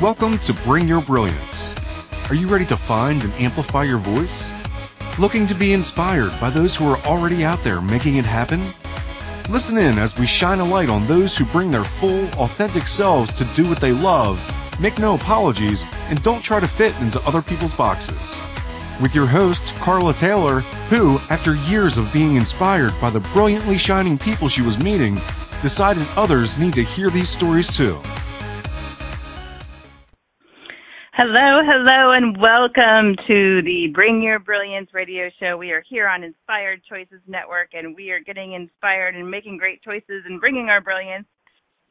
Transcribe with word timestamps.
Welcome 0.00 0.38
to 0.38 0.52
Bring 0.52 0.86
Your 0.86 1.00
Brilliance. 1.00 1.74
Are 2.28 2.34
you 2.36 2.46
ready 2.46 2.66
to 2.66 2.76
find 2.76 3.20
and 3.20 3.32
amplify 3.34 3.82
your 3.82 3.98
voice? 3.98 4.48
Looking 5.18 5.48
to 5.48 5.56
be 5.56 5.72
inspired 5.72 6.30
by 6.40 6.50
those 6.50 6.76
who 6.76 6.88
are 6.88 6.98
already 6.98 7.44
out 7.44 7.64
there 7.64 7.80
making 7.80 8.14
it 8.14 8.24
happen? 8.24 8.64
Listen 9.50 9.76
in 9.76 9.98
as 9.98 10.16
we 10.16 10.28
shine 10.28 10.60
a 10.60 10.64
light 10.64 10.88
on 10.88 11.08
those 11.08 11.36
who 11.36 11.44
bring 11.46 11.72
their 11.72 11.82
full, 11.82 12.26
authentic 12.34 12.86
selves 12.86 13.32
to 13.32 13.44
do 13.56 13.68
what 13.68 13.80
they 13.80 13.90
love, 13.90 14.40
make 14.78 15.00
no 15.00 15.16
apologies, 15.16 15.84
and 16.10 16.22
don't 16.22 16.44
try 16.44 16.60
to 16.60 16.68
fit 16.68 16.94
into 17.00 17.20
other 17.22 17.42
people's 17.42 17.74
boxes. 17.74 18.38
With 19.00 19.16
your 19.16 19.26
host, 19.26 19.74
Carla 19.80 20.14
Taylor, 20.14 20.60
who, 20.90 21.18
after 21.28 21.56
years 21.56 21.98
of 21.98 22.12
being 22.12 22.36
inspired 22.36 22.94
by 23.00 23.10
the 23.10 23.18
brilliantly 23.18 23.78
shining 23.78 24.16
people 24.16 24.48
she 24.48 24.62
was 24.62 24.78
meeting, 24.78 25.20
decided 25.60 26.06
others 26.14 26.56
need 26.56 26.74
to 26.74 26.84
hear 26.84 27.10
these 27.10 27.30
stories 27.30 27.66
too. 27.66 28.00
Hello, 31.20 31.62
hello, 31.66 32.12
and 32.12 32.36
welcome 32.40 33.16
to 33.26 33.60
the 33.62 33.88
Bring 33.92 34.22
Your 34.22 34.38
Brilliance 34.38 34.90
radio 34.94 35.28
show. 35.40 35.56
We 35.56 35.72
are 35.72 35.82
here 35.90 36.06
on 36.06 36.22
Inspired 36.22 36.80
Choices 36.88 37.18
Network, 37.26 37.70
and 37.72 37.96
we 37.96 38.12
are 38.12 38.20
getting 38.20 38.52
inspired 38.52 39.16
and 39.16 39.28
making 39.28 39.56
great 39.56 39.82
choices 39.82 40.22
and 40.26 40.38
bringing 40.38 40.68
our 40.68 40.80
brilliance. 40.80 41.26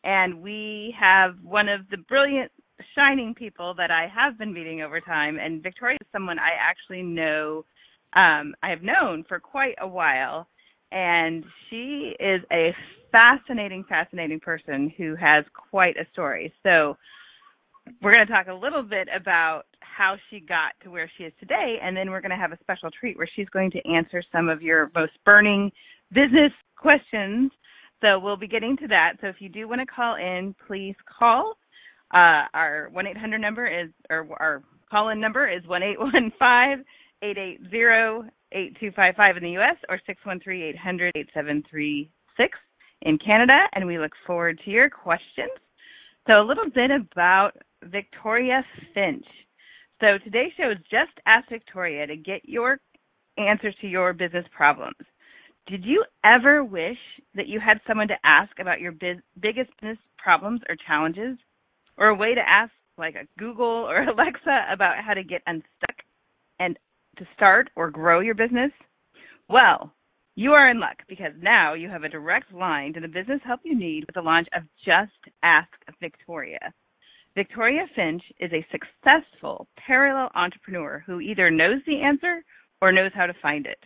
And 0.06 0.42
we 0.42 0.96
have 0.98 1.36
one 1.44 1.68
of 1.68 1.82
the 1.92 1.98
brilliant, 1.98 2.54
shining 2.96 3.36
people 3.36 3.74
that 3.74 3.92
I 3.92 4.08
have 4.08 4.40
been 4.40 4.54
meeting 4.54 4.82
over 4.82 5.02
time. 5.02 5.38
And 5.38 5.62
Victoria 5.62 5.98
is 6.00 6.08
someone 6.14 6.40
I 6.40 6.52
actually 6.58 7.04
know, 7.04 7.66
um, 8.14 8.56
I 8.64 8.70
have 8.70 8.82
known 8.82 9.26
for 9.28 9.42
quite 9.42 9.76
a 9.82 9.88
while. 9.90 10.48
And 10.94 11.44
she 11.70 12.14
is 12.18 12.40
a 12.54 12.74
fascinating, 13.12 13.84
fascinating 13.90 14.40
person 14.40 14.90
who 14.98 15.18
has 15.18 15.44
quite 15.70 15.98
a 15.98 16.08
story. 16.14 16.54
So, 16.64 16.96
we're 18.02 18.14
going 18.14 18.26
to 18.26 18.32
talk 18.32 18.48
a 18.48 18.54
little 18.54 18.84
bit 18.84 19.08
about 19.16 19.64
how 19.80 20.16
she 20.30 20.40
got 20.40 20.74
to 20.84 20.92
where 20.92 21.10
she 21.18 21.24
is 21.24 21.34
today, 21.40 21.78
and 21.82 21.96
then 21.96 22.12
we're 22.12 22.22
going 22.22 22.32
to 22.32 22.38
have 22.38 22.52
a 22.52 22.58
special 22.62 22.90
treat 22.92 23.18
where 23.18 23.30
she's 23.36 23.50
going 23.50 23.72
to 23.72 23.90
answer 23.90 24.24
some 24.32 24.50
of 24.50 24.62
your 24.62 24.92
most 24.96 25.14
burning 25.26 25.72
business 26.12 26.52
questions. 26.78 27.52
So 28.02 28.20
we'll 28.20 28.38
be 28.38 28.48
getting 28.48 28.78
to 28.78 28.88
that. 28.90 29.14
So 29.22 29.28
if 29.28 29.38
you 29.40 29.50
do 29.50 29.68
want 29.68 29.82
to 29.82 29.88
call 29.88 30.16
in, 30.16 30.56
please 30.68 30.96
call. 31.18 31.56
Uh, 32.14 32.48
our 32.54 32.90
1 32.92 33.08
800 33.08 33.40
number 33.40 33.68
is, 33.68 33.90
or 34.10 34.28
our 34.40 34.64
call 34.90 35.10
in 35.10 35.20
number 35.20 35.50
is 35.50 35.66
1 35.68 35.84
815 35.84 36.86
880 37.22 38.30
8255 38.54 39.38
in 39.38 39.44
the 39.44 39.52
U.S. 39.52 39.76
or 39.90 40.00
613 40.06 40.64
800 40.76 41.12
8736 41.16 42.58
in 43.02 43.18
Canada. 43.18 43.58
And 43.74 43.86
we 43.86 44.00
look 44.00 44.14
forward 44.26 44.62
to 44.64 44.72
your 44.72 44.90
questions. 44.90 45.52
So 46.28 46.42
a 46.42 46.44
little 46.44 46.70
bit 46.70 46.92
about 46.92 47.52
Victoria 47.86 48.62
Finch. 48.94 49.26
So 50.02 50.18
today's 50.26 50.52
show 50.58 50.72
is 50.72 50.78
just 50.92 51.18
ask 51.26 51.48
Victoria 51.50 52.06
to 52.06 52.18
get 52.18 52.42
your 52.44 52.80
answers 53.38 53.74
to 53.80 53.88
your 53.88 54.12
business 54.12 54.46
problems. 54.56 54.98
Did 55.68 55.86
you 55.86 56.04
ever 56.26 56.66
wish 56.66 56.98
that 57.36 57.48
you 57.48 57.62
had 57.62 57.80
someone 57.88 58.10
to 58.10 58.18
ask 58.26 58.52
about 58.60 58.82
your 58.82 58.92
biz- 58.92 59.24
biggest 59.42 59.70
business 59.80 59.98
problems 60.18 60.60
or 60.68 60.76
challenges? 60.86 61.38
Or 61.98 62.08
a 62.08 62.16
way 62.16 62.36
to 62.36 62.42
ask, 62.42 62.72
like 62.98 63.16
a 63.16 63.28
Google 63.40 63.66
or 63.66 64.02
Alexa, 64.10 64.68
about 64.70 64.98
how 65.04 65.14
to 65.14 65.24
get 65.24 65.42
unstuck 65.48 65.96
and 66.60 66.78
to 67.20 67.26
start 67.36 67.70
or 67.78 67.90
grow 67.90 68.20
your 68.20 68.36
business? 68.36 68.72
Well, 69.48 69.94
you 70.38 70.52
are 70.52 70.70
in 70.70 70.80
luck 70.80 70.98
because 71.10 71.32
now 71.42 71.74
you 71.74 71.90
have 71.90 72.04
a 72.04 72.10
direct 72.10 72.54
line 72.54 72.94
to 72.94 73.00
the 73.00 73.08
business 73.08 73.42
help 73.44 73.60
you 73.64 73.76
need 73.76 74.06
with 74.06 74.14
the 74.14 74.22
launch 74.22 74.48
of 74.56 74.62
Just 74.86 75.34
Ask 75.42 75.68
Victoria. 76.00 76.60
Victoria 77.34 77.88
Finch 77.96 78.22
is 78.40 78.52
a 78.54 78.66
successful 78.72 79.68
parallel 79.88 80.30
entrepreneur 80.36 81.04
who 81.08 81.22
either 81.22 81.50
knows 81.50 81.82
the 81.88 82.02
answer 82.02 82.44
or 82.84 82.92
knows 82.92 83.10
how 83.16 83.26
to 83.26 83.34
find 83.42 83.66
it. 83.66 83.80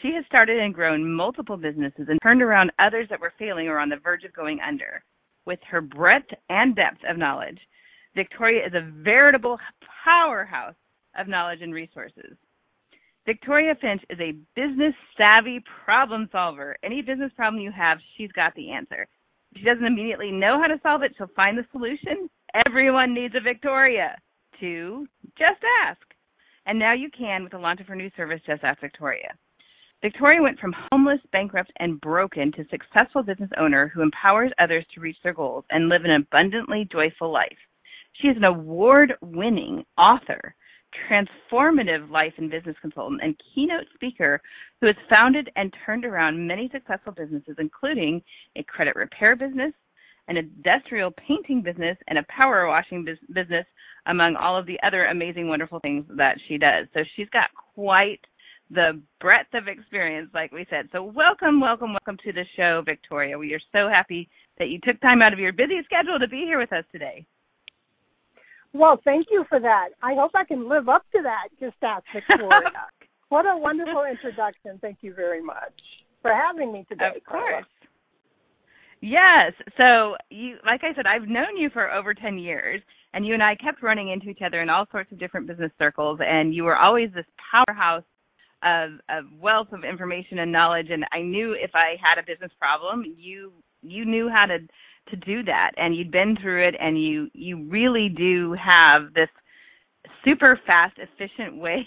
She 0.00 0.12
has 0.14 0.24
started 0.26 0.60
and 0.60 0.72
grown 0.72 1.12
multiple 1.12 1.56
businesses 1.56 2.06
and 2.08 2.20
turned 2.22 2.40
around 2.40 2.70
others 2.78 3.08
that 3.10 3.20
were 3.20 3.32
failing 3.36 3.66
or 3.66 3.80
on 3.80 3.88
the 3.88 3.96
verge 3.96 4.22
of 4.22 4.32
going 4.32 4.60
under. 4.60 5.02
With 5.44 5.58
her 5.68 5.80
breadth 5.80 6.30
and 6.48 6.76
depth 6.76 7.00
of 7.08 7.18
knowledge, 7.18 7.58
Victoria 8.14 8.64
is 8.64 8.74
a 8.74 8.88
veritable 9.02 9.58
powerhouse 10.04 10.76
of 11.18 11.26
knowledge 11.26 11.62
and 11.62 11.74
resources. 11.74 12.36
Victoria 13.26 13.74
Finch 13.80 14.02
is 14.10 14.18
a 14.20 14.32
business 14.56 14.94
savvy 15.16 15.62
problem 15.84 16.28
solver. 16.32 16.76
Any 16.82 17.02
business 17.02 17.32
problem 17.36 17.62
you 17.62 17.70
have, 17.70 17.98
she's 18.16 18.32
got 18.32 18.54
the 18.54 18.72
answer. 18.72 19.06
If 19.52 19.58
she 19.58 19.64
doesn't 19.64 19.84
immediately 19.84 20.30
know 20.30 20.60
how 20.60 20.68
to 20.68 20.80
solve 20.82 21.02
it, 21.02 21.12
she'll 21.16 21.30
find 21.36 21.58
the 21.58 21.66
solution 21.72 22.30
Everyone 22.66 23.14
needs 23.14 23.34
a 23.36 23.40
Victoria. 23.40 24.16
Two, 24.58 25.06
just 25.38 25.60
ask. 25.86 26.00
And 26.66 26.78
now 26.78 26.94
you 26.94 27.08
can 27.16 27.42
with 27.42 27.52
the 27.52 27.58
launch 27.58 27.80
of 27.80 27.86
her 27.86 27.94
new 27.94 28.10
service, 28.16 28.40
Just 28.46 28.64
Ask 28.64 28.80
Victoria. 28.80 29.34
Victoria 30.02 30.42
went 30.42 30.58
from 30.58 30.74
homeless, 30.90 31.20
bankrupt, 31.30 31.70
and 31.78 32.00
broken 32.00 32.50
to 32.52 32.64
successful 32.70 33.22
business 33.22 33.50
owner 33.58 33.88
who 33.88 34.02
empowers 34.02 34.50
others 34.58 34.84
to 34.94 35.00
reach 35.00 35.16
their 35.22 35.34
goals 35.34 35.64
and 35.70 35.88
live 35.88 36.04
an 36.04 36.10
abundantly 36.10 36.88
joyful 36.90 37.30
life. 37.30 37.58
She 38.14 38.28
is 38.28 38.36
an 38.36 38.44
award 38.44 39.12
winning 39.20 39.84
author, 39.96 40.54
transformative 41.08 42.10
life 42.10 42.32
and 42.38 42.50
business 42.50 42.76
consultant, 42.80 43.20
and 43.22 43.40
keynote 43.54 43.86
speaker 43.94 44.40
who 44.80 44.86
has 44.86 44.96
founded 45.08 45.50
and 45.56 45.72
turned 45.84 46.04
around 46.04 46.46
many 46.46 46.68
successful 46.72 47.12
businesses, 47.12 47.56
including 47.58 48.22
a 48.56 48.62
credit 48.64 48.96
repair 48.96 49.36
business, 49.36 49.72
an 50.28 50.36
industrial 50.36 51.10
painting 51.12 51.62
business, 51.62 51.96
and 52.08 52.18
a 52.18 52.24
power 52.28 52.66
washing 52.66 53.04
business, 53.32 53.66
among 54.06 54.36
all 54.36 54.56
of 54.58 54.66
the 54.66 54.78
other 54.86 55.06
amazing, 55.06 55.48
wonderful 55.48 55.80
things 55.80 56.04
that 56.16 56.36
she 56.48 56.56
does. 56.56 56.86
So 56.94 57.00
she's 57.16 57.28
got 57.30 57.50
quite 57.74 58.20
the 58.70 59.00
breadth 59.20 59.52
of 59.54 59.66
experience, 59.66 60.30
like 60.32 60.52
we 60.52 60.64
said. 60.70 60.88
So 60.92 61.02
welcome, 61.02 61.60
welcome, 61.60 61.92
welcome 61.92 62.16
to 62.24 62.32
the 62.32 62.44
show, 62.56 62.82
Victoria. 62.84 63.36
We 63.36 63.52
are 63.54 63.60
so 63.72 63.88
happy 63.88 64.28
that 64.58 64.68
you 64.68 64.78
took 64.84 65.00
time 65.00 65.22
out 65.22 65.32
of 65.32 65.38
your 65.38 65.52
busy 65.52 65.80
schedule 65.84 66.18
to 66.18 66.28
be 66.28 66.44
here 66.46 66.58
with 66.58 66.72
us 66.72 66.84
today. 66.92 67.26
Well, 68.72 69.00
thank 69.04 69.26
you 69.30 69.44
for 69.48 69.58
that. 69.58 69.88
I 70.02 70.14
hope 70.14 70.32
I 70.34 70.44
can 70.44 70.68
live 70.68 70.88
up 70.88 71.02
to 71.12 71.22
that. 71.22 71.48
Just 71.58 71.76
ask 71.82 72.04
Victoria. 72.14 72.70
what 73.28 73.46
a 73.46 73.56
wonderful 73.56 74.04
introduction. 74.08 74.78
Thank 74.80 74.98
you 75.00 75.14
very 75.14 75.42
much 75.42 75.74
for 76.22 76.32
having 76.32 76.72
me 76.72 76.86
today. 76.88 77.10
Of 77.16 77.24
course. 77.24 77.64
Yes. 79.00 79.52
So 79.76 80.16
you, 80.28 80.56
like 80.64 80.82
I 80.84 80.94
said, 80.94 81.06
I've 81.06 81.28
known 81.28 81.56
you 81.56 81.70
for 81.70 81.90
over 81.90 82.14
10 82.14 82.38
years 82.38 82.80
and 83.14 83.26
you 83.26 83.34
and 83.34 83.42
I 83.42 83.56
kept 83.56 83.82
running 83.82 84.10
into 84.10 84.28
each 84.28 84.42
other 84.44 84.60
in 84.60 84.68
all 84.68 84.86
sorts 84.92 85.10
of 85.10 85.18
different 85.18 85.46
business 85.46 85.72
circles 85.78 86.20
and 86.22 86.54
you 86.54 86.64
were 86.64 86.76
always 86.76 87.10
this 87.14 87.24
powerhouse 87.50 88.04
of, 88.62 88.90
of 89.08 89.24
wealth 89.40 89.68
of 89.72 89.84
information 89.84 90.40
and 90.40 90.52
knowledge 90.52 90.88
and 90.90 91.04
I 91.12 91.22
knew 91.22 91.54
if 91.54 91.70
I 91.74 91.96
had 92.00 92.22
a 92.22 92.26
business 92.26 92.52
problem, 92.58 93.04
you, 93.16 93.52
you 93.82 94.04
knew 94.04 94.28
how 94.28 94.46
to, 94.46 94.58
to 95.08 95.16
do 95.16 95.42
that 95.44 95.72
and 95.76 95.96
you'd 95.96 96.12
been 96.12 96.36
through 96.40 96.68
it 96.68 96.74
and 96.78 97.00
you, 97.02 97.28
you 97.32 97.68
really 97.68 98.08
do 98.08 98.54
have 98.54 99.12
this 99.14 99.28
super 100.24 100.58
fast, 100.66 100.98
efficient 100.98 101.56
way 101.60 101.86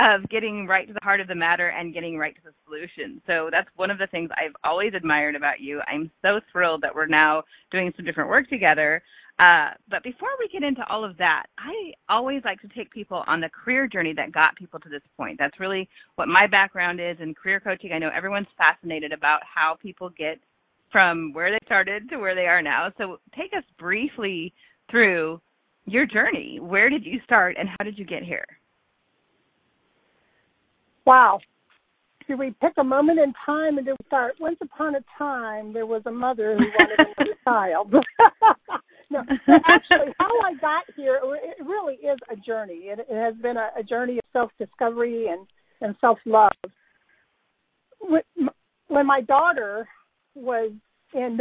of 0.00 0.28
getting 0.30 0.66
right 0.66 0.86
to 0.86 0.92
the 0.92 1.00
heart 1.02 1.20
of 1.20 1.26
the 1.28 1.34
matter 1.34 1.68
and 1.68 1.92
getting 1.92 2.16
right 2.16 2.34
to 2.36 2.40
the 2.44 2.52
solution. 2.64 3.20
So 3.26 3.48
that's 3.50 3.68
one 3.76 3.90
of 3.90 3.98
the 3.98 4.06
things 4.06 4.30
I've 4.32 4.54
always 4.64 4.92
admired 4.94 5.34
about 5.34 5.60
you. 5.60 5.80
I'm 5.88 6.10
so 6.22 6.40
thrilled 6.52 6.82
that 6.82 6.94
we're 6.94 7.06
now 7.06 7.42
doing 7.72 7.92
some 7.96 8.04
different 8.04 8.30
work 8.30 8.48
together. 8.48 9.02
Uh, 9.38 9.70
but 9.88 10.02
before 10.02 10.30
we 10.38 10.48
get 10.52 10.66
into 10.66 10.82
all 10.88 11.04
of 11.04 11.16
that, 11.18 11.44
I 11.58 11.92
always 12.12 12.42
like 12.44 12.60
to 12.62 12.68
take 12.76 12.90
people 12.90 13.22
on 13.28 13.40
the 13.40 13.48
career 13.48 13.86
journey 13.86 14.12
that 14.16 14.32
got 14.32 14.56
people 14.56 14.80
to 14.80 14.88
this 14.88 15.02
point. 15.16 15.36
That's 15.38 15.60
really 15.60 15.88
what 16.16 16.26
my 16.26 16.46
background 16.48 17.00
is 17.00 17.16
in 17.20 17.34
career 17.34 17.60
coaching. 17.60 17.92
I 17.92 17.98
know 17.98 18.10
everyone's 18.14 18.48
fascinated 18.56 19.12
about 19.12 19.40
how 19.42 19.76
people 19.80 20.10
get 20.10 20.38
from 20.90 21.32
where 21.32 21.50
they 21.50 21.58
started 21.64 22.08
to 22.10 22.18
where 22.18 22.34
they 22.34 22.46
are 22.46 22.62
now. 22.62 22.92
So 22.98 23.18
take 23.36 23.52
us 23.56 23.64
briefly 23.78 24.52
through 24.90 25.40
your 25.86 26.06
journey. 26.06 26.58
Where 26.60 26.88
did 26.88 27.04
you 27.04 27.20
start 27.24 27.56
and 27.58 27.68
how 27.68 27.84
did 27.84 27.98
you 27.98 28.04
get 28.04 28.22
here? 28.22 28.44
Wow. 31.06 31.40
Do 32.26 32.36
we 32.36 32.54
pick 32.60 32.74
a 32.76 32.84
moment 32.84 33.18
in 33.18 33.32
time 33.46 33.78
and 33.78 33.86
do 33.86 33.96
start? 34.06 34.34
Once 34.38 34.58
upon 34.60 34.94
a 34.94 35.00
time, 35.16 35.72
there 35.72 35.86
was 35.86 36.02
a 36.04 36.10
mother 36.10 36.56
who 36.58 36.64
wanted 36.78 36.98
another 37.16 37.34
child. 37.42 37.90
no, 39.10 39.20
actually, 39.64 40.12
how 40.18 40.28
I 40.42 40.52
got 40.60 40.84
here, 40.94 41.18
it 41.22 41.64
really 41.64 41.94
is 41.94 42.18
a 42.30 42.36
journey. 42.36 42.88
It, 42.88 42.98
it 42.98 43.16
has 43.16 43.34
been 43.40 43.56
a, 43.56 43.70
a 43.78 43.82
journey 43.82 44.18
of 44.18 44.24
self-discovery 44.34 45.28
and 45.28 45.46
and 45.80 45.94
self-love. 46.00 46.52
When 48.88 49.06
my 49.06 49.20
daughter 49.22 49.88
was 50.38 50.72
in 51.14 51.38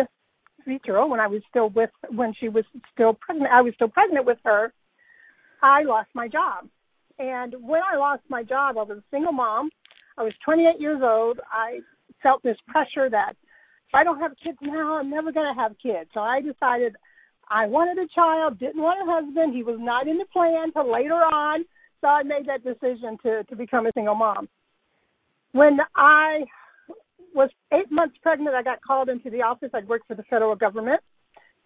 vitro, 0.66 1.08
when 1.08 1.20
I 1.20 1.28
was 1.28 1.42
still 1.50 1.70
with, 1.70 1.90
when 2.10 2.34
she 2.40 2.50
was 2.50 2.66
still 2.94 3.14
pregnant, 3.14 3.52
I 3.52 3.62
was 3.62 3.74
still 3.76 3.88
pregnant 3.88 4.26
with 4.26 4.38
her. 4.44 4.74
I 5.62 5.84
lost 5.84 6.10
my 6.14 6.28
job 6.28 6.68
and 7.20 7.56
when 7.62 7.82
I 7.82 7.98
lost 7.98 8.24
my 8.30 8.44
job, 8.44 8.78
I 8.78 8.84
was 8.84 9.00
a 9.00 9.04
single 9.12 9.32
mom. 9.32 9.70
I 10.18 10.24
was 10.24 10.34
28 10.46 10.80
years 10.80 11.02
old. 11.04 11.40
I 11.52 11.80
felt 12.22 12.44
this 12.44 12.58
pressure 12.68 13.10
that 13.10 13.34
if 13.88 13.96
I 13.96 14.04
don't 14.04 14.20
have 14.20 14.32
kids 14.44 14.58
now, 14.62 14.98
I'm 14.98 15.10
never 15.10 15.32
going 15.32 15.54
to 15.54 15.60
have 15.60 15.76
kids. 15.82 16.10
So 16.14 16.20
I 16.20 16.42
decided 16.42 16.96
I 17.50 17.66
wanted 17.66 17.98
a 17.98 18.08
child, 18.14 18.60
didn't 18.60 18.82
want 18.82 19.02
a 19.02 19.12
husband. 19.12 19.56
He 19.56 19.64
was 19.64 19.78
not 19.80 20.08
in 20.08 20.18
the 20.18 20.26
plan 20.26 20.72
till 20.74 20.92
later 20.92 21.14
on. 21.14 21.66
So 22.02 22.08
I 22.08 22.24
made 22.24 22.46
that 22.48 22.64
decision 22.64 23.18
to 23.24 23.44
to 23.46 23.56
become 23.56 23.88
a 23.88 23.92
single 23.94 24.16
mom. 24.16 24.48
When 25.54 25.80
I 25.96 26.46
months 27.98 28.16
pregnant, 28.22 28.56
I 28.56 28.64
got 28.64 28.82
called 28.82 29.10
into 29.10 29.30
the 29.30 29.42
office. 29.42 29.70
I'd 29.74 29.90
worked 29.90 30.08
for 30.08 30.16
the 30.16 30.24
federal 30.30 30.56
government, 30.56 31.02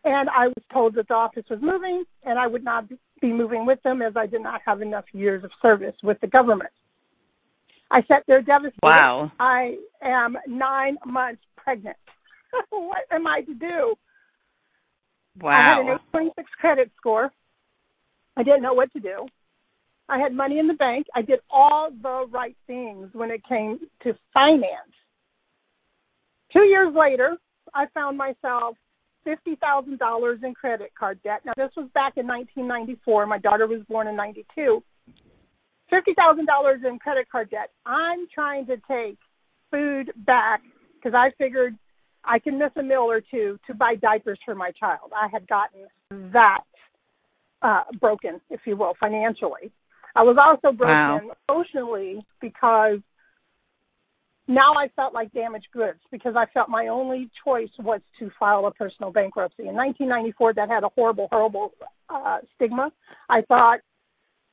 and 0.04 0.30
I 0.30 0.48
was 0.48 0.63
told 0.74 0.95
that 0.95 1.07
the 1.07 1.13
office 1.13 1.44
was 1.50 1.60
moving, 1.62 2.04
and 2.24 2.39
I 2.39 2.48
would 2.48 2.63
not 2.63 2.86
be 3.22 3.31
moving 3.31 3.68
with 3.68 3.81
them 3.83 4.01
as 4.01 4.13
I 4.18 4.25
did 4.25 4.42
not 4.42 4.62
have 4.66 4.81
enough 4.81 5.06
years 5.13 5.44
of 5.44 5.51
service 5.62 5.95
with 6.01 6.19
the 6.22 6.28
government. 6.28 6.72
I 7.92 8.01
sat 8.07 8.24
there 8.28 8.42
devastated. 8.42 8.80
Wow. 8.81 9.31
I 9.39 9.75
am 10.01 10.38
nine 10.48 10.98
months 11.06 11.42
pregnant. 11.57 11.98
what 12.69 13.01
am 13.12 13.28
I 13.28 13.42
to 13.42 13.54
do? 13.54 13.95
Wow. 15.42 15.51
I 15.51 15.78
had 15.78 15.92
an 15.92 16.00
826 16.10 16.50
credit 16.60 16.92
score. 16.98 17.31
I 18.38 18.44
didn't 18.44 18.63
know 18.63 18.74
what 18.74 18.92
to 18.94 19.00
do. 19.00 19.28
I 20.10 20.19
had 20.19 20.33
money 20.33 20.57
in 20.60 20.68
the 20.68 20.74
bank. 20.74 21.07
I 21.16 21.22
did 21.22 21.39
all 21.50 21.89
the 22.01 22.25
right 22.31 22.56
things 22.68 23.10
when 23.13 23.30
it 23.31 23.42
came 23.48 23.80
to 24.04 24.13
finance. 24.33 24.95
Two 26.53 26.63
years 26.63 26.94
later, 26.95 27.38
I 27.74 27.86
found 27.94 28.18
myself 28.18 28.75
$50,000 29.25 30.44
in 30.44 30.53
credit 30.53 30.92
card 30.98 31.19
debt. 31.24 31.42
Now, 31.45 31.53
this 31.56 31.71
was 31.77 31.88
back 31.94 32.13
in 32.18 32.27
1994. 32.27 33.25
My 33.25 33.38
daughter 33.38 33.68
was 33.68 33.81
born 33.88 34.07
in 34.07 34.15
92. 34.15 34.83
$50,000 35.92 36.89
in 36.89 37.00
credit 37.00 37.30
card 37.31 37.50
debt. 37.50 37.69
I'm 37.86 38.27
trying 38.33 38.65
to 38.68 38.77
take 38.88 39.18
food 39.69 40.12
back 40.25 40.62
because 40.95 41.13
I 41.15 41.31
figured 41.38 41.77
I 42.24 42.39
can 42.39 42.57
miss 42.57 42.71
a 42.77 42.83
meal 42.83 43.00
or 43.09 43.21
two 43.21 43.59
to 43.68 43.74
buy 43.74 43.95
diapers 43.95 44.39
for 44.45 44.56
my 44.56 44.71
child. 44.71 45.12
I 45.15 45.27
had 45.31 45.47
gotten 45.47 45.88
that 46.33 46.63
uh 47.62 47.83
broken, 48.00 48.42
if 48.50 48.62
you 48.65 48.75
will, 48.75 48.94
financially. 49.00 49.71
I 50.15 50.24
was 50.24 50.38
also 50.39 50.75
broken 50.75 51.30
Wow. 51.30 51.31
emotionally 51.50 52.25
because 52.39 53.00
now 54.53 54.74
I 54.74 54.89
felt 54.95 55.13
like 55.13 55.31
damaged 55.33 55.68
goods 55.74 56.00
because 56.12 56.33
I 56.36 56.45
felt 56.53 56.69
my 56.69 56.88
only 56.88 57.30
choice 57.44 57.69
was 57.80 58.01
to 58.19 58.30
file 58.39 58.65
a 58.65 58.71
personal 58.71 59.12
bankruptcy. 59.12 59.63
In 59.63 59.75
1994, 59.75 60.53
that 60.56 60.69
had 60.69 60.83
a 60.83 60.89
horrible, 60.95 61.27
horrible 61.31 61.71
uh, 62.09 62.39
stigma. 62.56 62.92
I 63.30 63.42
thought 63.48 63.80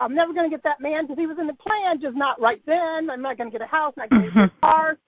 I'm 0.00 0.15
never 0.15 0.33
going 0.33 0.49
to 0.49 0.55
get 0.55 0.62
that 0.65 0.81
man 0.81 1.05
because 1.05 1.19
he 1.19 1.27
was 1.27 1.39
in 1.41 1.47
the 1.47 1.55
plan, 1.55 2.00
just 2.00 2.17
not 2.17 2.41
right 2.41 2.62
then. 2.67 3.11
I'm 3.11 3.23
not 3.23 3.37
going 3.37 3.50
to 3.50 3.59
get 3.59 3.67
a 3.67 3.71
house, 3.71 3.95
not 3.97 4.11
going 4.11 4.23
to 4.23 4.29
get 4.29 4.45
a 4.45 4.61
car. 4.61 4.99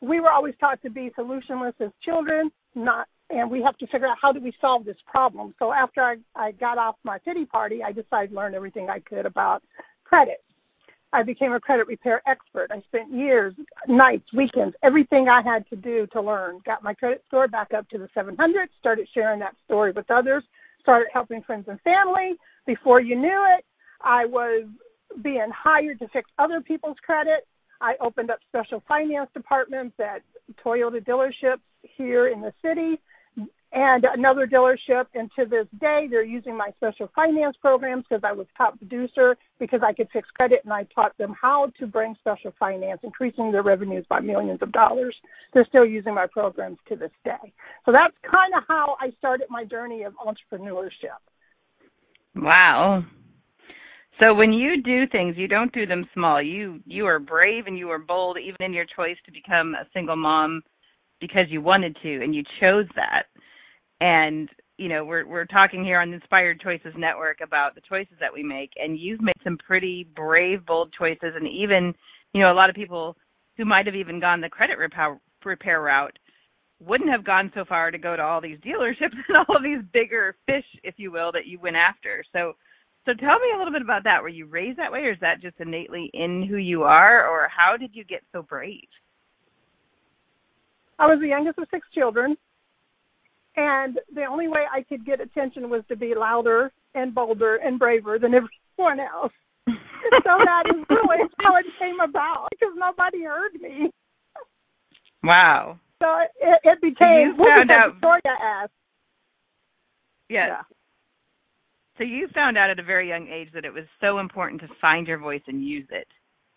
We 0.00 0.20
were 0.20 0.30
always 0.30 0.54
taught 0.58 0.82
to 0.82 0.90
be 0.90 1.10
solutionless 1.16 1.74
as 1.80 1.90
children, 2.04 2.50
not, 2.74 3.06
and 3.30 3.50
we 3.50 3.62
have 3.62 3.78
to 3.78 3.86
figure 3.86 4.06
out 4.06 4.16
how 4.20 4.32
do 4.32 4.40
we 4.40 4.52
solve 4.60 4.84
this 4.84 4.96
problem. 5.06 5.54
So 5.58 5.72
after 5.72 6.02
I, 6.02 6.16
I 6.34 6.52
got 6.52 6.78
off 6.78 6.96
my 7.04 7.18
pity 7.24 7.46
party, 7.46 7.80
I 7.82 7.92
decided 7.92 8.30
to 8.30 8.36
learn 8.36 8.54
everything 8.54 8.88
I 8.90 8.98
could 8.98 9.24
about 9.24 9.62
credit. 10.04 10.42
I 11.14 11.22
became 11.22 11.52
a 11.52 11.60
credit 11.60 11.86
repair 11.86 12.20
expert. 12.26 12.72
I 12.72 12.80
spent 12.88 13.12
years, 13.12 13.54
nights, 13.86 14.26
weekends, 14.36 14.74
everything 14.82 15.28
I 15.28 15.42
had 15.42 15.64
to 15.70 15.76
do 15.76 16.08
to 16.12 16.20
learn. 16.20 16.60
Got 16.66 16.82
my 16.82 16.92
credit 16.92 17.22
score 17.28 17.46
back 17.46 17.72
up 17.72 17.88
to 17.90 17.98
the 17.98 18.08
700, 18.14 18.68
started 18.80 19.06
sharing 19.14 19.38
that 19.38 19.54
story 19.64 19.92
with 19.92 20.10
others, 20.10 20.42
started 20.80 21.06
helping 21.12 21.40
friends 21.42 21.66
and 21.68 21.80
family. 21.82 22.32
Before 22.66 23.00
you 23.00 23.14
knew 23.14 23.46
it, 23.56 23.64
I 24.02 24.26
was 24.26 24.64
being 25.22 25.50
hired 25.54 26.00
to 26.00 26.08
fix 26.08 26.28
other 26.40 26.60
people's 26.60 26.96
credit. 27.06 27.46
I 27.80 27.94
opened 28.00 28.32
up 28.32 28.40
special 28.48 28.82
finance 28.88 29.30
departments 29.34 29.94
at 30.00 30.22
Toyota 30.64 31.00
dealerships 31.00 31.62
here 31.96 32.26
in 32.26 32.40
the 32.40 32.52
city 32.60 33.00
and 33.74 34.04
another 34.14 34.46
dealership. 34.46 35.06
And 35.14 35.30
to 35.38 35.44
this 35.44 35.66
day, 35.80 36.06
they're 36.08 36.24
using 36.24 36.56
my 36.56 36.70
special 36.76 37.10
finance 37.14 37.56
programs 37.60 38.04
because 38.08 38.22
I 38.24 38.32
was 38.32 38.46
top 38.56 38.78
producer 38.78 39.36
because 39.58 39.80
I 39.84 39.92
could 39.92 40.08
fix 40.12 40.28
credit 40.30 40.60
and 40.64 40.72
I 40.72 40.86
taught 40.94 41.16
them 41.18 41.34
how 41.40 41.72
to 41.80 41.86
bring 41.86 42.14
special 42.20 42.54
finance, 42.58 43.00
increasing 43.02 43.50
their 43.50 43.62
revenues 43.62 44.06
by 44.08 44.20
millions 44.20 44.60
of 44.62 44.72
dollars. 44.72 45.14
They're 45.52 45.66
still 45.68 45.84
using 45.84 46.14
my 46.14 46.26
programs 46.32 46.78
to 46.88 46.96
this 46.96 47.10
day. 47.24 47.52
So 47.84 47.92
that's 47.92 48.14
kind 48.22 48.54
of 48.56 48.62
how 48.68 48.96
I 49.00 49.10
started 49.18 49.48
my 49.50 49.64
journey 49.64 50.04
of 50.04 50.14
entrepreneurship. 50.14 51.18
Wow. 52.36 53.04
So 54.20 54.32
when 54.32 54.52
you 54.52 54.80
do 54.80 55.08
things, 55.10 55.34
you 55.36 55.48
don't 55.48 55.72
do 55.72 55.86
them 55.86 56.06
small. 56.14 56.40
You 56.40 56.80
you 56.86 57.06
are 57.06 57.18
brave 57.18 57.66
and 57.66 57.76
you 57.76 57.90
are 57.90 57.98
bold 57.98 58.38
even 58.38 58.64
in 58.64 58.72
your 58.72 58.86
choice 58.96 59.16
to 59.26 59.32
become 59.32 59.74
a 59.74 59.88
single 59.92 60.14
mom 60.14 60.62
because 61.20 61.46
you 61.48 61.60
wanted 61.60 61.96
to 62.02 62.22
and 62.22 62.34
you 62.34 62.44
chose 62.60 62.86
that. 62.94 63.24
And 64.00 64.48
you 64.76 64.88
know, 64.88 65.04
we're 65.04 65.26
we're 65.26 65.44
talking 65.46 65.84
here 65.84 66.00
on 66.00 66.10
the 66.10 66.16
Inspired 66.16 66.60
Choices 66.60 66.94
Network 66.96 67.38
about 67.42 67.74
the 67.74 67.80
choices 67.88 68.16
that 68.20 68.32
we 68.32 68.42
make 68.42 68.70
and 68.76 68.98
you've 68.98 69.20
made 69.20 69.36
some 69.44 69.56
pretty 69.58 70.08
brave, 70.16 70.66
bold 70.66 70.92
choices 70.98 71.34
and 71.36 71.46
even, 71.46 71.94
you 72.32 72.40
know, 72.40 72.52
a 72.52 72.54
lot 72.54 72.70
of 72.70 72.76
people 72.76 73.16
who 73.56 73.64
might 73.64 73.86
have 73.86 73.94
even 73.94 74.20
gone 74.20 74.40
the 74.40 74.48
credit 74.48 74.78
repair 74.78 75.18
repair 75.44 75.82
route 75.82 76.18
wouldn't 76.80 77.10
have 77.10 77.24
gone 77.24 77.52
so 77.54 77.64
far 77.64 77.90
to 77.90 77.98
go 77.98 78.16
to 78.16 78.22
all 78.22 78.40
these 78.40 78.58
dealerships 78.58 79.14
and 79.28 79.36
all 79.36 79.56
of 79.56 79.62
these 79.62 79.78
bigger 79.92 80.36
fish, 80.46 80.64
if 80.82 80.94
you 80.96 81.12
will, 81.12 81.30
that 81.32 81.46
you 81.46 81.58
went 81.60 81.76
after. 81.76 82.24
So 82.32 82.54
so 83.06 83.12
tell 83.12 83.38
me 83.38 83.52
a 83.54 83.58
little 83.58 83.72
bit 83.72 83.82
about 83.82 84.04
that. 84.04 84.22
Were 84.22 84.28
you 84.28 84.46
raised 84.46 84.78
that 84.78 84.90
way 84.90 85.00
or 85.00 85.12
is 85.12 85.20
that 85.20 85.42
just 85.42 85.60
innately 85.60 86.10
in 86.14 86.46
who 86.48 86.56
you 86.56 86.84
are 86.84 87.28
or 87.28 87.48
how 87.48 87.76
did 87.76 87.90
you 87.92 88.02
get 88.04 88.22
so 88.32 88.42
brave? 88.42 88.88
I 90.98 91.06
was 91.06 91.18
the 91.20 91.28
youngest 91.28 91.58
of 91.58 91.68
six 91.70 91.86
children, 91.94 92.36
and 93.56 93.98
the 94.14 94.24
only 94.24 94.48
way 94.48 94.64
I 94.72 94.82
could 94.82 95.06
get 95.06 95.20
attention 95.20 95.70
was 95.70 95.82
to 95.88 95.96
be 95.96 96.14
louder 96.16 96.72
and 96.94 97.14
bolder 97.14 97.56
and 97.56 97.78
braver 97.78 98.18
than 98.18 98.32
everyone 98.34 99.00
else. 99.00 99.32
so 99.66 99.72
that 100.24 100.64
is 100.74 100.84
really 100.90 101.18
how 101.40 101.56
it 101.56 101.66
came 101.78 102.00
about 102.00 102.48
because 102.50 102.74
nobody 102.76 103.22
heard 103.22 103.54
me. 103.60 103.90
Wow. 105.22 105.78
So 106.02 106.08
it, 106.40 106.60
it 106.64 106.80
became 106.82 107.36
was 107.38 107.52
found 107.56 107.70
out- 107.70 107.94
Victoria 107.94 108.36
asked. 108.42 108.72
Yes. 110.28 110.48
Yeah. 110.48 110.62
So 111.96 112.02
you 112.04 112.28
found 112.34 112.58
out 112.58 112.70
at 112.70 112.80
a 112.80 112.82
very 112.82 113.08
young 113.08 113.28
age 113.28 113.48
that 113.54 113.64
it 113.64 113.72
was 113.72 113.84
so 114.00 114.18
important 114.18 114.60
to 114.62 114.68
find 114.80 115.06
your 115.06 115.18
voice 115.18 115.42
and 115.46 115.64
use 115.64 115.86
it 115.90 116.08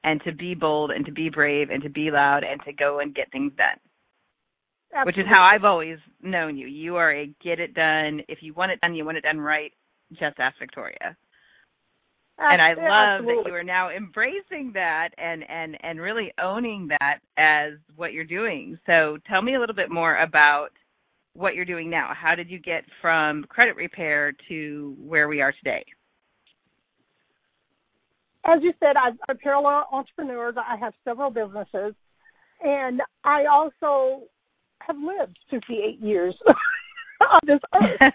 and 0.03 0.19
to 0.23 0.33
be 0.33 0.55
bold 0.55 0.89
and 0.89 1.05
to 1.05 1.11
be 1.11 1.29
brave 1.29 1.69
and 1.69 1.83
to 1.83 1.89
be 1.89 2.09
loud 2.09 2.43
and 2.43 2.59
to 2.65 2.73
go 2.73 2.99
and 2.99 3.13
get 3.13 3.31
things 3.31 3.51
done. 3.55 3.77
Which 5.03 5.17
is 5.17 5.25
how 5.29 5.43
I've 5.43 5.63
always 5.63 5.97
known 6.21 6.57
you. 6.57 6.67
You 6.67 6.95
are 6.95 7.11
a 7.11 7.27
get 7.43 7.59
it 7.59 7.73
done. 7.73 8.21
If 8.27 8.39
you 8.41 8.53
want 8.53 8.71
it 8.71 8.81
done, 8.81 8.95
you 8.95 9.05
want 9.05 9.17
it 9.17 9.21
done 9.21 9.39
right. 9.39 9.71
Just 10.13 10.39
ask 10.39 10.57
Victoria. 10.59 11.17
Absolutely. 12.39 12.53
and 12.53 12.61
I 12.61 13.15
love 13.15 13.25
that 13.25 13.49
you 13.49 13.55
are 13.55 13.63
now 13.63 13.89
embracing 13.89 14.71
that 14.73 15.09
and 15.17 15.43
and 15.49 15.75
and 15.81 15.99
really 15.99 16.31
owning 16.41 16.87
that 16.89 17.19
as 17.35 17.79
what 17.95 18.13
you're 18.13 18.23
doing. 18.23 18.77
So 18.85 19.17
tell 19.27 19.41
me 19.41 19.55
a 19.55 19.59
little 19.59 19.75
bit 19.75 19.89
more 19.89 20.17
about 20.17 20.69
what 21.33 21.55
you're 21.55 21.65
doing 21.65 21.89
now. 21.89 22.11
How 22.15 22.35
did 22.35 22.49
you 22.49 22.59
get 22.59 22.83
from 23.01 23.43
credit 23.49 23.75
repair 23.75 24.33
to 24.49 24.95
where 24.99 25.27
we 25.27 25.41
are 25.41 25.51
today? 25.51 25.83
As 28.45 28.59
you 28.61 28.71
said, 28.79 28.95
I'm 28.97 29.17
I'm 29.27 29.37
parallel 29.37 29.87
entrepreneur. 29.91 30.53
I 30.57 30.77
have 30.77 30.93
several 31.03 31.31
businesses, 31.31 31.95
and 32.61 33.01
I 33.23 33.45
also 33.51 34.23
have 34.79 34.97
lived 34.97 35.37
58 35.49 35.99
years 35.99 36.35
on 37.21 37.39
this 37.45 37.59
earth. 37.73 38.11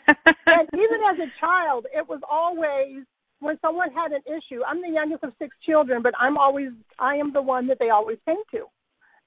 and 0.46 0.68
even 0.74 0.98
as 1.12 1.18
a 1.18 1.30
child, 1.40 1.86
it 1.94 2.06
was 2.08 2.20
always 2.28 3.04
when 3.40 3.58
someone 3.60 3.90
had 3.92 4.12
an 4.12 4.22
issue. 4.26 4.62
I'm 4.66 4.80
the 4.80 4.88
youngest 4.90 5.24
of 5.24 5.32
six 5.38 5.54
children, 5.66 6.02
but 6.02 6.14
I'm 6.18 6.38
always 6.38 6.70
I 6.98 7.16
am 7.16 7.32
the 7.32 7.42
one 7.42 7.66
that 7.68 7.78
they 7.78 7.90
always 7.90 8.18
came 8.24 8.42
to. 8.52 8.66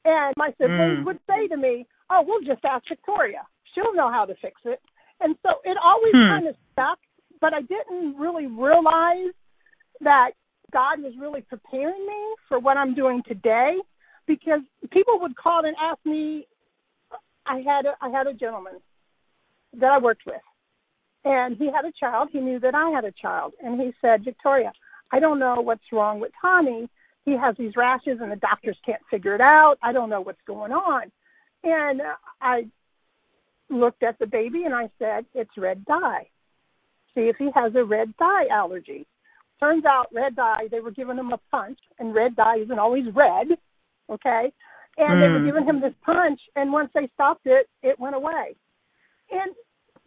And 0.05 0.33
my 0.37 0.51
siblings 0.61 0.99
Mm. 0.99 1.05
would 1.05 1.19
say 1.27 1.47
to 1.47 1.57
me, 1.57 1.85
"Oh, 2.09 2.21
we'll 2.21 2.41
just 2.41 2.63
ask 2.63 2.87
Victoria. 2.87 3.45
She'll 3.73 3.93
know 3.93 4.09
how 4.09 4.25
to 4.25 4.35
fix 4.35 4.61
it." 4.65 4.79
And 5.19 5.35
so 5.43 5.61
it 5.63 5.77
always 5.77 6.13
Hmm. 6.13 6.27
kind 6.29 6.47
of 6.47 6.55
stuck, 6.71 6.99
but 7.41 7.53
I 7.53 7.61
didn't 7.63 8.17
really 8.17 8.47
realize 8.47 9.33
that 10.01 10.31
God 10.71 11.01
was 11.01 11.15
really 11.17 11.41
preparing 11.41 12.05
me 12.05 12.35
for 12.47 12.59
what 12.59 12.77
I'm 12.77 12.93
doing 12.93 13.23
today 13.23 13.79
because 14.27 14.61
people 14.91 15.19
would 15.19 15.35
call 15.35 15.65
and 15.65 15.75
ask 15.79 15.99
me 16.05 16.47
I 17.45 17.57
had 17.59 17.85
a 17.85 17.95
I 18.01 18.09
had 18.09 18.27
a 18.27 18.33
gentleman 18.33 18.75
that 19.79 19.91
I 19.91 19.97
worked 19.99 20.25
with 20.25 20.41
and 21.23 21.57
he 21.57 21.65
had 21.65 21.85
a 21.85 21.91
child. 21.99 22.29
He 22.31 22.39
knew 22.39 22.59
that 22.59 22.75
I 22.75 22.89
had 22.89 23.05
a 23.05 23.11
child 23.11 23.53
and 23.63 23.79
he 23.79 23.93
said, 24.01 24.23
"Victoria, 24.23 24.71
I 25.11 25.19
don't 25.19 25.39
know 25.39 25.61
what's 25.61 25.91
wrong 25.91 26.19
with 26.19 26.31
Tommy. 26.41 26.89
He 27.25 27.31
has 27.31 27.55
these 27.57 27.75
rashes 27.75 28.19
and 28.21 28.31
the 28.31 28.37
doctors 28.37 28.77
can't 28.85 29.01
figure 29.09 29.35
it 29.35 29.41
out. 29.41 29.75
I 29.81 29.91
don't 29.91 30.09
know 30.09 30.21
what's 30.21 30.41
going 30.47 30.71
on." 30.71 31.11
And 31.63 32.01
I 32.41 32.67
looked 33.69 34.03
at 34.03 34.19
the 34.19 34.27
baby 34.27 34.63
and 34.65 34.73
I 34.73 34.89
said, 34.99 35.25
"It's 35.33 35.57
red 35.57 35.83
dye. 35.85 36.29
See 37.15 37.27
if 37.29 37.37
he 37.37 37.49
has 37.55 37.73
a 37.75 37.83
red 37.83 38.15
dye 38.17 38.47
allergy." 38.47 39.07
Turns 39.59 39.85
out 39.85 40.13
red 40.13 40.35
dye, 40.35 40.67
they 40.69 40.81
were 40.81 40.91
giving 40.91 41.17
him 41.17 41.31
a 41.31 41.39
punch 41.49 41.79
and 41.99 42.13
red 42.13 42.35
dye 42.35 42.57
isn't 42.57 42.77
always 42.77 43.05
red, 43.15 43.47
okay? 44.09 44.51
And 44.97 45.21
they 45.21 45.27
were 45.27 45.39
Mm. 45.39 45.45
giving 45.45 45.65
him 45.65 45.81
this 45.81 45.93
punch 46.01 46.39
and 46.55 46.71
once 46.71 46.89
they 46.93 47.07
stopped 47.13 47.45
it, 47.45 47.67
it 47.83 47.99
went 47.99 48.15
away. 48.15 48.55
And 49.29 49.53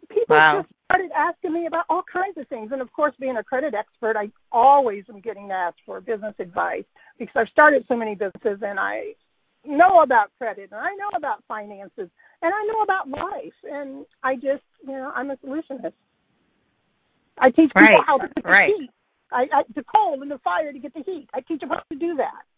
people 0.09 0.35
wow. 0.35 0.61
just 0.61 0.73
started 0.85 1.11
asking 1.11 1.53
me 1.53 1.67
about 1.67 1.85
all 1.89 2.03
kinds 2.03 2.37
of 2.37 2.47
things. 2.47 2.71
And 2.71 2.81
of 2.81 2.91
course, 2.91 3.13
being 3.19 3.37
a 3.37 3.43
credit 3.43 3.73
expert, 3.75 4.17
I 4.17 4.31
always 4.51 5.03
am 5.09 5.21
getting 5.21 5.51
asked 5.51 5.79
for 5.85 6.01
business 6.01 6.33
advice 6.39 6.85
because 7.17 7.35
I've 7.35 7.49
started 7.49 7.85
so 7.87 7.95
many 7.95 8.15
businesses 8.15 8.59
and 8.63 8.79
I 8.79 9.13
know 9.65 10.01
about 10.01 10.31
credit 10.37 10.69
and 10.71 10.81
I 10.81 10.95
know 10.95 11.09
about 11.15 11.43
finances 11.47 12.09
and 12.41 12.53
I 12.53 12.63
know 12.65 12.81
about 12.81 13.07
life. 13.09 13.53
And 13.63 14.05
I 14.23 14.35
just, 14.35 14.63
you 14.81 14.93
know, 14.93 15.11
I'm 15.15 15.29
a 15.29 15.37
solutionist. 15.37 15.93
I 17.37 17.51
teach 17.51 17.69
people 17.69 17.83
right. 17.83 18.05
how 18.05 18.17
to 18.17 18.27
get 18.27 18.45
right. 18.45 18.71
the 18.75 18.83
heat. 18.83 18.89
I, 19.31 19.41
I, 19.53 19.63
the 19.75 19.83
cold 19.83 20.23
and 20.23 20.31
the 20.31 20.39
fire 20.39 20.73
to 20.73 20.79
get 20.79 20.93
the 20.95 21.03
heat. 21.05 21.29
I 21.35 21.41
teach 21.41 21.59
them 21.59 21.69
how 21.69 21.83
to 21.91 21.99
do 21.99 22.15
that. 22.15 22.48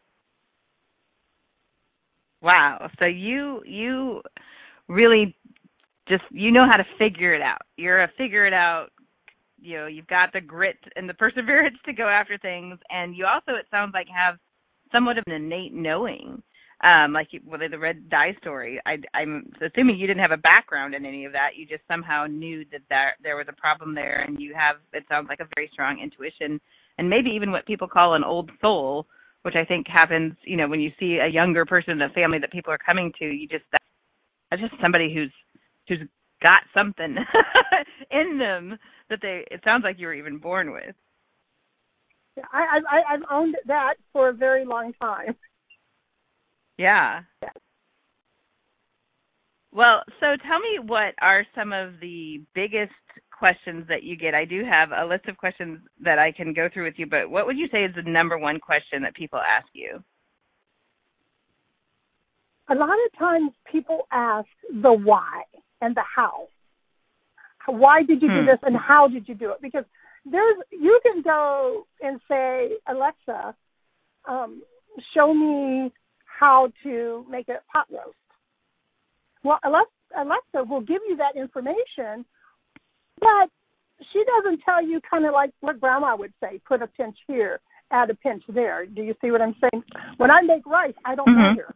Wow. 2.42 2.90
So 3.00 3.06
you 3.06 3.62
you 3.66 4.22
really 4.88 5.36
just 6.08 6.24
you 6.32 6.52
know 6.52 6.68
how 6.70 6.78
to 6.78 6.86
figure 6.98 7.34
it 7.34 7.42
out. 7.42 7.62
You're 7.78 8.04
a 8.04 8.12
figure 8.18 8.46
it 8.48 8.54
out. 8.54 8.88
You 9.62 9.78
know, 9.80 9.88
you've 9.88 10.08
got 10.08 10.34
the 10.34 10.42
grit 10.42 10.78
and 10.96 11.10
the 11.10 11.14
perseverance 11.16 11.78
to 11.86 11.94
go 11.94 12.08
after 12.08 12.38
things, 12.38 12.80
and 12.90 13.16
you 13.16 13.26
also 13.26 13.58
it 13.60 13.68
sounds 13.72 13.94
like 13.94 14.08
have 14.16 14.38
somewhat 14.92 15.18
of 15.18 15.24
an 15.28 15.34
innate 15.34 15.74
knowing. 15.74 16.42
Um, 16.84 17.14
like 17.14 17.28
you, 17.32 17.42
well, 17.46 17.60
the 17.70 17.78
red 17.78 18.10
dye 18.10 18.36
story. 18.42 18.82
I, 18.88 18.98
I'm 19.14 19.52
assuming 19.62 20.00
you 20.00 20.08
didn't 20.08 20.24
have 20.24 20.32
a 20.32 20.38
background 20.38 20.96
in 20.96 21.06
any 21.06 21.26
of 21.26 21.32
that. 21.34 21.50
You 21.56 21.68
just 21.68 21.84
somehow 21.88 22.26
knew 22.28 22.66
that 22.72 22.82
there 22.90 23.14
there 23.24 23.38
was 23.38 23.46
a 23.50 23.54
problem 23.54 23.96
there, 23.96 24.22
and 24.28 24.40
you 24.42 24.56
have. 24.56 24.78
It 24.94 25.06
sounds 25.08 25.28
like 25.30 25.42
a 25.42 25.48
very 25.56 25.70
strong 25.74 26.00
intuition, 26.02 26.60
and 26.98 27.10
maybe 27.10 27.30
even 27.32 27.52
what 27.52 27.68
people 27.68 27.88
call 27.88 28.16
an 28.16 28.24
old 28.24 28.50
soul, 28.62 29.06
which 29.44 29.56
I 29.56 29.66
think 29.66 29.88
happens. 29.88 30.34
You 30.44 30.58
know, 30.58 30.68
when 30.68 30.80
you 30.80 30.92
see 31.00 31.20
a 31.22 31.28
younger 31.28 31.66
person 31.66 31.92
in 31.94 32.02
a 32.02 32.10
family 32.10 32.40
that 32.40 32.52
people 32.52 32.74
are 32.74 32.78
coming 32.78 33.12
to, 33.20 33.26
you 33.26 33.48
just 33.48 33.66
that's 34.50 34.62
just 34.62 34.74
somebody 34.82 35.14
who's 35.14 35.34
who's 35.88 36.08
got 36.42 36.62
something 36.74 37.16
in 38.12 38.38
them 38.38 38.78
that 39.10 39.20
they 39.22 39.46
it 39.52 39.62
sounds 39.64 39.84
like 39.84 40.00
you 40.00 40.08
were 40.08 40.14
even 40.14 40.38
born 40.38 40.72
with. 40.72 40.96
Yeah, 42.38 42.44
I, 42.52 42.80
I 42.90 43.14
I've 43.14 43.24
owned 43.30 43.56
that 43.68 43.96
for 44.14 44.30
a 44.30 44.34
very 44.34 44.66
long 44.66 44.94
time. 45.02 45.36
Yeah. 46.78 47.22
yeah. 47.44 47.50
Well, 49.74 50.04
so 50.20 50.36
tell 50.48 50.60
me 50.60 50.80
what 50.86 51.14
are 51.22 51.46
some 51.56 51.72
of 51.72 52.00
the 52.02 52.44
biggest 52.56 52.92
questions 53.42 53.86
that 53.90 54.04
you 54.04 54.16
get? 54.16 54.36
I 54.36 54.46
do 54.46 54.64
have 54.64 54.90
a 54.92 55.04
list 55.04 55.26
of 55.28 55.36
questions 55.36 55.80
that 56.04 56.20
I 56.20 56.32
can 56.32 56.54
go 56.54 56.70
through 56.72 56.86
with 56.86 56.94
you, 56.98 57.08
but 57.08 57.32
what 57.32 57.48
would 57.48 57.58
you 57.58 57.68
say 57.72 57.84
is 57.84 57.96
the 57.96 58.08
number 58.08 58.38
one 58.38 58.60
question 58.60 59.02
that 59.02 59.16
people 59.16 59.40
ask 59.40 59.66
you? 59.74 60.04
A 62.70 62.76
lot 62.76 62.98
of 63.06 63.18
times 63.18 63.50
people 63.72 64.02
ask 64.12 64.48
the 64.70 64.94
why 64.94 65.42
and 65.82 65.96
the 65.96 66.04
how. 66.16 66.50
Why 67.66 68.04
did 68.04 68.22
you 68.22 68.30
hmm. 68.30 68.42
do 68.42 68.46
this 68.46 68.60
and 68.62 68.78
how 68.78 69.08
did 69.08 69.28
you 69.28 69.34
do 69.34 69.50
it? 69.54 69.58
Because 69.60 69.86
there's 70.24 70.58
you 70.70 71.00
can 71.02 71.24
go 71.24 71.88
and 72.00 72.22
say, 72.30 72.78
Alexa, 72.88 73.56
um, 74.30 74.62
show 75.16 75.34
me 75.34 75.92
how 76.40 76.72
to 76.84 77.26
make 77.28 77.50
a 77.50 77.58
pot 77.74 77.88
roast. 77.90 78.16
Well, 79.44 79.60
Alexa 79.64 80.64
will 80.70 80.82
give 80.82 81.02
you 81.10 81.18
that 81.18 81.36
information, 81.36 82.24
but 83.22 83.50
she 84.12 84.24
doesn't 84.26 84.62
tell 84.66 84.86
you 84.86 85.00
kind 85.10 85.26
of 85.26 85.34
like 85.34 85.52
what 85.62 85.80
grandma 85.80 86.16
would 86.16 86.34
say, 86.42 86.60
put 86.68 86.82
a 86.82 86.88
pinch 86.88 87.16
here, 87.28 87.60
add 87.92 88.10
a 88.10 88.16
pinch 88.16 88.44
there. 88.50 88.86
Do 88.86 89.02
you 89.04 89.16
see 89.22 89.32
what 89.32 89.42
I'm 89.42 89.56
saying? 89.62 89.84
When 90.18 90.32
I 90.32 90.42
make 90.42 90.66
rice, 90.66 90.94
I 91.06 91.16
don't 91.16 91.28
mm-hmm. 91.28 91.56
measure. 91.56 91.76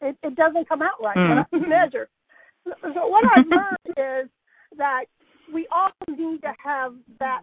It, 0.00 0.16
it 0.22 0.36
doesn't 0.36 0.68
come 0.68 0.82
out 0.82 1.00
right 1.02 1.16
mm. 1.16 1.46
when 1.50 1.62
I 1.62 1.66
measure. 1.84 2.08
So 2.64 3.06
what 3.06 3.24
I've 3.24 3.46
learned 3.46 4.24
is 4.24 4.30
that 4.76 5.04
we 5.52 5.66
all 5.72 5.90
need 6.08 6.42
to 6.42 6.52
have 6.62 6.94
that 7.18 7.42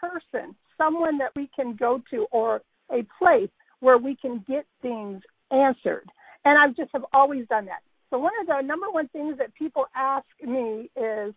person, 0.00 0.54
someone 0.76 1.18
that 1.18 1.32
we 1.36 1.48
can 1.54 1.76
go 1.76 2.00
to 2.10 2.26
or 2.30 2.62
a 2.90 3.06
place 3.18 3.50
where 3.80 3.98
we 3.98 4.16
can 4.16 4.44
get 4.48 4.66
things 4.82 5.22
answered. 5.50 6.08
And 6.44 6.58
I 6.58 6.68
just 6.68 6.90
have 6.92 7.04
always 7.12 7.46
done 7.48 7.66
that. 7.66 7.82
So 8.10 8.18
one 8.18 8.32
of 8.40 8.46
the 8.46 8.60
number 8.62 8.90
one 8.90 9.08
things 9.08 9.36
that 9.38 9.54
people 9.54 9.86
ask 9.94 10.26
me 10.42 10.90
is, 10.96 11.34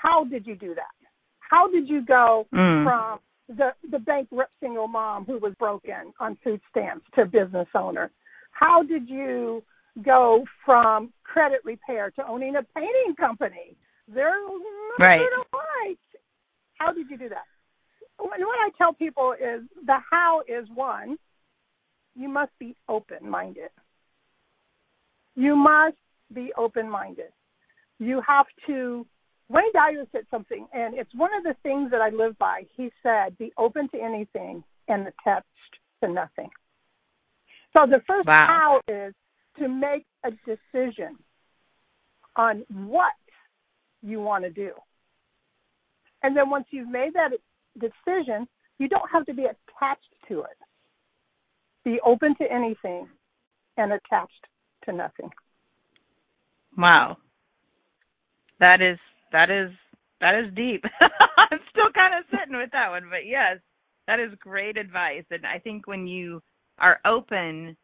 how 0.00 0.24
did 0.24 0.46
you 0.46 0.56
do 0.56 0.74
that? 0.74 0.94
How 1.40 1.70
did 1.70 1.88
you 1.88 2.04
go 2.04 2.46
mm. 2.54 2.84
from 2.84 3.18
the 3.48 3.70
the 3.90 3.98
bankrupt 3.98 4.52
single 4.60 4.88
mom 4.88 5.24
who 5.24 5.38
was 5.38 5.52
broken 5.58 6.12
on 6.20 6.38
food 6.42 6.60
stamps 6.70 7.04
to 7.14 7.26
business 7.26 7.68
owner? 7.74 8.10
How 8.52 8.82
did 8.82 9.08
you 9.08 9.62
go 10.04 10.44
from 10.64 11.12
credit 11.24 11.60
repair 11.64 12.10
to 12.12 12.26
owning 12.26 12.56
a 12.56 12.62
painting 12.74 13.14
company? 13.18 13.76
They're 14.12 14.32
right. 14.98 15.20
right. 15.52 15.96
How 16.78 16.92
did 16.92 17.10
you 17.10 17.18
do 17.18 17.28
that? 17.28 17.44
And 18.18 18.28
what 18.28 18.58
I 18.58 18.70
tell 18.76 18.92
people 18.92 19.32
is 19.32 19.62
the 19.86 19.96
how 20.10 20.42
is 20.46 20.66
one, 20.74 21.16
you 22.14 22.28
must 22.28 22.52
be 22.58 22.76
open 22.88 23.28
minded. 23.28 23.70
You 25.34 25.56
must 25.56 25.96
be 26.32 26.52
open 26.56 26.88
minded. 26.90 27.32
You 27.98 28.20
have 28.26 28.46
to. 28.66 29.06
Wayne 29.50 29.72
Dyer 29.74 30.06
said 30.12 30.26
something, 30.30 30.68
and 30.72 30.96
it's 30.96 31.12
one 31.14 31.34
of 31.34 31.42
the 31.42 31.56
things 31.64 31.90
that 31.90 32.00
I 32.00 32.10
live 32.10 32.38
by. 32.38 32.66
He 32.76 32.92
said, 33.02 33.36
"Be 33.36 33.52
open 33.58 33.88
to 33.88 34.00
anything 34.00 34.62
and 34.86 35.08
attached 35.08 35.46
to 36.02 36.08
nothing." 36.08 36.50
So 37.72 37.84
the 37.86 38.00
first 38.06 38.28
wow. 38.28 38.46
how 38.46 38.80
is 38.86 39.12
to 39.58 39.68
make 39.68 40.06
a 40.24 40.30
decision 40.46 41.18
on 42.36 42.64
what 42.68 43.12
you 44.02 44.20
want 44.20 44.44
to 44.44 44.50
do. 44.50 44.72
And 46.22 46.36
then 46.36 46.48
once 46.48 46.66
you've 46.70 46.88
made 46.88 47.12
that 47.14 47.32
decision, 47.78 48.48
you 48.78 48.88
don't 48.88 49.10
have 49.10 49.26
to 49.26 49.34
be 49.34 49.46
attached 49.46 50.14
to 50.28 50.42
it. 50.42 50.58
Be 51.84 52.00
open 52.04 52.36
to 52.36 52.50
anything 52.50 53.08
and 53.76 53.92
attached 53.92 54.46
to 54.84 54.92
nothing. 54.92 55.30
Wow. 56.76 57.18
That 58.60 58.80
is 58.80 58.98
that 59.32 59.50
is 59.50 59.70
that 60.20 60.34
is 60.34 60.54
deep. 60.54 60.84
I'm 61.00 61.60
still 61.70 61.90
kind 61.94 62.14
of 62.18 62.24
sitting 62.30 62.56
with 62.56 62.70
that 62.72 62.90
one, 62.90 63.04
but 63.10 63.26
yes, 63.26 63.58
that 64.06 64.20
is 64.20 64.30
great 64.40 64.76
advice. 64.76 65.24
And 65.30 65.46
I 65.46 65.58
think 65.58 65.86
when 65.86 66.06
you 66.06 66.42
are 66.78 66.98
open 67.06 67.76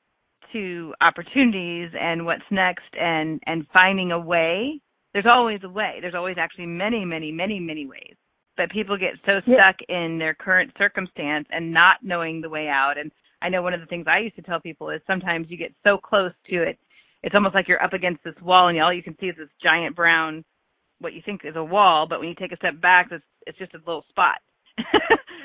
to 0.52 0.94
opportunities 1.00 1.90
and 1.98 2.24
what's 2.26 2.42
next 2.50 2.94
and 2.98 3.40
and 3.46 3.66
finding 3.72 4.12
a 4.12 4.20
way, 4.20 4.80
there's 5.12 5.26
always 5.28 5.60
a 5.64 5.68
way. 5.68 5.98
There's 6.00 6.14
always 6.14 6.36
actually 6.38 6.66
many, 6.66 7.04
many, 7.04 7.32
many, 7.32 7.58
many 7.60 7.86
ways. 7.86 8.14
But 8.56 8.70
people 8.70 8.96
get 8.96 9.14
so 9.26 9.40
stuck 9.42 9.76
yeah. 9.88 10.04
in 10.04 10.18
their 10.18 10.34
current 10.34 10.72
circumstance 10.78 11.46
and 11.50 11.74
not 11.74 11.98
knowing 12.02 12.40
the 12.40 12.48
way 12.48 12.68
out 12.68 12.94
and 12.98 13.10
I 13.42 13.48
know 13.48 13.62
one 13.62 13.74
of 13.74 13.80
the 13.80 13.86
things 13.86 14.06
I 14.08 14.20
used 14.20 14.36
to 14.36 14.42
tell 14.42 14.60
people 14.60 14.90
is 14.90 15.00
sometimes 15.06 15.46
you 15.50 15.56
get 15.56 15.74
so 15.84 15.98
close 15.98 16.32
to 16.50 16.62
it, 16.62 16.78
it's 17.22 17.34
almost 17.34 17.54
like 17.54 17.68
you're 17.68 17.82
up 17.82 17.92
against 17.92 18.24
this 18.24 18.34
wall 18.42 18.68
and 18.68 18.80
all 18.80 18.92
you 18.92 19.02
can 19.02 19.16
see 19.20 19.26
is 19.26 19.36
this 19.36 19.48
giant 19.62 19.94
brown, 19.94 20.44
what 21.00 21.12
you 21.12 21.22
think 21.24 21.42
is 21.44 21.56
a 21.56 21.64
wall, 21.64 22.06
but 22.08 22.20
when 22.20 22.28
you 22.28 22.34
take 22.34 22.52
a 22.52 22.56
step 22.56 22.80
back, 22.80 23.08
it's 23.10 23.24
it's 23.46 23.58
just 23.58 23.74
a 23.74 23.78
little 23.78 24.04
spot. 24.08 24.38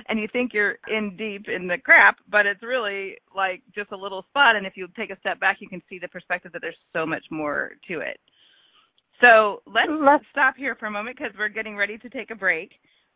and 0.10 0.20
you 0.20 0.28
think 0.32 0.54
you're 0.54 0.78
in 0.88 1.16
deep 1.18 1.48
in 1.48 1.68
the 1.68 1.78
crap, 1.78 2.18
but 2.30 2.46
it's 2.46 2.64
really 2.64 3.16
like 3.36 3.62
just 3.74 3.92
a 3.92 3.98
little 3.98 4.24
spot. 4.30 4.56
And 4.56 4.66
if 4.66 4.74
you 4.76 4.88
take 4.98 5.10
a 5.10 5.20
step 5.20 5.40
back, 5.40 5.58
you 5.60 5.70
can 5.70 5.82
see 5.90 6.00
the 6.00 6.08
perspective 6.08 6.52
that 6.54 6.62
there's 6.62 6.76
so 6.92 7.06
much 7.06 7.24
more 7.32 7.72
to 7.88 8.00
it. 8.00 8.20
So 9.22 9.62
let's, 9.68 9.92
let's 9.92 10.26
stop 10.32 10.56
here 10.58 10.76
for 10.76 10.88
a 10.88 10.92
moment 10.92 11.18
because 11.18 11.32
we're 11.38 11.48
getting 11.48 11.78
ready 11.78 11.98
to 12.00 12.10
take 12.10 12.32
a 12.32 12.36
break 12.36 12.72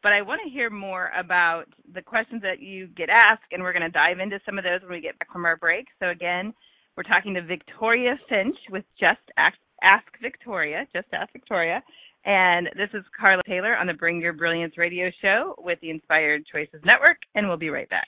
but 0.05 0.13
I 0.13 0.21
want 0.21 0.39
to 0.45 0.51
hear 0.51 0.69
more 0.69 1.09
about 1.17 1.65
the 1.91 2.01
questions 2.03 2.43
that 2.43 2.61
you 2.61 2.85
get 2.95 3.09
asked, 3.09 3.49
and 3.51 3.63
we're 3.63 3.73
going 3.73 3.89
to 3.89 3.89
dive 3.89 4.19
into 4.19 4.39
some 4.45 4.59
of 4.59 4.63
those 4.63 4.81
when 4.81 4.91
we 4.91 5.01
get 5.01 5.17
back 5.17 5.31
from 5.33 5.45
our 5.45 5.57
break. 5.57 5.87
So 5.99 6.09
again, 6.09 6.53
we're 6.95 7.09
talking 7.09 7.33
to 7.33 7.41
Victoria 7.41 8.13
Finch 8.29 8.55
with 8.69 8.85
Just 8.99 9.25
Ask, 9.35 9.57
Ask 9.81 10.05
Victoria, 10.21 10.85
Just 10.93 11.07
Ask 11.11 11.33
Victoria, 11.33 11.81
and 12.25 12.67
this 12.75 12.89
is 12.93 13.03
Carla 13.19 13.43
Taylor 13.47 13.75
on 13.77 13.87
the 13.87 13.93
Bring 13.93 14.19
Your 14.19 14.33
Brilliance 14.33 14.77
radio 14.77 15.11
show 15.21 15.55
with 15.59 15.79
the 15.81 15.91
Inspired 15.91 16.45
Choices 16.51 16.81
Network, 16.83 17.17
and 17.35 17.47
we'll 17.47 17.57
be 17.57 17.69
right 17.69 17.89
back. 17.89 18.07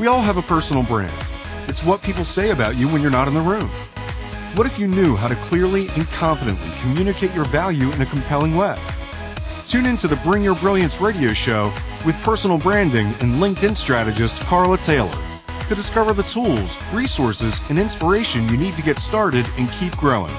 We 0.00 0.08
all 0.08 0.20
have 0.20 0.36
a 0.36 0.42
personal 0.42 0.82
brand. 0.82 1.12
It's 1.68 1.84
what 1.84 2.02
people 2.02 2.24
say 2.24 2.50
about 2.50 2.76
you 2.76 2.88
when 2.88 3.00
you're 3.00 3.12
not 3.12 3.28
in 3.28 3.34
the 3.34 3.40
room. 3.40 3.70
What 4.54 4.66
if 4.66 4.78
you 4.78 4.88
knew 4.88 5.14
how 5.14 5.28
to 5.28 5.36
clearly 5.36 5.88
and 5.88 6.08
confidently 6.10 6.70
communicate 6.82 7.34
your 7.34 7.44
value 7.44 7.90
in 7.92 8.02
a 8.02 8.06
compelling 8.06 8.56
way? 8.56 8.76
Tune 9.68 9.86
in 9.86 9.96
to 9.98 10.08
the 10.08 10.16
Bring 10.16 10.42
Your 10.42 10.56
Brilliance 10.56 11.00
radio 11.00 11.32
show 11.32 11.72
with 12.04 12.16
personal 12.22 12.58
branding 12.58 13.06
and 13.20 13.40
LinkedIn 13.40 13.76
strategist 13.76 14.38
Carla 14.40 14.78
Taylor 14.78 15.16
to 15.68 15.74
discover 15.74 16.12
the 16.12 16.22
tools, 16.24 16.76
resources, 16.92 17.60
and 17.68 17.78
inspiration 17.78 18.48
you 18.48 18.56
need 18.56 18.74
to 18.74 18.82
get 18.82 18.98
started 18.98 19.46
and 19.56 19.70
keep 19.70 19.96
growing. 19.96 20.34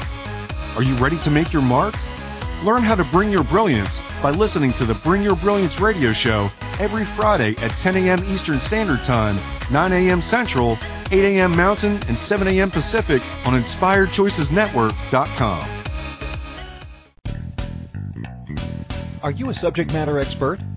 Are 0.75 0.84
you 0.84 0.96
ready 0.96 1.17
to 1.20 1.32
make 1.32 1.53
your 1.53 1.62
mark? 1.62 1.96
Learn 2.63 2.84
how 2.84 2.96
to 2.96 3.05
bring 3.05 3.32
your 3.32 3.46
brilliance 3.46 4.01
by 4.22 4.32
listening 4.32 4.74
to 4.74 4.86
the 4.86 4.94
Bring 4.94 5.24
Your 5.24 5.38
Brilliance 5.38 5.79
radio 5.79 6.12
show 6.12 6.50
every 6.79 7.05
Friday 7.05 7.55
at 7.60 7.77
10 7.77 7.96
a.m. 7.96 8.25
Eastern 8.25 8.60
Standard 8.60 9.01
Time, 9.03 9.39
9 9.72 9.94
a.m. 9.94 10.22
Central, 10.22 10.77
8 11.12 11.38
a.m. 11.38 11.55
Mountain, 11.55 12.01
and 12.08 12.20
7 12.20 12.46
a.m. 12.48 12.72
Pacific 12.72 13.22
on 13.46 13.53
InspiredChoicesNetwork.com. 13.53 15.70
Are 19.24 19.32
you 19.32 19.50
a 19.50 19.53
subject 19.53 19.94
matter 19.94 20.20
expert? 20.20 20.60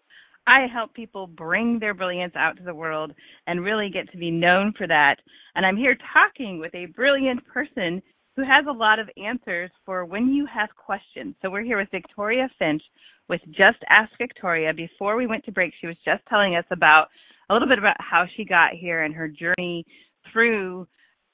I 0.46 0.66
help 0.72 0.94
people 0.94 1.26
bring 1.26 1.78
their 1.78 1.94
brilliance 1.94 2.34
out 2.36 2.56
to 2.56 2.62
the 2.62 2.74
world 2.74 3.12
and 3.46 3.64
really 3.64 3.90
get 3.92 4.10
to 4.12 4.18
be 4.18 4.30
known 4.30 4.72
for 4.76 4.86
that. 4.86 5.16
And 5.54 5.66
I'm 5.66 5.76
here 5.76 5.96
talking 6.12 6.58
with 6.60 6.74
a 6.74 6.86
brilliant 6.86 7.44
person 7.46 8.02
who 8.36 8.42
has 8.42 8.66
a 8.68 8.72
lot 8.72 8.98
of 8.98 9.08
answers 9.16 9.70
for 9.84 10.04
when 10.04 10.28
you 10.28 10.46
have 10.46 10.68
questions. 10.76 11.34
So 11.40 11.50
we're 11.50 11.62
here 11.62 11.78
with 11.78 11.88
Victoria 11.90 12.48
Finch 12.58 12.82
with 13.28 13.40
Just 13.48 13.78
Ask 13.88 14.12
Victoria. 14.18 14.72
Before 14.72 15.16
we 15.16 15.26
went 15.26 15.44
to 15.46 15.52
break, 15.52 15.72
she 15.80 15.86
was 15.86 15.96
just 16.04 16.22
telling 16.28 16.54
us 16.54 16.64
about 16.70 17.06
a 17.48 17.52
little 17.52 17.68
bit 17.68 17.78
about 17.78 17.96
how 17.98 18.24
she 18.36 18.44
got 18.44 18.72
here 18.72 19.02
and 19.02 19.14
her 19.14 19.28
journey 19.28 19.84
through 20.32 20.86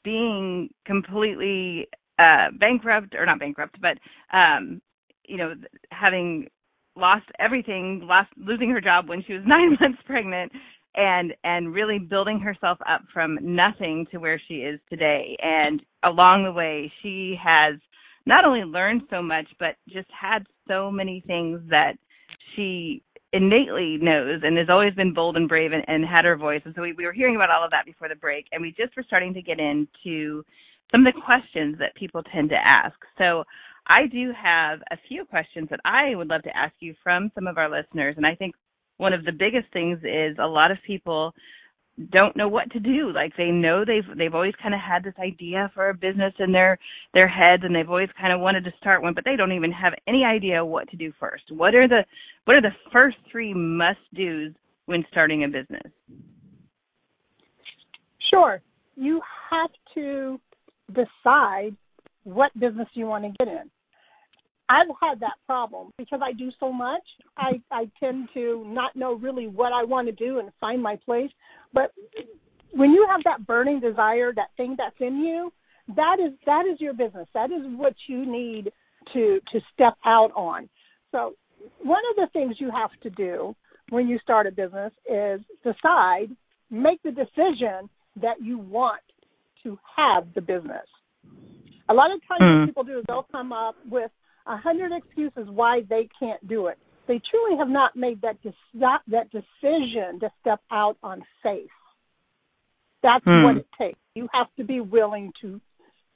being 0.04 0.70
completely 0.86 1.88
uh, 2.18 2.48
bankrupt 2.58 3.14
or 3.14 3.26
not 3.26 3.40
bankrupt, 3.40 3.78
but 3.80 3.98
um, 4.36 4.80
you 5.26 5.36
know, 5.36 5.54
having 5.90 6.48
lost 6.96 7.26
everything, 7.38 8.02
lost 8.04 8.30
losing 8.36 8.70
her 8.70 8.80
job 8.80 9.08
when 9.08 9.22
she 9.26 9.34
was 9.34 9.42
nine 9.46 9.76
months 9.80 10.02
pregnant, 10.06 10.52
and 10.94 11.34
and 11.44 11.74
really 11.74 11.98
building 11.98 12.38
herself 12.40 12.78
up 12.88 13.02
from 13.12 13.38
nothing 13.42 14.06
to 14.10 14.18
where 14.18 14.40
she 14.48 14.56
is 14.56 14.80
today. 14.90 15.36
And 15.40 15.82
along 16.04 16.44
the 16.44 16.52
way, 16.52 16.92
she 17.02 17.36
has 17.42 17.76
not 18.26 18.44
only 18.44 18.64
learned 18.64 19.02
so 19.10 19.22
much, 19.22 19.46
but 19.58 19.76
just 19.88 20.08
had 20.18 20.46
so 20.68 20.90
many 20.90 21.22
things 21.26 21.60
that 21.70 21.94
she 22.54 23.02
innately 23.32 23.98
knows 24.00 24.40
and 24.42 24.58
has 24.58 24.68
always 24.68 24.94
been 24.94 25.14
bold 25.14 25.36
and 25.36 25.48
brave 25.48 25.72
and, 25.72 25.82
and 25.88 26.04
had 26.04 26.24
her 26.24 26.36
voice. 26.36 26.60
And 26.64 26.74
so 26.74 26.82
we, 26.82 26.92
we 26.92 27.06
were 27.06 27.12
hearing 27.12 27.34
about 27.34 27.50
all 27.50 27.64
of 27.64 27.70
that 27.70 27.86
before 27.86 28.08
the 28.08 28.14
break, 28.14 28.46
and 28.52 28.60
we 28.60 28.74
just 28.76 28.96
were 28.96 29.04
starting 29.04 29.32
to 29.34 29.42
get 29.42 29.58
into 29.58 30.44
some 30.90 31.06
of 31.06 31.14
the 31.14 31.20
questions 31.24 31.76
that 31.78 31.94
people 31.96 32.22
tend 32.22 32.50
to 32.50 32.56
ask. 32.56 32.94
So 33.16 33.44
I 33.92 34.06
do 34.06 34.32
have 34.32 34.80
a 34.90 34.96
few 35.06 35.26
questions 35.26 35.68
that 35.70 35.80
I 35.84 36.14
would 36.14 36.28
love 36.28 36.42
to 36.44 36.56
ask 36.56 36.72
you 36.80 36.94
from 37.02 37.30
some 37.34 37.46
of 37.46 37.58
our 37.58 37.68
listeners. 37.68 38.14
And 38.16 38.26
I 38.26 38.34
think 38.34 38.54
one 38.96 39.12
of 39.12 39.26
the 39.26 39.32
biggest 39.32 39.70
things 39.70 39.98
is 39.98 40.38
a 40.38 40.46
lot 40.46 40.70
of 40.70 40.78
people 40.86 41.34
don't 42.10 42.34
know 42.34 42.48
what 42.48 42.70
to 42.70 42.80
do. 42.80 43.12
Like 43.14 43.36
they 43.36 43.50
know 43.50 43.84
they've 43.84 44.16
they've 44.16 44.34
always 44.34 44.54
kind 44.62 44.72
of 44.74 44.80
had 44.80 45.04
this 45.04 45.12
idea 45.22 45.70
for 45.74 45.90
a 45.90 45.94
business 45.94 46.32
in 46.38 46.52
their 46.52 46.78
their 47.12 47.28
heads 47.28 47.64
and 47.64 47.76
they've 47.76 47.88
always 47.88 48.08
kind 48.18 48.32
of 48.32 48.40
wanted 48.40 48.64
to 48.64 48.72
start 48.80 49.02
one, 49.02 49.12
but 49.12 49.24
they 49.26 49.36
don't 49.36 49.52
even 49.52 49.70
have 49.70 49.92
any 50.08 50.24
idea 50.24 50.64
what 50.64 50.88
to 50.88 50.96
do 50.96 51.12
first. 51.20 51.44
What 51.50 51.74
are 51.74 51.86
the 51.86 52.02
what 52.46 52.56
are 52.56 52.62
the 52.62 52.74
first 52.92 53.18
three 53.30 53.52
must 53.52 54.00
do's 54.14 54.54
when 54.86 55.04
starting 55.10 55.44
a 55.44 55.48
business? 55.48 55.92
Sure. 58.30 58.62
You 58.96 59.20
have 59.50 59.70
to 59.94 60.40
decide 60.88 61.76
what 62.24 62.58
business 62.58 62.88
you 62.94 63.04
want 63.04 63.24
to 63.24 63.44
get 63.44 63.48
in. 63.52 63.70
I've 64.72 64.88
had 65.02 65.20
that 65.20 65.36
problem 65.46 65.92
because 65.98 66.20
I 66.22 66.32
do 66.32 66.50
so 66.58 66.72
much. 66.72 67.02
I 67.36 67.60
I 67.70 67.90
tend 68.00 68.28
to 68.34 68.64
not 68.66 68.96
know 68.96 69.14
really 69.14 69.46
what 69.46 69.72
I 69.72 69.84
want 69.84 70.08
to 70.08 70.12
do 70.12 70.38
and 70.38 70.50
find 70.60 70.82
my 70.82 70.96
place. 71.04 71.30
But 71.74 71.92
when 72.72 72.90
you 72.90 73.06
have 73.10 73.20
that 73.24 73.46
burning 73.46 73.80
desire, 73.80 74.32
that 74.34 74.48
thing 74.56 74.76
that's 74.78 74.96
in 75.00 75.20
you, 75.20 75.52
that 75.96 76.16
is 76.24 76.32
that 76.46 76.64
is 76.66 76.80
your 76.80 76.94
business. 76.94 77.28
That 77.34 77.50
is 77.50 77.62
what 77.76 77.94
you 78.08 78.24
need 78.24 78.72
to 79.12 79.40
to 79.52 79.60
step 79.74 79.94
out 80.06 80.30
on. 80.34 80.68
So 81.10 81.34
one 81.82 82.02
of 82.10 82.16
the 82.16 82.28
things 82.32 82.56
you 82.58 82.70
have 82.70 82.90
to 83.02 83.10
do 83.10 83.54
when 83.90 84.08
you 84.08 84.18
start 84.20 84.46
a 84.46 84.50
business 84.50 84.92
is 85.06 85.40
decide, 85.62 86.28
make 86.70 87.02
the 87.02 87.10
decision 87.10 87.90
that 88.22 88.40
you 88.40 88.58
want 88.58 89.02
to 89.64 89.78
have 89.96 90.32
the 90.34 90.40
business. 90.40 90.86
A 91.88 91.94
lot 91.94 92.10
of 92.10 92.20
times, 92.26 92.40
mm. 92.40 92.60
what 92.60 92.66
people 92.68 92.84
do 92.84 92.98
is 92.98 93.04
they'll 93.06 93.26
come 93.30 93.52
up 93.52 93.76
with 93.90 94.10
a 94.46 94.56
hundred 94.56 94.92
excuses 94.92 95.48
why 95.48 95.82
they 95.88 96.08
can't 96.18 96.46
do 96.48 96.66
it. 96.66 96.78
They 97.08 97.20
truly 97.30 97.58
have 97.58 97.68
not 97.68 97.96
made 97.96 98.20
that 98.22 98.40
de- 98.42 98.52
that 99.08 99.30
decision 99.30 100.20
to 100.20 100.30
step 100.40 100.60
out 100.70 100.96
on 101.02 101.22
faith. 101.42 101.68
That's 103.02 103.24
mm. 103.24 103.44
what 103.44 103.56
it 103.56 103.66
takes. 103.78 103.98
You 104.14 104.28
have 104.32 104.46
to 104.56 104.64
be 104.64 104.80
willing 104.80 105.32
to. 105.42 105.60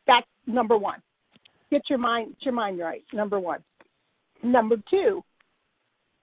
That's 0.06 0.26
number 0.46 0.76
one. 0.76 1.00
Get 1.70 1.82
your 1.90 1.98
mind 1.98 2.36
get 2.38 2.46
your 2.46 2.54
mind 2.54 2.78
right. 2.78 3.02
Number 3.12 3.40
one. 3.40 3.60
Number 4.42 4.76
two, 4.90 5.22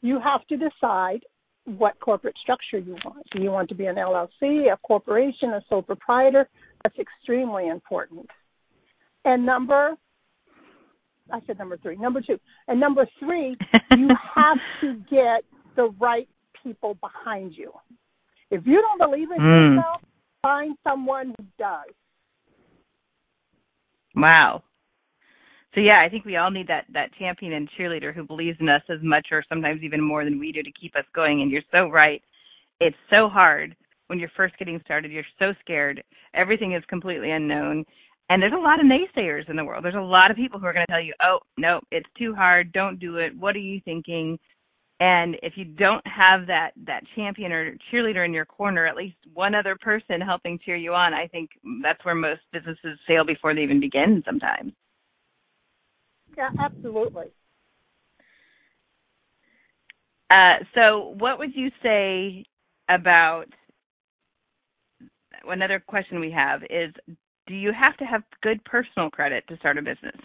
you 0.02 0.20
have 0.20 0.46
to 0.48 0.58
decide 0.58 1.22
what 1.66 2.00
corporate 2.00 2.36
structure 2.42 2.78
you 2.78 2.96
want. 3.06 3.26
Do 3.32 3.42
you 3.42 3.52
want 3.52 3.70
to 3.70 3.76
be 3.76 3.86
an 3.86 3.96
LLC, 3.96 4.72
a 4.72 4.78
corporation, 4.84 5.50
a 5.50 5.62
sole 5.70 5.82
proprietor? 5.82 6.48
That's 6.84 6.96
extremely 7.00 7.68
important. 7.68 8.28
And 9.26 9.46
number, 9.46 9.96
I 11.32 11.40
said 11.48 11.58
number 11.58 11.78
three, 11.78 11.96
number 11.96 12.22
two. 12.22 12.38
And 12.68 12.80
number 12.80 13.08
three, 13.20 13.58
you 13.98 14.10
have 14.36 14.58
to 14.82 14.96
get 15.10 15.44
the 15.76 15.94
right 16.00 16.28
people 16.64 16.96
behind 16.96 17.54
you. 17.56 17.72
If 18.52 18.66
you 18.66 18.82
don't 18.82 19.10
believe 19.10 19.30
in 19.32 19.42
mm. 19.42 19.76
yourself, 19.76 20.02
find 20.42 20.76
someone 20.84 21.34
who 21.38 21.46
does. 21.58 21.94
Wow. 24.16 24.64
So 25.74 25.82
yeah, 25.82 26.04
I 26.06 26.10
think 26.10 26.24
we 26.24 26.38
all 26.38 26.52
need 26.52 26.68
that 26.68 26.86
that 26.94 27.10
champion 27.18 27.54
and 27.54 27.68
cheerleader 27.80 28.14
who 28.14 28.24
believes 28.24 28.58
in 28.60 28.70
us 28.70 28.84
as 28.90 29.00
much 29.02 29.28
or 29.32 29.44
sometimes 29.50 29.82
even 29.82 30.02
more 30.02 30.24
than 30.24 30.40
we 30.40 30.52
do 30.52 30.62
to 30.62 30.72
keep 30.80 30.96
us 30.96 31.06
going. 31.16 31.42
And 31.42 31.50
you're 31.50 31.64
so 31.72 31.90
right. 31.90 32.22
It's 32.80 32.96
so 33.10 33.28
hard 33.28 33.76
when 34.08 34.20
you're 34.20 34.30
first 34.38 34.58
getting 34.60 34.80
started. 34.86 35.12
You're 35.12 35.24
so 35.40 35.54
scared. 35.62 36.04
Everything 36.36 36.74
is 36.74 36.84
completely 36.90 37.32
unknown. 37.32 37.86
And 38.30 38.42
there's 38.42 38.54
a 38.54 38.58
lot 38.58 38.80
of 38.80 38.86
naysayers 38.86 39.50
in 39.50 39.56
the 39.56 39.66
world. 39.66 39.84
There's 39.84 39.96
a 39.96 40.02
lot 40.02 40.32
of 40.32 40.38
people 40.38 40.60
who 40.60 40.66
are 40.66 40.74
going 40.74 40.86
to 40.86 40.92
tell 40.92 41.02
you, 41.02 41.14
"Oh, 41.24 41.40
no, 41.58 41.82
it's 41.92 42.10
too 42.18 42.34
hard. 42.34 42.72
Don't 42.72 43.00
do 43.00 43.18
it. 43.18 43.36
What 43.38 43.56
are 43.56 43.60
you 43.60 43.82
thinking?" 43.82 44.40
And 45.00 45.36
if 45.44 45.54
you 45.58 45.66
don't 45.66 46.06
have 46.08 46.48
that 46.48 46.72
that 46.86 47.04
champion 47.16 47.52
or 47.52 47.76
cheerleader 47.92 48.26
in 48.26 48.34
your 48.34 48.46
corner, 48.46 48.86
at 48.88 48.96
least 48.96 49.18
one 49.34 49.54
other 49.54 49.76
person 49.76 50.22
helping 50.22 50.60
cheer 50.60 50.76
you 50.78 50.94
on, 50.94 51.14
I 51.14 51.28
think 51.28 51.50
that's 51.82 52.04
where 52.06 52.16
most 52.16 52.42
businesses 52.52 52.98
fail 53.08 53.26
before 53.26 53.54
they 53.54 53.64
even 53.64 53.80
begin 53.80 54.24
sometimes. 54.26 54.72
Yeah, 56.38 56.50
absolutely. 56.60 57.26
Uh, 60.30 60.64
so, 60.74 61.16
what 61.20 61.38
would 61.38 61.56
you 61.56 61.70
say 61.84 62.46
about 62.90 63.46
another 65.48 65.84
question 65.86 66.20
we 66.20 66.32
have 66.32 66.64
is 66.64 66.94
do 67.48 67.56
you 67.56 67.72
have 67.78 67.98
to 67.98 68.06
have 68.06 68.24
good 68.42 68.64
personal 68.66 69.10
credit 69.10 69.44
to 69.48 69.58
start 69.58 69.78
a 69.78 69.82
business? 69.82 70.20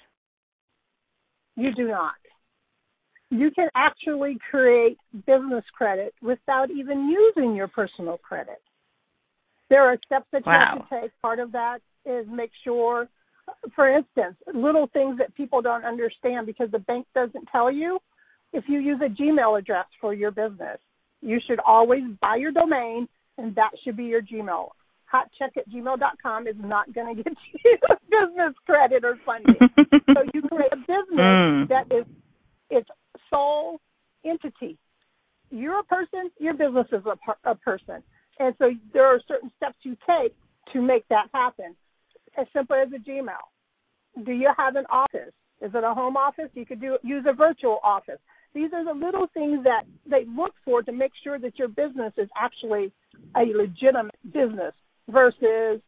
You 1.57 1.75
do 1.75 1.89
not. 1.89 2.15
You 3.31 3.51
can 3.51 3.69
actually 3.75 4.39
create 4.51 4.97
business 5.27 5.65
credit 5.77 6.15
without 6.23 6.71
even 6.71 7.09
using 7.09 7.55
your 7.55 7.69
personal 7.69 8.17
credit. 8.19 8.63
There 9.69 9.83
are 9.83 9.99
steps 10.07 10.27
that 10.33 10.47
you 10.47 10.53
wow. 10.53 10.87
have 10.89 10.89
to 10.89 11.01
take. 11.03 11.11
Part 11.21 11.41
of 11.41 11.53
that 11.53 11.81
is 12.07 12.27
make 12.31 12.51
sure 12.65 13.09
for 13.75 13.89
instance, 13.89 14.37
little 14.55 14.89
things 14.93 15.19
that 15.19 15.35
people 15.35 15.63
don't 15.63 15.85
understand 15.85 16.47
because 16.47 16.71
the 16.71 16.79
bank 16.81 17.07
doesn't 17.15 17.49
tell 17.51 17.71
you. 17.71 17.99
If 18.53 18.65
you 18.69 18.81
use 18.81 19.01
a 19.05 19.09
Gmail 19.09 19.59
address 19.59 19.87
for 20.01 20.15
your 20.15 20.31
business, 20.31 20.79
you 21.21 21.39
should 21.47 21.61
always 21.67 22.03
buy 22.21 22.37
your 22.37 22.53
domain, 22.53 23.09
and 23.37 23.55
that 23.57 23.71
should 23.83 23.97
be 23.97 24.05
your 24.05 24.23
Gmail. 24.23 24.69
Hotcheck 25.12 25.57
at 25.57 25.68
gmail.com 25.68 26.47
is 26.47 26.57
not 26.59 26.92
going 26.92 27.16
to 27.16 27.23
get 27.23 27.33
you 27.64 27.77
business 28.11 28.55
credit 28.66 29.05
or 29.05 29.18
funding. 29.25 29.57
so 30.14 30.23
you 30.35 30.42
create 30.42 30.73
a 30.73 30.77
business 30.77 31.18
Mm. 31.18 31.68
that 31.68 31.87
is 31.94 32.05
its 32.71 32.88
sole 33.31 33.81
entity. 34.25 34.77
You're 35.51 35.81
a 35.81 35.85
person, 35.85 36.31
your 36.38 36.55
business 36.55 36.87
is 36.92 37.03
a, 37.07 37.51
a 37.51 37.55
person. 37.55 38.03
And 38.38 38.55
so 38.59 38.71
there 38.92 39.07
are 39.07 39.21
certain 39.27 39.51
steps 39.57 39.77
you 39.83 39.97
take 40.07 40.35
to 40.73 40.83
make 40.83 41.09
that 41.09 41.27
happen. 41.33 41.75
As 42.38 42.47
simple 42.53 42.77
as 42.77 42.88
a 42.92 42.99
Gmail. 42.99 44.25
Do 44.25 44.33
you 44.33 44.51
have 44.57 44.77
an 44.77 44.85
office? 44.90 45.33
Is 45.61 45.73
it 45.75 45.85
a 45.85 45.94
home 45.94 46.16
office? 46.16 46.51
You 46.55 46.66
could 46.66 46.81
do 46.81 46.99
use 47.03 47.25
a 47.29 47.33
virtual 47.33 47.79
office. 47.83 48.18
These 48.55 48.71
are 48.73 48.85
the 48.85 48.92
little 48.99 49.27
things 49.35 49.64
that 49.64 49.83
they 50.09 50.25
look 50.27 50.53
for 50.64 50.83
to 50.83 50.92
make 50.92 51.12
sure 51.25 51.38
that 51.38 51.59
your 51.59 51.68
business 51.68 52.12
is 52.16 52.29
actually 52.37 52.92
a 53.37 53.40
legitimate 53.57 54.14
business 54.33 54.73
versus, 55.11 55.81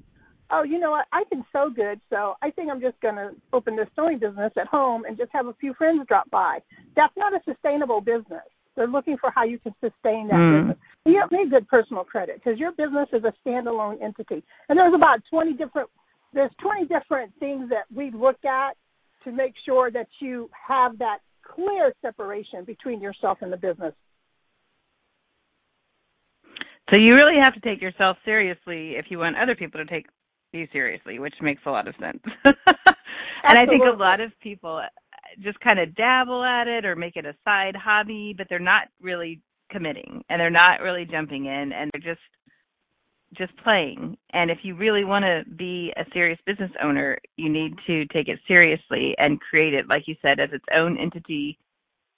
oh, 0.51 0.63
you 0.63 0.79
know 0.79 0.91
what, 0.91 1.07
I 1.13 1.25
can 1.31 1.45
sew 1.53 1.71
good, 1.75 2.01
so 2.11 2.35
I 2.43 2.51
think 2.51 2.71
I'm 2.71 2.81
just 2.81 3.01
going 3.01 3.17
to 3.17 3.31
open 3.53 3.77
this 3.77 3.89
sewing 3.95 4.19
business 4.19 4.53
at 4.57 4.67
home 4.67 5.05
and 5.05 5.17
just 5.17 5.31
have 5.33 5.47
a 5.47 5.55
few 5.55 5.75
friends 5.75 6.07
drop 6.09 6.31
by. 6.31 6.59
That's 6.97 7.17
not 7.17 7.33
a 7.33 7.41
sustainable 7.45 8.01
business. 8.01 8.43
They're 8.77 8.87
looking 8.87 9.17
for 9.19 9.31
how 9.31 9.45
you 9.45 9.59
can 9.59 9.75
sustain 9.81 10.29
that 10.29 10.37
Mm. 10.37 10.61
business. 10.61 10.79
You 11.05 11.15
don't 11.15 11.33
need 11.33 11.51
good 11.51 11.69
personal 11.69 12.05
credit 12.05 12.37
because 12.37 12.59
your 12.59 12.73
business 12.73 13.09
is 13.13 13.25
a 13.25 13.33
standalone 13.45 14.01
entity. 14.01 14.43
And 14.69 14.79
there's 14.79 14.95
about 14.95 15.23
20 15.31 15.55
different 15.55 15.91
there's 16.33 16.53
20 16.63 16.87
different 16.87 17.33
things 17.41 17.69
that 17.71 17.87
we 17.93 18.11
look 18.13 18.45
at 18.45 18.77
to 19.25 19.33
make 19.33 19.53
sure 19.65 19.91
that 19.91 20.07
you 20.21 20.49
have 20.53 20.97
that 20.99 21.19
clear 21.43 21.93
separation 22.01 22.65
between 22.65 23.01
yourself 23.01 23.39
and 23.43 23.53
the 23.53 23.57
business. 23.57 23.95
So 26.91 26.97
you 26.97 27.15
really 27.15 27.39
have 27.43 27.55
to 27.55 27.61
take 27.61 27.81
yourself 27.81 28.17
seriously 28.25 28.97
if 28.97 29.07
you 29.11 29.19
want 29.19 29.37
other 29.37 29.55
people 29.55 29.81
to 29.81 29.87
take 29.87 30.07
you 30.53 30.67
seriously, 30.73 31.19
which 31.21 31.35
makes 31.41 31.63
a 31.67 31.71
lot 31.71 31.87
of 31.87 31.95
sense. 32.01 32.21
and 32.45 33.59
I 33.59 33.67
think 33.67 33.83
a 33.83 33.97
lot 33.97 34.21
of 34.21 34.33
people 34.43 34.83
just 35.41 35.61
kind 35.61 35.79
of 35.79 35.95
dabble 35.95 36.43
at 36.43 36.67
it 36.67 36.85
or 36.85 36.97
make 36.97 37.17
it 37.17 37.25
a 37.25 37.37
side 37.45 37.77
hobby, 37.77 38.35
but 38.37 38.49
they're 38.49 38.59
not 38.59 38.89
really 39.01 39.41
committing 39.71 40.25
and 40.29 40.41
they're 40.41 40.51
not 40.51 40.81
really 40.83 41.05
jumping 41.05 41.47
in 41.47 41.73
and 41.73 41.91
they're 41.93 42.15
just 42.15 42.21
just 43.37 43.57
playing. 43.59 44.17
And 44.33 44.51
if 44.51 44.59
you 44.65 44.75
really 44.75 45.05
want 45.05 45.25
to 45.25 45.49
be 45.55 45.93
a 45.97 46.03
serious 46.13 46.41
business 46.47 46.73
owner, 46.83 47.17
you 47.37 47.49
need 47.49 47.75
to 47.87 48.05
take 48.07 48.27
it 48.27 48.41
seriously 48.49 49.15
and 49.19 49.39
create 49.39 49.73
it 49.73 49.87
like 49.89 50.03
you 50.07 50.17
said 50.21 50.41
as 50.41 50.51
its 50.53 50.65
own 50.75 50.99
entity 50.99 51.57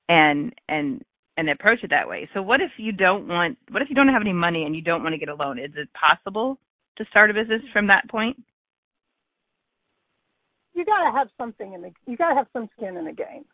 and 0.09 0.55
and 0.69 1.03
and 1.37 1.49
approach 1.49 1.79
it 1.83 1.91
that 1.91 2.09
way. 2.09 2.29
So 2.35 2.43
what 2.43 2.61
if 2.61 2.71
you 2.77 2.93
don't 2.93 3.27
want 3.29 3.59
what 3.71 3.83
if 3.83 3.89
you 3.89 3.95
don't 3.95 4.09
have 4.09 4.23
any 4.23 4.33
money 4.33 4.65
and 4.65 4.75
you 4.77 4.83
don't 4.83 5.03
want 5.03 5.15
to 5.15 5.19
get 5.19 5.29
a 5.29 5.35
loan? 5.35 5.59
Is 5.59 5.71
it 5.77 5.89
possible 5.95 6.59
to 6.99 7.05
start 7.11 7.31
a 7.31 7.35
business 7.35 7.63
from 7.73 7.87
that 7.89 8.09
point? 8.11 8.37
You 10.75 10.85
got 10.85 11.05
to 11.05 11.17
have 11.17 11.29
something 11.39 11.73
in 11.73 11.83
the 11.83 11.91
you 12.07 12.17
got 12.17 12.31
to 12.31 12.35
have 12.35 12.47
some 12.53 12.69
skin 12.77 12.97
in 12.97 13.05
the 13.05 13.13
game. 13.13 13.45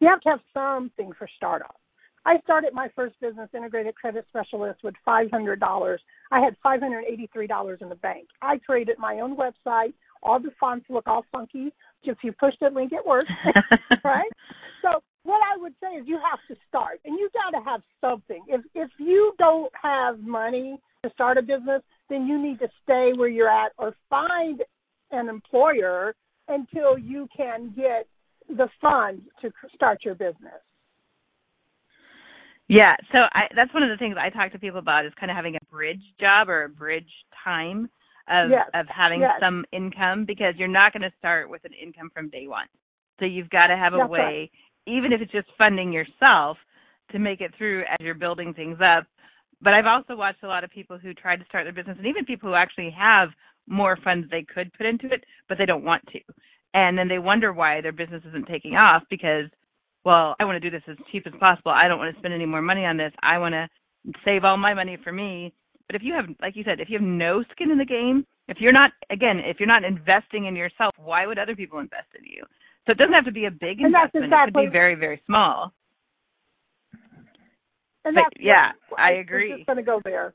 You 0.00 0.08
have 0.08 0.20
to 0.22 0.30
have 0.30 0.40
something 0.54 1.12
for 1.18 1.28
startup. 1.36 1.76
I 2.26 2.38
started 2.44 2.74
my 2.74 2.88
first 2.94 3.18
business, 3.20 3.48
integrated 3.54 3.94
credit 3.94 4.26
specialist, 4.28 4.80
with 4.84 4.94
five 5.04 5.30
hundred 5.30 5.58
dollars. 5.60 6.00
I 6.30 6.40
had 6.40 6.56
five 6.62 6.80
hundred 6.80 7.04
eighty-three 7.10 7.46
dollars 7.46 7.78
in 7.80 7.88
the 7.88 7.94
bank. 7.96 8.28
I 8.42 8.58
created 8.58 8.98
my 8.98 9.20
own 9.20 9.36
website. 9.36 9.94
All 10.22 10.38
the 10.38 10.50
fonts 10.60 10.86
look 10.90 11.06
all 11.06 11.24
funky. 11.32 11.72
If 12.02 12.18
you 12.22 12.32
push 12.32 12.54
the 12.60 12.68
link, 12.68 12.92
it 12.92 13.06
works, 13.06 13.30
right? 14.04 14.30
So 14.82 15.02
what 15.22 15.40
I 15.42 15.56
would 15.60 15.74
say 15.82 15.98
is 15.98 16.06
you 16.06 16.18
have 16.18 16.40
to 16.48 16.56
start, 16.68 17.00
and 17.04 17.18
you 17.18 17.28
got 17.32 17.58
to 17.58 17.64
have 17.64 17.82
something. 18.00 18.42
If 18.48 18.62
if 18.74 18.90
you 18.98 19.34
don't 19.38 19.72
have 19.80 20.20
money 20.20 20.78
to 21.04 21.10
start 21.10 21.38
a 21.38 21.42
business, 21.42 21.82
then 22.08 22.26
you 22.26 22.40
need 22.42 22.58
to 22.60 22.68
stay 22.82 23.12
where 23.14 23.28
you're 23.28 23.50
at 23.50 23.72
or 23.78 23.94
find 24.08 24.62
an 25.10 25.28
employer 25.28 26.14
until 26.48 26.98
you 26.98 27.28
can 27.36 27.72
get 27.76 28.06
the 28.48 28.68
funds 28.80 29.22
to 29.42 29.50
start 29.74 29.98
your 30.04 30.14
business. 30.14 30.60
Yeah, 32.68 32.96
so 33.12 33.18
I 33.32 33.48
that's 33.54 33.74
one 33.74 33.82
of 33.82 33.90
the 33.90 33.96
things 33.96 34.16
I 34.18 34.30
talk 34.30 34.52
to 34.52 34.58
people 34.58 34.78
about 34.78 35.04
is 35.04 35.12
kind 35.18 35.30
of 35.30 35.36
having 35.36 35.56
a 35.56 35.64
bridge 35.70 36.02
job 36.20 36.48
or 36.48 36.64
a 36.64 36.68
bridge 36.68 37.10
time 37.44 37.90
of 38.28 38.50
Yes, 38.50 38.70
of 38.74 38.86
having 38.88 39.20
yes. 39.20 39.40
some 39.40 39.64
income 39.72 40.24
because 40.24 40.54
you're 40.56 40.68
not 40.68 40.92
going 40.92 41.02
to 41.02 41.12
start 41.18 41.50
with 41.50 41.64
an 41.64 41.72
income 41.72 42.10
from 42.14 42.30
day 42.30 42.46
one. 42.46 42.66
So 43.18 43.26
you've 43.26 43.50
got 43.50 43.66
to 43.66 43.76
have 43.76 43.94
a 43.94 43.98
That's 43.98 44.10
way 44.10 44.50
even 44.90 45.12
if 45.12 45.20
it's 45.20 45.32
just 45.32 45.48
funding 45.56 45.92
yourself 45.92 46.56
to 47.12 47.18
make 47.18 47.40
it 47.40 47.52
through 47.56 47.82
as 47.82 47.96
you're 48.00 48.14
building 48.14 48.54
things 48.54 48.78
up. 48.84 49.04
But 49.62 49.74
I've 49.74 49.86
also 49.86 50.16
watched 50.16 50.42
a 50.42 50.48
lot 50.48 50.64
of 50.64 50.70
people 50.70 50.98
who 50.98 51.12
try 51.14 51.36
to 51.36 51.44
start 51.46 51.64
their 51.64 51.72
business 51.72 51.96
and 51.98 52.06
even 52.06 52.24
people 52.24 52.48
who 52.48 52.54
actually 52.54 52.94
have 52.98 53.28
more 53.66 53.98
funds 54.02 54.26
they 54.30 54.44
could 54.54 54.72
put 54.74 54.86
into 54.86 55.06
it, 55.06 55.24
but 55.48 55.58
they 55.58 55.66
don't 55.66 55.84
want 55.84 56.02
to. 56.12 56.20
And 56.72 56.96
then 56.96 57.08
they 57.08 57.18
wonder 57.18 57.52
why 57.52 57.80
their 57.80 57.92
business 57.92 58.22
isn't 58.26 58.46
taking 58.46 58.74
off 58.74 59.02
because 59.10 59.50
well, 60.04 60.34
I 60.40 60.44
want 60.44 60.56
to 60.56 60.70
do 60.70 60.74
this 60.74 60.86
as 60.88 60.96
cheap 61.12 61.26
as 61.26 61.32
possible. 61.38 61.72
I 61.72 61.88
don't 61.88 61.98
want 61.98 62.14
to 62.14 62.18
spend 62.18 62.32
any 62.32 62.46
more 62.46 62.62
money 62.62 62.84
on 62.84 62.96
this. 62.96 63.12
I 63.22 63.38
want 63.38 63.52
to 63.52 63.68
save 64.24 64.44
all 64.44 64.56
my 64.56 64.72
money 64.74 64.96
for 65.02 65.12
me. 65.12 65.52
But 65.86 65.96
if 65.96 66.02
you 66.02 66.14
have, 66.14 66.24
like 66.40 66.56
you 66.56 66.64
said, 66.64 66.80
if 66.80 66.88
you 66.88 66.98
have 66.98 67.06
no 67.06 67.44
skin 67.50 67.70
in 67.70 67.78
the 67.78 67.84
game, 67.84 68.24
if 68.48 68.58
you're 68.60 68.72
not, 68.72 68.92
again, 69.10 69.40
if 69.44 69.58
you're 69.60 69.66
not 69.66 69.84
investing 69.84 70.46
in 70.46 70.56
yourself, 70.56 70.94
why 70.96 71.26
would 71.26 71.38
other 71.38 71.54
people 71.54 71.80
invest 71.80 72.06
in 72.18 72.24
you? 72.24 72.44
So 72.90 72.92
it 72.92 72.98
doesn't 72.98 73.14
have 73.14 73.26
to 73.26 73.30
be 73.30 73.44
a 73.44 73.52
big 73.52 73.80
investment. 73.80 74.32
It 74.32 74.38
could 74.46 74.54
be 74.54 74.66
very, 74.66 74.96
very 74.96 75.22
small. 75.24 75.72
And 78.04 78.16
But, 78.16 78.24
that's 78.24 78.34
yeah, 78.40 78.72
I 78.98 79.12
agree. 79.12 79.54
just 79.54 79.66
going 79.66 79.76
to 79.76 79.84
go 79.84 80.00
there. 80.02 80.34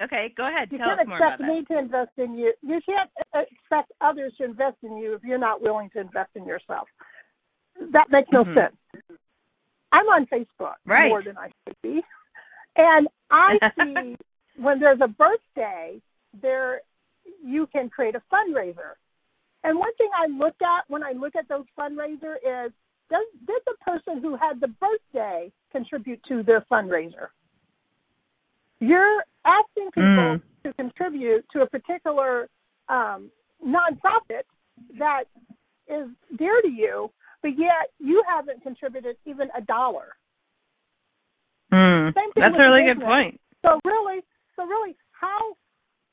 Okay, 0.00 0.32
go 0.36 0.46
ahead. 0.46 0.68
You 0.70 0.78
Tell 0.78 0.90
can't 0.90 1.00
us 1.00 1.06
more 1.08 1.16
about 1.16 1.40
expect 1.40 1.50
me 1.50 1.64
to 1.64 1.78
invest 1.80 2.10
in 2.18 2.38
you. 2.38 2.52
You 2.62 2.80
can't 2.86 3.10
expect 3.34 3.90
others 4.00 4.32
to 4.38 4.44
invest 4.44 4.76
in 4.84 4.96
you 4.96 5.14
if 5.14 5.24
you're 5.24 5.38
not 5.38 5.60
willing 5.60 5.90
to 5.94 6.00
invest 6.00 6.30
in 6.36 6.46
yourself. 6.46 6.86
That 7.90 8.08
makes 8.12 8.30
no 8.30 8.44
Mhm. 8.44 8.54
sense. 8.54 8.76
I'm 9.90 10.06
on 10.06 10.26
Facebook 10.26 10.76
Right. 10.84 11.08
more 11.08 11.22
than 11.22 11.36
I 11.36 11.50
should 11.66 11.82
be, 11.82 12.04
and 12.76 13.08
I 13.32 13.58
see 13.76 14.16
when 14.54 14.78
there's 14.78 15.00
a 15.00 15.08
birthday, 15.08 16.00
there 16.40 16.82
you 17.42 17.66
can 17.66 17.90
create 17.90 18.14
a 18.14 18.22
fundraiser. 18.32 18.94
And 19.64 19.78
one 19.78 19.94
thing 19.96 20.10
I 20.14 20.26
look 20.28 20.54
at 20.62 20.84
when 20.88 21.02
I 21.02 21.12
look 21.12 21.34
at 21.36 21.48
those 21.48 21.64
fundraiser 21.78 22.36
is 22.36 22.72
does 23.10 23.24
did 23.46 23.62
the 23.66 23.74
person 23.84 24.20
who 24.20 24.36
had 24.36 24.60
the 24.60 24.68
birthday 24.68 25.50
contribute 25.72 26.20
to 26.28 26.42
their 26.42 26.64
fundraiser? 26.70 27.28
You're 28.80 29.24
asking 29.44 29.86
people 29.92 30.04
Mm. 30.38 30.42
to 30.64 30.72
contribute 30.74 31.48
to 31.50 31.62
a 31.62 31.66
particular 31.66 32.48
um, 32.88 33.30
nonprofit 33.64 34.42
that 34.98 35.24
is 35.88 36.08
dear 36.36 36.60
to 36.62 36.68
you, 36.68 37.10
but 37.42 37.56
yet 37.58 37.90
you 37.98 38.22
haven't 38.28 38.62
contributed 38.62 39.16
even 39.24 39.48
a 39.56 39.62
dollar. 39.62 40.16
Mm. 41.72 42.12
That's 42.14 42.54
a 42.54 42.58
really 42.58 42.82
business. 42.82 42.98
good 42.98 43.04
point. 43.04 43.40
So 43.62 43.80
really, 43.84 44.20
so 44.56 44.66
really, 44.66 44.96
how 45.12 45.56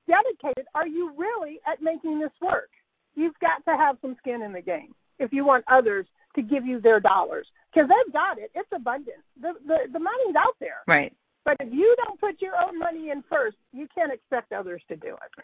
dedicated 0.08 0.65
are 0.73 0.88
you 0.88 1.12
really 1.17 1.60
at 1.67 1.82
making 1.82 2.19
this 2.19 2.32
work? 2.41 2.69
To 3.73 3.79
have 3.79 3.97
some 4.01 4.15
skin 4.19 4.43
in 4.43 4.53
the 4.53 4.62
game 4.62 4.93
if 5.17 5.33
you 5.33 5.45
want 5.45 5.65
others 5.67 6.05
to 6.36 6.41
give 6.41 6.65
you 6.65 6.79
their 6.79 6.99
dollars 6.99 7.47
because 7.73 7.89
they've 7.89 8.13
got 8.13 8.38
it. 8.38 8.51
It's 8.53 8.69
abundant. 8.75 9.17
The, 9.41 9.53
the 9.65 9.77
the 9.93 9.99
money's 9.99 10.36
out 10.38 10.55
there. 10.59 10.81
Right. 10.88 11.12
But 11.45 11.57
if 11.59 11.73
you 11.73 11.95
don't 12.05 12.19
put 12.19 12.41
your 12.41 12.53
own 12.55 12.77
money 12.77 13.09
in 13.09 13.23
first, 13.29 13.57
you 13.71 13.88
can't 13.93 14.13
expect 14.13 14.51
others 14.51 14.81
to 14.89 14.95
do 14.95 15.09
it. 15.09 15.43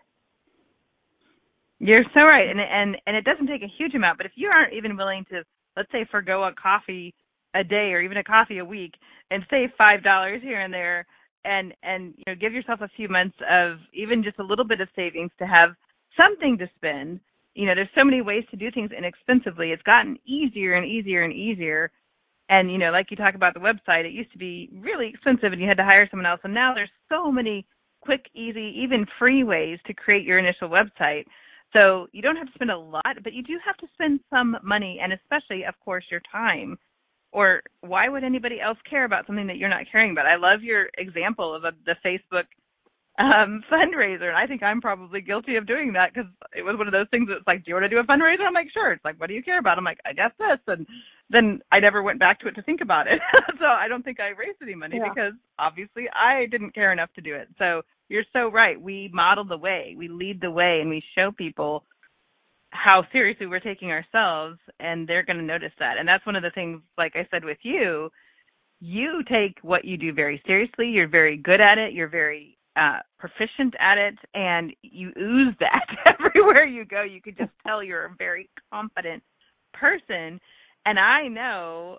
You're 1.80 2.04
so 2.18 2.26
right, 2.26 2.48
and 2.50 2.60
and 2.60 2.98
and 3.08 3.16
it 3.16 3.24
doesn't 3.24 3.48
take 3.48 3.64
a 3.64 3.74
huge 3.78 3.96
amount. 3.96 4.18
But 4.18 4.26
if 4.26 4.34
you 4.36 4.50
aren't 4.50 4.74
even 4.74 4.98
willing 4.98 5.26
to, 5.32 5.44
let's 5.76 5.92
say, 5.92 6.06
forego 6.12 6.44
a 6.44 6.54
coffee 6.54 7.14
a 7.56 7.64
day 7.64 7.94
or 7.94 8.02
even 8.02 8.18
a 8.18 8.24
coffee 8.24 8.60
a 8.60 8.66
week 8.66 8.94
and 9.32 9.44
save 9.50 9.70
five 9.78 10.04
dollars 10.04 10.42
here 10.44 10.62
and 10.62 10.74
there, 10.74 11.06
and 11.46 11.74
and 11.84 12.14
you 12.18 12.24
know 12.28 12.36
give 12.36 12.54
yourself 12.54 12.82
a 12.82 12.90
few 12.96 13.10
months 13.10 13.38
of 13.50 13.78
even 13.94 14.24
just 14.24 14.40
a 14.40 14.44
little 14.44 14.66
bit 14.66 14.82
of 14.82 14.90
savings 14.96 15.32
to 15.40 15.48
have 15.48 15.70
something 16.18 16.58
to 16.58 16.70
spend. 16.76 17.22
You 17.56 17.66
know, 17.66 17.76
there's 17.76 17.90
so 17.96 18.04
many 18.04 18.22
ways 18.22 18.44
to 18.52 18.58
do 18.58 18.72
things 18.72 18.92
inexpensively. 18.96 19.72
It's 19.72 19.84
gotten 19.84 20.18
easier 20.26 20.76
and 20.76 20.86
easier 20.86 21.24
and 21.24 21.34
easier. 21.34 21.92
And 22.50 22.72
you 22.72 22.78
know, 22.78 22.92
like 22.92 23.12
you 23.12 23.18
talk 23.18 23.36
about 23.36 23.54
the 23.54 23.60
website, 23.60 24.06
it 24.06 24.14
used 24.14 24.32
to 24.32 24.38
be 24.38 24.70
really 24.74 25.08
expensive, 25.08 25.52
and 25.52 25.62
you 25.62 25.68
had 25.68 25.78
to 25.78 25.84
hire 25.84 26.08
someone 26.10 26.26
else. 26.26 26.42
And 26.44 26.54
now 26.54 26.74
there's 26.74 26.90
so 27.08 27.32
many 27.32 27.66
quick, 28.02 28.26
easy, 28.34 28.74
even 28.82 29.06
free 29.20 29.44
ways 29.44 29.78
to 29.86 29.94
create 29.94 30.26
your 30.26 30.40
initial 30.40 30.70
website. 30.70 31.26
So 31.74 32.08
you 32.12 32.22
don't 32.22 32.38
have 32.38 32.48
to 32.48 32.54
spend 32.56 32.72
a 32.72 32.78
lot, 32.78 33.24
but 33.24 33.34
you 33.34 33.44
do 33.44 33.60
have 33.64 33.78
to 33.78 33.88
spend 33.94 34.22
some 34.30 34.58
money, 34.64 35.00
and 35.02 35.14
especially, 35.14 35.66
of 35.66 35.76
course, 35.84 36.06
your 36.10 36.22
time. 36.32 36.78
Or 37.32 37.62
why 37.82 38.10
would 38.10 38.24
anybody 38.24 38.60
else 38.60 38.80
care 38.90 39.06
about 39.06 39.28
something 39.28 39.46
that 39.48 39.58
you're 39.58 39.70
not 39.70 39.86
caring 39.92 40.12
about? 40.12 40.26
I 40.26 40.36
love 40.36 40.64
your 40.64 40.88
example 40.98 41.54
of 41.54 41.64
a, 41.64 41.72
the 41.86 41.96
Facebook 42.04 42.46
um, 43.20 43.62
fundraiser. 43.72 44.30
And 44.30 44.38
I 44.38 44.48
think 44.48 44.64
I'm 44.64 44.82
probably 44.82 45.22
guilty 45.22 45.58
of 45.58 45.68
doing 45.68 45.94
that 45.94 46.14
because 46.14 46.30
it 46.56 46.64
was 46.64 46.78
one 46.78 46.88
of 46.88 46.94
those 46.94 47.10
things 47.12 47.28
that's 47.30 47.46
like, 47.46 47.66
do 47.66 47.70
you 47.70 47.76
want 47.76 47.84
to 47.84 47.90
do 47.90 48.00
a 48.00 48.04
fundraiser? 48.04 48.48
I'm 48.48 48.54
like, 48.54 48.72
sure. 48.74 48.94
It's 48.94 49.04
like, 49.04 49.20
what 49.20 49.28
do 49.28 49.36
you 49.36 49.44
care 49.44 49.60
about? 49.60 49.78
I'm 49.78 49.84
like, 49.84 50.00
I 50.06 50.14
guess 50.14 50.32
this. 50.40 50.60
And 50.68 50.88
then 51.30 51.60
I 51.72 51.80
never 51.80 52.02
went 52.02 52.20
back 52.20 52.40
to 52.40 52.48
it 52.48 52.56
to 52.56 52.64
think 52.64 52.82
about 52.82 53.08
it. 53.08 53.20
so 53.60 53.66
I 53.66 53.88
don't 53.88 54.04
think 54.04 54.20
I 54.20 54.30
raised 54.30 54.62
any 54.62 54.76
money 54.76 54.98
yeah. 54.98 55.10
because 55.14 55.34
obviously 55.60 56.06
I 56.16 56.46
didn't 56.50 56.74
care 56.74 56.94
enough 56.94 57.10
to 57.16 57.22
do 57.22 57.36
it. 57.36 57.50
So 57.58 57.82
you're 58.08 58.24
so 58.32 58.50
right. 58.50 58.80
We 58.80 59.10
model 59.14 59.44
the 59.44 59.58
way, 59.58 59.96
we 59.98 60.08
lead 60.08 60.42
the 60.42 60.52
way, 60.52 60.80
and 60.82 60.90
we 60.90 61.04
show 61.16 61.32
people 61.32 61.84
how 62.72 63.04
seriously 63.12 63.48
we're 63.48 63.60
taking 63.60 63.92
ourselves, 63.92 64.60
and 64.80 65.08
they're 65.08 65.26
going 65.26 65.38
to 65.38 65.44
notice 65.44 65.74
that. 65.80 65.98
And 65.98 66.08
that's 66.08 66.26
one 66.26 66.36
of 66.36 66.44
the 66.44 66.52
things, 66.52 66.82
like 66.98 67.14
I 67.16 67.28
said 67.32 67.44
with 67.44 67.58
you, 67.64 68.10
you 68.80 69.24
take 69.30 69.58
what 69.62 69.84
you 69.84 69.98
do 69.98 70.14
very 70.14 70.42
seriously. 70.46 70.88
You're 70.88 71.10
very 71.10 71.36
good 71.36 71.60
at 71.60 71.78
it. 71.78 71.94
You're 71.94 72.08
very 72.08 72.59
uh, 72.80 73.00
proficient 73.20 73.74
at 73.80 73.98
it, 73.98 74.16
and 74.34 74.74
you 74.82 75.10
ooze 75.20 75.56
that 75.60 75.86
everywhere 76.20 76.66
you 76.66 76.86
go. 76.86 77.04
You 77.04 77.22
could 77.22 77.38
just 77.38 77.52
tell 77.66 77.84
you're 77.84 78.06
a 78.06 78.16
very 78.18 78.50
confident 78.72 79.24
person. 79.74 80.40
And 80.86 80.98
I 81.00 81.28
know 81.28 81.98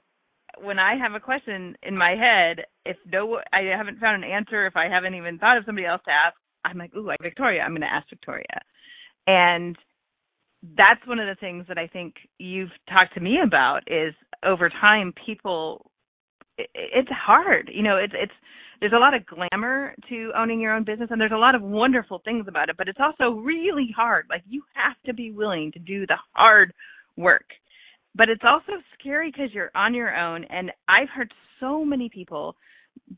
when 0.62 0.78
I 0.78 0.96
have 0.96 1.14
a 1.14 1.20
question 1.20 1.76
in 1.82 1.96
my 1.96 2.10
head, 2.10 2.64
if 2.84 2.96
no, 3.10 3.40
I 3.52 3.62
haven't 3.76 4.00
found 4.00 4.24
an 4.24 4.30
answer, 4.30 4.66
if 4.66 4.76
I 4.76 4.88
haven't 4.88 5.14
even 5.14 5.38
thought 5.38 5.58
of 5.58 5.64
somebody 5.66 5.86
else 5.86 6.02
to 6.06 6.10
ask, 6.10 6.36
I'm 6.64 6.78
like, 6.78 6.94
ooh, 6.94 7.06
like 7.06 7.20
Victoria, 7.22 7.62
I'm 7.62 7.72
going 7.72 7.80
to 7.82 7.86
ask 7.92 8.08
Victoria. 8.08 8.60
And 9.26 9.76
that's 10.76 11.06
one 11.06 11.18
of 11.18 11.26
the 11.26 11.40
things 11.40 11.66
that 11.68 11.78
I 11.78 11.86
think 11.86 12.14
you've 12.38 12.70
talked 12.88 13.14
to 13.14 13.20
me 13.20 13.38
about 13.44 13.80
is 13.86 14.14
over 14.44 14.68
time 14.68 15.12
people 15.26 15.90
it, 16.58 16.68
it's 16.74 17.10
hard. 17.10 17.70
You 17.72 17.82
know, 17.82 17.96
it's 17.96 18.14
it's 18.16 18.32
there's 18.80 18.92
a 18.92 18.98
lot 18.98 19.14
of 19.14 19.22
glamour 19.26 19.94
to 20.08 20.32
owning 20.36 20.60
your 20.60 20.74
own 20.74 20.84
business 20.84 21.08
and 21.10 21.20
there's 21.20 21.32
a 21.32 21.36
lot 21.36 21.54
of 21.54 21.62
wonderful 21.62 22.20
things 22.24 22.46
about 22.48 22.68
it, 22.68 22.76
but 22.76 22.88
it's 22.88 22.98
also 23.00 23.36
really 23.38 23.92
hard. 23.94 24.26
Like 24.30 24.42
you 24.48 24.62
have 24.74 24.96
to 25.06 25.14
be 25.14 25.30
willing 25.30 25.70
to 25.72 25.78
do 25.78 26.06
the 26.06 26.16
hard 26.32 26.72
work. 27.16 27.46
But 28.14 28.28
it's 28.28 28.42
also 28.44 28.72
scary 28.98 29.30
because 29.30 29.52
you're 29.52 29.70
on 29.74 29.94
your 29.94 30.16
own 30.16 30.44
and 30.44 30.72
I've 30.88 31.10
heard 31.10 31.32
so 31.60 31.84
many 31.84 32.08
people 32.08 32.56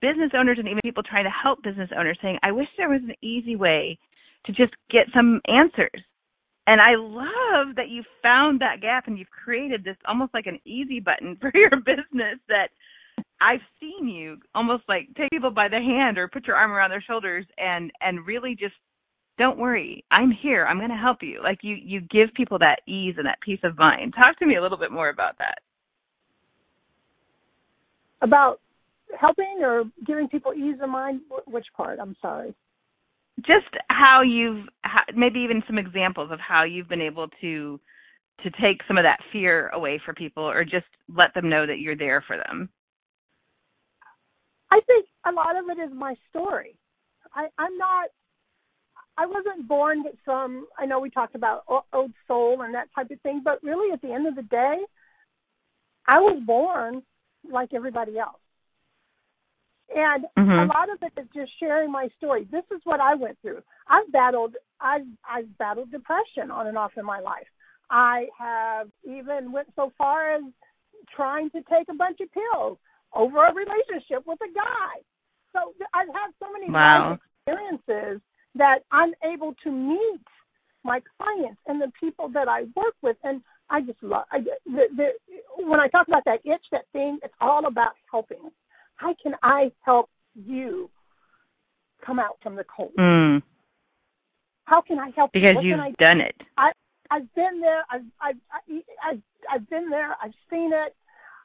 business 0.01 0.31
owners 0.37 0.59
and 0.59 0.69
even 0.69 0.81
people 0.83 1.03
trying 1.03 1.25
to 1.25 1.31
help 1.31 1.63
business 1.63 1.91
owners 1.97 2.19
saying, 2.21 2.39
I 2.43 2.53
wish 2.53 2.69
there 2.77 2.91
was 2.91 3.01
an 3.03 3.15
easy 3.23 3.57
way 3.57 3.99
to 4.47 4.53
just 4.53 4.73
get 4.91 5.07
some 5.15 5.41
answers 5.49 6.03
and 6.67 6.81
I 6.81 6.95
love 6.97 7.75
that 7.77 7.89
you 7.89 8.05
found 8.23 8.61
that 8.61 8.81
gap 8.81 9.07
and 9.09 9.19
you've 9.19 9.31
created 9.31 9.83
this 9.83 9.97
almost 10.07 10.33
like 10.33 10.47
an 10.47 10.61
easy 10.65 11.01
button 11.01 11.37
for 11.41 11.51
your 11.55 11.71
business 11.71 12.39
that 12.49 12.69
I've 13.43 13.61
seen 13.81 14.09
you 14.09 14.39
almost 14.55 14.85
like 14.89 15.09
take 15.17 15.31
people 15.31 15.51
by 15.51 15.69
the 15.69 15.79
hand 15.79 16.19
or 16.19 16.29
put 16.29 16.47
your 16.47 16.57
arm 16.57 16.71
around 16.71 16.91
their 16.91 17.03
shoulders 17.03 17.45
and 17.59 17.91
and 18.01 18.27
really 18.27 18.55
just 18.59 18.75
don't 19.39 19.59
worry. 19.59 20.05
I'm 20.11 20.31
here. 20.31 20.67
I'm 20.67 20.79
going 20.79 20.91
to 20.91 20.97
help 20.97 21.19
you. 21.23 21.41
Like 21.43 21.59
you 21.63 21.75
you 21.75 22.01
give 22.01 22.35
people 22.35 22.59
that 22.61 22.81
ease 22.87 23.15
and 23.17 23.27
that 23.27 23.41
peace 23.45 23.61
of 23.65 23.79
mind. 23.79 24.15
Talk 24.15 24.39
to 24.39 24.47
me 24.47 24.57
a 24.57 24.63
little 24.63 24.79
bit 24.79 24.93
more 24.93 25.09
about 25.09 25.39
that. 25.39 25.59
About 28.21 28.61
helping 29.19 29.59
or 29.63 29.85
giving 30.07 30.29
people 30.29 30.53
ease 30.55 30.79
of 30.83 30.89
mind 30.89 31.23
which 31.47 31.67
part? 31.77 31.99
I'm 32.01 32.17
sorry 32.23 32.55
just 33.39 33.75
how 33.89 34.23
you've 34.23 34.67
maybe 35.17 35.41
even 35.41 35.63
some 35.67 35.79
examples 35.79 36.31
of 36.31 36.39
how 36.39 36.65
you've 36.65 36.89
been 36.89 37.01
able 37.01 37.29
to 37.41 37.81
to 38.43 38.51
take 38.51 38.83
some 38.87 38.99
of 38.99 39.05
that 39.05 39.21
fear 39.33 39.69
away 39.69 40.01
for 40.05 40.13
people 40.13 40.43
or 40.43 40.65
just 40.65 40.87
let 41.15 41.33
them 41.35 41.49
know 41.49 41.67
that 41.67 41.79
you're 41.79 41.97
there 41.97 42.23
for 42.27 42.37
them 42.37 42.69
i 44.73 44.81
think 44.87 45.07
a 45.27 45.33
lot 45.33 45.57
of 45.57 45.65
it 45.69 45.81
is 45.81 45.91
my 45.95 46.15
story 46.31 46.75
i 47.35 47.47
i'm 47.59 47.77
not 47.79 48.09
i 49.17 49.27
wasn't 49.27 49.69
born 49.69 50.03
with 50.03 50.17
some 50.25 50.67
i 50.79 50.87
know 50.87 50.99
we 51.01 51.11
talked 51.11 51.35
about 51.35 51.65
old 51.93 52.13
soul 52.27 52.63
and 52.63 52.75
that 52.75 52.89
type 52.95 53.11
of 53.11 53.21
thing 53.21 53.43
but 53.45 53.63
really 53.63 53.93
at 53.93 54.03
the 54.03 54.13
end 54.13 54.27
of 54.27 54.35
the 54.35 54.43
day 54.43 54.77
i 56.07 56.19
was 56.19 56.41
born 56.47 57.03
like 57.51 57.75
everybody 57.75 58.19
else 58.19 58.43
and 59.95 60.25
mm-hmm. 60.39 60.51
a 60.51 60.67
lot 60.67 60.89
of 60.91 60.99
it 61.03 61.21
is 61.21 61.27
just 61.35 61.53
sharing 61.61 61.91
my 61.91 62.09
story. 62.17 62.47
This 62.51 62.65
is 62.75 62.81
what 62.85 63.01
I 63.01 63.15
went 63.15 63.39
through. 63.43 63.63
I've 63.89 64.11
battled 64.13 64.55
I've 64.81 65.07
I've 65.29 65.59
battled 65.59 65.91
depression 65.91 66.51
on 66.51 66.67
and 66.67 66.79
off 66.79 66.93
in 66.97 67.05
my 67.05 67.21
life. 67.21 67.47
I 67.91 68.27
have 68.39 68.89
even 69.05 69.53
went 69.53 69.69
so 69.77 69.93
far 69.99 70.35
as 70.35 70.43
trying 71.15 71.51
to 71.51 71.63
take 71.71 71.89
a 71.91 71.95
bunch 71.95 72.21
of 72.21 72.29
pills 72.33 72.79
over 73.15 73.45
a 73.47 73.55
relationship 73.55 74.27
with 74.27 74.39
a 74.43 74.53
guy. 74.55 75.01
So 75.53 75.75
I've 75.95 76.09
had 76.09 76.31
so 76.41 76.53
many 76.53 76.71
wow. 76.71 77.19
experiences 77.47 78.21
that 78.55 78.81
I'm 78.91 79.13
able 79.25 79.55
to 79.65 79.71
meet 79.71 80.25
my 80.85 81.01
clients 81.17 81.61
and 81.67 81.81
the 81.81 81.93
people 82.01 82.29
that 82.31 82.49
I 82.49 82.63
work 82.75 82.95
with, 83.03 83.17
and 83.23 83.41
I 83.71 83.83
just 83.83 84.03
love. 84.03 84.25
I, 84.33 84.41
the, 84.41 84.85
the, 84.97 85.09
when 85.59 85.81
I 85.81 85.89
talk 85.89 86.09
about 86.09 86.25
that 86.25 86.41
itch, 86.45 86.65
that 86.73 86.85
thing, 86.93 87.19
it's 87.23 87.35
all 87.41 87.67
about 87.67 87.93
helping 88.11 88.51
how 89.03 89.15
can 89.21 89.33
I 89.43 89.73
help 89.85 90.09
you 90.35 90.89
come 92.05 92.19
out 92.19 92.39
from 92.43 92.57
the 92.57 92.65
cold? 92.65 92.93
Mm. 92.99 93.43
How 94.65 94.81
can 94.81 94.99
I 94.99 95.11
help 95.17 95.33
because 95.33 95.57
you? 95.61 95.75
Because 95.75 95.87
you've 95.89 95.97
done 95.97 96.21
it. 96.21 96.37
I 96.57 96.71
I've 97.11 97.35
been 97.35 97.61
there. 97.61 97.85
I've 97.91 98.03
I've 98.21 98.37
I've 99.05 99.23
I've 99.53 99.71
been 99.71 99.91
there. 99.91 100.15
I've 100.23 100.33
seen 100.49 100.71
it. 100.73 100.95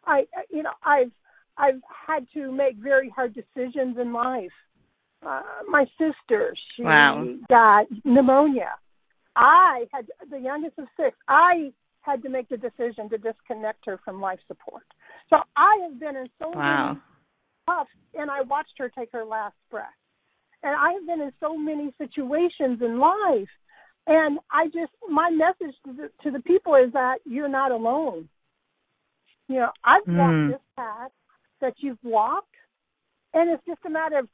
I 0.06 0.26
you 0.50 0.64
know 0.64 0.72
I've 0.86 1.12
I've 1.58 1.82
had 2.08 2.28
to 2.34 2.52
make 2.52 2.78
very 2.78 3.10
hard 3.10 3.34
decisions 3.34 3.98
in 4.00 4.14
life. 4.14 4.52
Uh, 5.26 5.42
my 5.68 5.86
sister, 5.98 6.54
she 6.76 6.84
wow. 6.84 7.26
got 7.50 7.88
pneumonia. 8.06 8.76
I 9.36 9.86
had 9.92 10.08
the 10.30 10.40
youngest 10.40 10.78
of 10.78 10.86
six. 10.96 11.18
I 11.28 11.72
had 12.02 12.22
to 12.24 12.30
make 12.30 12.50
the 12.50 12.58
decision 12.58 13.10
to 13.10 13.18
disconnect 13.18 13.86
her 13.86 14.00
from 14.06 14.22
life 14.22 14.40
support. 14.48 14.84
So 15.30 15.38
I 15.56 15.80
have 15.84 16.00
been 16.00 16.16
in 16.16 16.28
so 16.40 16.50
wow. 16.50 16.90
many 16.90 17.00
tough, 17.68 17.88
and 18.14 18.32
I 18.32 18.42
watched 18.42 18.74
her 18.78 18.90
take 18.90 19.10
her 19.12 19.26
last 19.26 19.56
breath. 19.70 19.86
And 20.64 20.74
I 20.76 20.94
have 20.94 21.06
been 21.06 21.22
in 21.22 21.32
so 21.40 21.58
many 21.58 21.94
situations 21.98 22.82
in 22.82 23.00
life, 23.00 23.50
and 24.08 24.40
I 24.52 24.66
just 24.68 24.92
my 25.10 25.30
message 25.30 25.76
to 25.86 25.94
the, 25.94 26.10
to 26.24 26.32
the 26.32 26.42
people 26.42 26.76
is 26.76 26.94
that 26.94 27.18
you're 27.26 27.50
not 27.50 27.72
alone. 27.72 28.30
You 29.48 29.58
know, 29.58 29.72
I've 29.84 30.04
mm. 30.04 30.18
walked 30.18 30.54
this 30.54 30.66
path 30.76 31.12
that 31.62 31.74
you've 31.78 32.04
walked, 32.04 32.56
and 33.34 33.50
it's 33.50 33.64
just 33.66 33.80
a 33.86 33.90
matter 33.90 34.20
of 34.20 34.28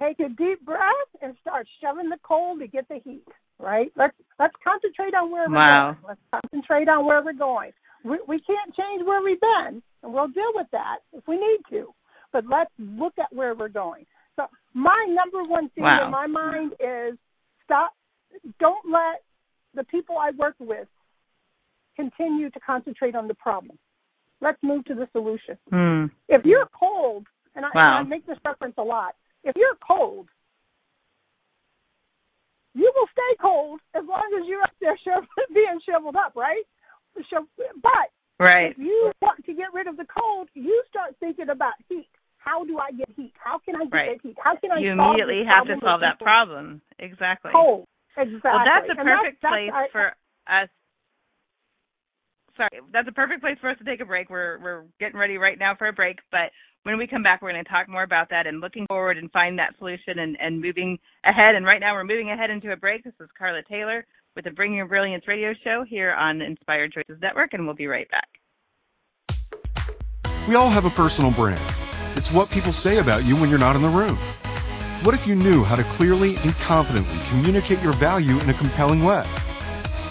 take 0.00 0.20
a 0.20 0.28
deep 0.28 0.64
breath 0.64 1.10
and 1.22 1.34
start 1.40 1.66
shoving 1.82 2.08
the 2.08 2.18
coal 2.22 2.58
to 2.58 2.66
get 2.66 2.88
the 2.88 3.00
heat. 3.04 3.26
Right? 3.58 3.90
Let's 3.96 4.16
let's 4.38 4.54
concentrate 4.62 5.14
on 5.14 5.30
where 5.30 5.48
we're 5.48 5.56
wow. 5.56 5.96
going. 6.02 6.16
Let's 6.16 6.42
concentrate 6.42 6.88
on 6.88 7.06
where 7.06 7.24
we're 7.24 7.32
going. 7.32 7.72
We 8.04 8.18
we 8.28 8.38
can't 8.40 8.74
change 8.74 9.06
where 9.06 9.22
we've 9.22 9.40
been, 9.40 9.82
and 10.02 10.12
we'll 10.12 10.28
deal 10.28 10.52
with 10.54 10.66
that 10.72 10.98
if 11.12 11.26
we 11.26 11.36
need 11.36 11.60
to 11.70 11.94
but 12.36 12.44
let's 12.50 12.70
look 12.78 13.14
at 13.18 13.32
where 13.34 13.54
we're 13.54 13.68
going. 13.68 14.04
So 14.36 14.44
my 14.74 15.06
number 15.08 15.42
one 15.48 15.70
thing 15.70 15.84
wow. 15.84 16.04
in 16.04 16.10
my 16.10 16.26
mind 16.26 16.72
is 16.74 17.16
stop. 17.64 17.92
Don't 18.60 18.92
let 18.92 19.22
the 19.74 19.84
people 19.84 20.18
I 20.18 20.32
work 20.36 20.54
with 20.60 20.86
continue 21.96 22.50
to 22.50 22.60
concentrate 22.60 23.14
on 23.14 23.26
the 23.26 23.34
problem. 23.34 23.78
Let's 24.40 24.58
move 24.62 24.84
to 24.86 24.94
the 24.94 25.08
solution. 25.12 25.56
Mm. 25.72 26.10
If 26.28 26.44
you're 26.44 26.68
cold, 26.78 27.26
and 27.54 27.64
I, 27.64 27.68
wow. 27.74 27.98
and 27.98 28.06
I 28.06 28.08
make 28.08 28.26
this 28.26 28.38
reference 28.44 28.74
a 28.78 28.82
lot, 28.82 29.14
if 29.44 29.56
you're 29.56 29.76
cold, 29.86 30.28
you 32.74 32.92
will 32.94 33.08
stay 33.12 33.36
cold 33.40 33.80
as 33.94 34.04
long 34.06 34.28
as 34.38 34.46
you're 34.46 34.62
up 34.62 34.74
there 34.80 34.98
being 35.54 35.80
shoveled 35.88 36.16
up, 36.16 36.34
right? 36.36 36.64
But 37.14 38.10
right. 38.38 38.72
if 38.72 38.78
you 38.78 39.10
want 39.22 39.44
to 39.46 39.54
get 39.54 39.72
rid 39.72 39.86
of 39.86 39.96
the 39.96 40.04
cold, 40.04 40.48
you 40.52 40.82
start 40.90 41.16
thinking 41.18 41.48
about 41.48 41.72
heat 41.88 42.08
how 42.46 42.64
do 42.64 42.78
I 42.78 42.92
get 42.92 43.10
heat? 43.16 43.32
How 43.42 43.58
can 43.58 43.74
I 43.74 43.84
get 43.84 43.92
right. 43.92 44.20
heat? 44.22 44.36
How 44.42 44.54
can 44.56 44.70
I 44.70 44.78
You 44.78 44.92
immediately 44.92 45.42
have 45.50 45.66
to 45.66 45.74
solve 45.82 46.00
that 46.00 46.20
problem. 46.20 46.80
Exactly. 46.98 47.50
Cold. 47.52 47.86
Exactly. 48.16 48.40
Well, 48.44 48.62
that's 48.64 48.86
a 48.88 48.94
perfect 48.94 49.42
that's, 49.42 49.52
place 49.52 49.70
that's, 49.74 49.92
for 49.92 50.06
us. 50.46 50.70
Sorry, 52.56 52.80
that's 52.92 53.08
a 53.08 53.12
perfect 53.12 53.42
place 53.42 53.56
for 53.60 53.70
us 53.70 53.78
to 53.78 53.84
take 53.84 54.00
a 54.00 54.04
break. 54.04 54.30
We're 54.30 54.58
we're 54.62 54.84
getting 54.98 55.18
ready 55.18 55.36
right 55.36 55.58
now 55.58 55.74
for 55.76 55.88
a 55.88 55.92
break, 55.92 56.18
but 56.30 56.50
when 56.84 56.98
we 56.98 57.06
come 57.06 57.22
back, 57.22 57.42
we're 57.42 57.52
going 57.52 57.62
to 57.62 57.70
talk 57.70 57.88
more 57.88 58.02
about 58.02 58.30
that 58.30 58.46
and 58.46 58.60
looking 58.60 58.86
forward 58.86 59.18
and 59.18 59.30
find 59.32 59.58
that 59.58 59.74
solution 59.78 60.20
and, 60.20 60.36
and 60.40 60.60
moving 60.60 60.98
ahead. 61.24 61.56
And 61.56 61.66
right 61.66 61.80
now, 61.80 61.94
we're 61.94 62.04
moving 62.04 62.30
ahead 62.30 62.50
into 62.50 62.72
a 62.72 62.76
break. 62.76 63.02
This 63.02 63.12
is 63.20 63.28
Carla 63.36 63.62
Taylor 63.68 64.06
with 64.36 64.44
the 64.44 64.52
Bring 64.52 64.72
Your 64.72 64.86
Brilliance 64.86 65.26
radio 65.26 65.52
show 65.64 65.84
here 65.88 66.12
on 66.12 66.40
Inspired 66.40 66.92
Choices 66.92 67.20
Network, 67.20 67.54
and 67.54 67.66
we'll 67.66 67.74
be 67.74 67.88
right 67.88 68.08
back. 68.10 68.28
We 70.48 70.54
all 70.54 70.70
have 70.70 70.84
a 70.84 70.90
personal 70.90 71.32
brand 71.32 71.60
it's 72.16 72.32
what 72.32 72.50
people 72.50 72.72
say 72.72 72.96
about 72.96 73.26
you 73.26 73.36
when 73.36 73.50
you're 73.50 73.58
not 73.58 73.76
in 73.76 73.82
the 73.82 73.90
room. 73.90 74.16
What 75.02 75.14
if 75.14 75.26
you 75.26 75.34
knew 75.36 75.62
how 75.62 75.76
to 75.76 75.84
clearly 75.84 76.36
and 76.36 76.54
confidently 76.60 77.18
communicate 77.28 77.82
your 77.82 77.92
value 77.92 78.40
in 78.40 78.48
a 78.48 78.54
compelling 78.54 79.04
way? 79.04 79.24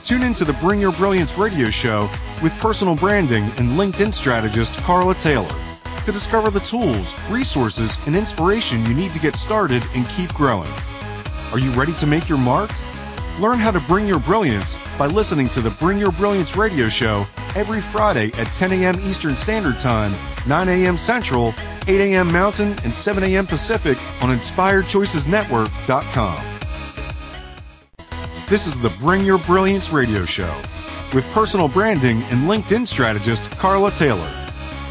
Tune 0.04 0.22
in 0.22 0.36
to 0.36 0.46
the 0.46 0.54
Bring 0.54 0.80
Your 0.80 0.92
Brilliance 0.92 1.36
radio 1.36 1.72
show 1.72 2.08
with 2.42 2.54
personal 2.54 2.96
branding 2.96 3.44
and 3.58 3.72
LinkedIn 3.72 4.14
strategist 4.14 4.76
Carla 4.78 5.16
Taylor 5.16 5.54
to 6.06 6.12
discover 6.12 6.52
the 6.52 6.60
tools, 6.60 7.14
resources, 7.30 7.98
and 8.06 8.16
inspiration 8.16 8.86
you 8.86 8.94
need 8.94 9.12
to 9.14 9.20
get 9.20 9.36
started 9.36 9.84
and 9.94 10.08
keep 10.10 10.32
growing. 10.34 10.72
Are 11.52 11.60
you 11.60 11.72
ready 11.72 11.94
to 11.94 12.08
make 12.08 12.30
your 12.30 12.38
mark? 12.38 12.70
Learn 13.40 13.60
how 13.60 13.72
to 13.72 13.80
bring 13.82 14.08
your 14.08 14.20
brilliance 14.20 14.78
by 14.98 15.08
listening 15.08 15.50
to 15.50 15.62
the 15.62 15.72
Bring 15.72 15.98
Your 15.98 16.12
Brilliance 16.12 16.56
radio 16.56 16.88
show 16.88 17.26
every 17.54 17.82
Friday 17.82 18.32
at 18.34 18.52
10 18.52 18.72
a.m. 18.72 19.00
Eastern 19.02 19.36
Standard 19.36 19.78
Time, 19.80 20.16
9 20.48 20.70
a.m. 20.70 20.98
Central, 20.98 21.54
8 21.88 22.14
a.m. 22.14 22.32
Mountain, 22.32 22.78
and 22.84 22.94
7 22.94 23.24
a.m. 23.24 23.48
Pacific 23.48 23.98
on 24.22 24.30
InspiredChoicesNetwork.com. 24.30 26.46
This 28.48 28.68
is 28.68 28.80
the 28.80 28.90
Bring 28.90 29.26
Your 29.26 29.40
Brilliance 29.40 29.92
radio 29.92 30.24
show 30.24 30.56
with 31.14 31.26
personal 31.32 31.68
branding 31.68 32.24
and 32.24 32.50
LinkedIn 32.50 32.88
strategist 32.88 33.52
Carla 33.52 33.92
Taylor. 33.92 34.32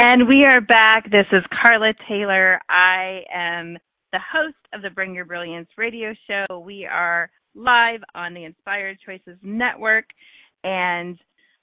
And 0.07 0.29
we 0.29 0.45
are 0.45 0.61
back. 0.61 1.11
This 1.11 1.25
is 1.33 1.43
Carla 1.63 1.95
Taylor. 2.07 2.61
I 2.69 3.23
am 3.33 3.79
the 4.13 4.19
host 4.19 4.59
of 4.75 4.83
the 4.83 4.91
Bring 4.91 5.15
Your 5.15 5.25
Brilliance 5.25 5.71
radio 5.79 6.13
show. 6.29 6.59
We 6.59 6.85
are 6.85 7.31
live 7.55 8.01
on 8.15 8.35
the 8.35 8.45
Inspired 8.45 8.99
Choices 9.01 9.39
Network. 9.43 10.05
And 10.63 11.19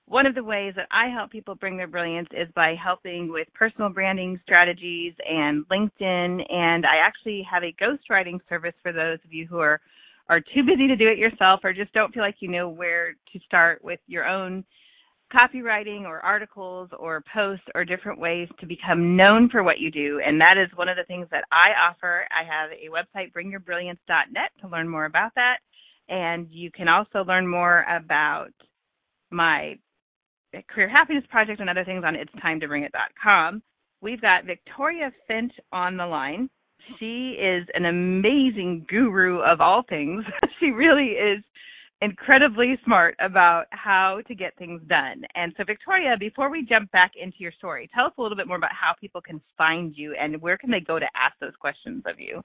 one 0.07 0.25
of 0.25 0.33
the 0.33 0.43
ways 0.43 0.73
that 0.75 0.87
I 0.89 1.07
help 1.09 1.29
people 1.29 1.53
bring 1.53 1.77
their 1.77 1.85
brilliance 1.85 2.29
is 2.31 2.47
by 2.55 2.73
helping 2.83 3.31
with 3.31 3.47
personal 3.53 3.91
branding 3.91 4.39
strategies 4.41 5.13
and 5.29 5.63
LinkedIn. 5.67 6.43
And 6.51 6.83
I 6.83 6.95
actually 6.95 7.45
have 7.47 7.61
a 7.61 7.75
ghostwriting 7.79 8.39
service 8.49 8.73
for 8.81 8.91
those 8.91 9.19
of 9.23 9.31
you 9.31 9.45
who 9.45 9.59
are 9.59 9.79
are 10.29 10.39
too 10.39 10.63
busy 10.65 10.87
to 10.87 10.95
do 10.95 11.07
it 11.07 11.19
yourself 11.19 11.59
or 11.63 11.73
just 11.73 11.93
don't 11.93 12.11
feel 12.11 12.23
like 12.23 12.37
you 12.39 12.49
know 12.49 12.69
where 12.69 13.13
to 13.33 13.39
start 13.45 13.83
with 13.83 13.99
your 14.07 14.25
own 14.25 14.63
copywriting 15.31 16.03
or 16.03 16.19
articles 16.19 16.89
or 16.97 17.23
posts 17.33 17.65
or 17.73 17.85
different 17.85 18.19
ways 18.19 18.47
to 18.59 18.65
become 18.65 19.15
known 19.15 19.49
for 19.49 19.63
what 19.63 19.79
you 19.79 19.91
do. 19.91 20.21
And 20.25 20.39
that 20.41 20.57
is 20.57 20.69
one 20.75 20.89
of 20.89 20.97
the 20.97 21.05
things 21.05 21.27
that 21.31 21.43
I 21.51 21.71
offer. 21.89 22.25
I 22.31 22.43
have 22.43 22.71
a 22.71 22.89
website, 22.91 23.31
bringyourbrilliance.net, 23.33 24.51
to 24.61 24.67
learn 24.67 24.89
more 24.89 25.05
about 25.05 25.31
that. 25.35 25.57
And 26.09 26.47
you 26.49 26.71
can 26.71 26.87
also 26.87 27.23
learn 27.25 27.47
more 27.47 27.85
about 27.89 28.51
my 29.29 29.75
career 30.69 30.89
happiness 30.89 31.23
project 31.29 31.61
and 31.61 31.69
other 31.69 31.85
things 31.85 32.03
on 32.05 32.15
itstimetobringit.com. 32.15 33.63
We've 34.01 34.21
got 34.21 34.45
Victoria 34.45 35.11
Finch 35.27 35.53
on 35.71 35.97
the 35.97 36.05
line. 36.05 36.49
She 36.99 37.37
is 37.39 37.67
an 37.73 37.85
amazing 37.85 38.85
guru 38.89 39.39
of 39.39 39.61
all 39.61 39.83
things. 39.87 40.25
she 40.59 40.71
really 40.71 41.11
is 41.11 41.43
incredibly 42.01 42.77
smart 42.83 43.15
about 43.19 43.65
how 43.69 44.19
to 44.27 44.35
get 44.35 44.55
things 44.57 44.81
done. 44.87 45.21
And 45.35 45.53
so, 45.55 45.63
Victoria, 45.63 46.17
before 46.19 46.49
we 46.49 46.65
jump 46.65 46.91
back 46.91 47.11
into 47.21 47.37
your 47.39 47.51
story, 47.51 47.87
tell 47.93 48.07
us 48.07 48.13
a 48.17 48.21
little 48.21 48.37
bit 48.37 48.47
more 48.47 48.57
about 48.57 48.73
how 48.73 48.93
people 48.99 49.21
can 49.21 49.39
find 49.57 49.95
you 49.95 50.15
and 50.19 50.41
where 50.41 50.57
can 50.57 50.71
they 50.71 50.79
go 50.79 50.97
to 50.99 51.05
ask 51.15 51.35
those 51.39 51.55
questions 51.59 52.01
of 52.05 52.19
you. 52.19 52.41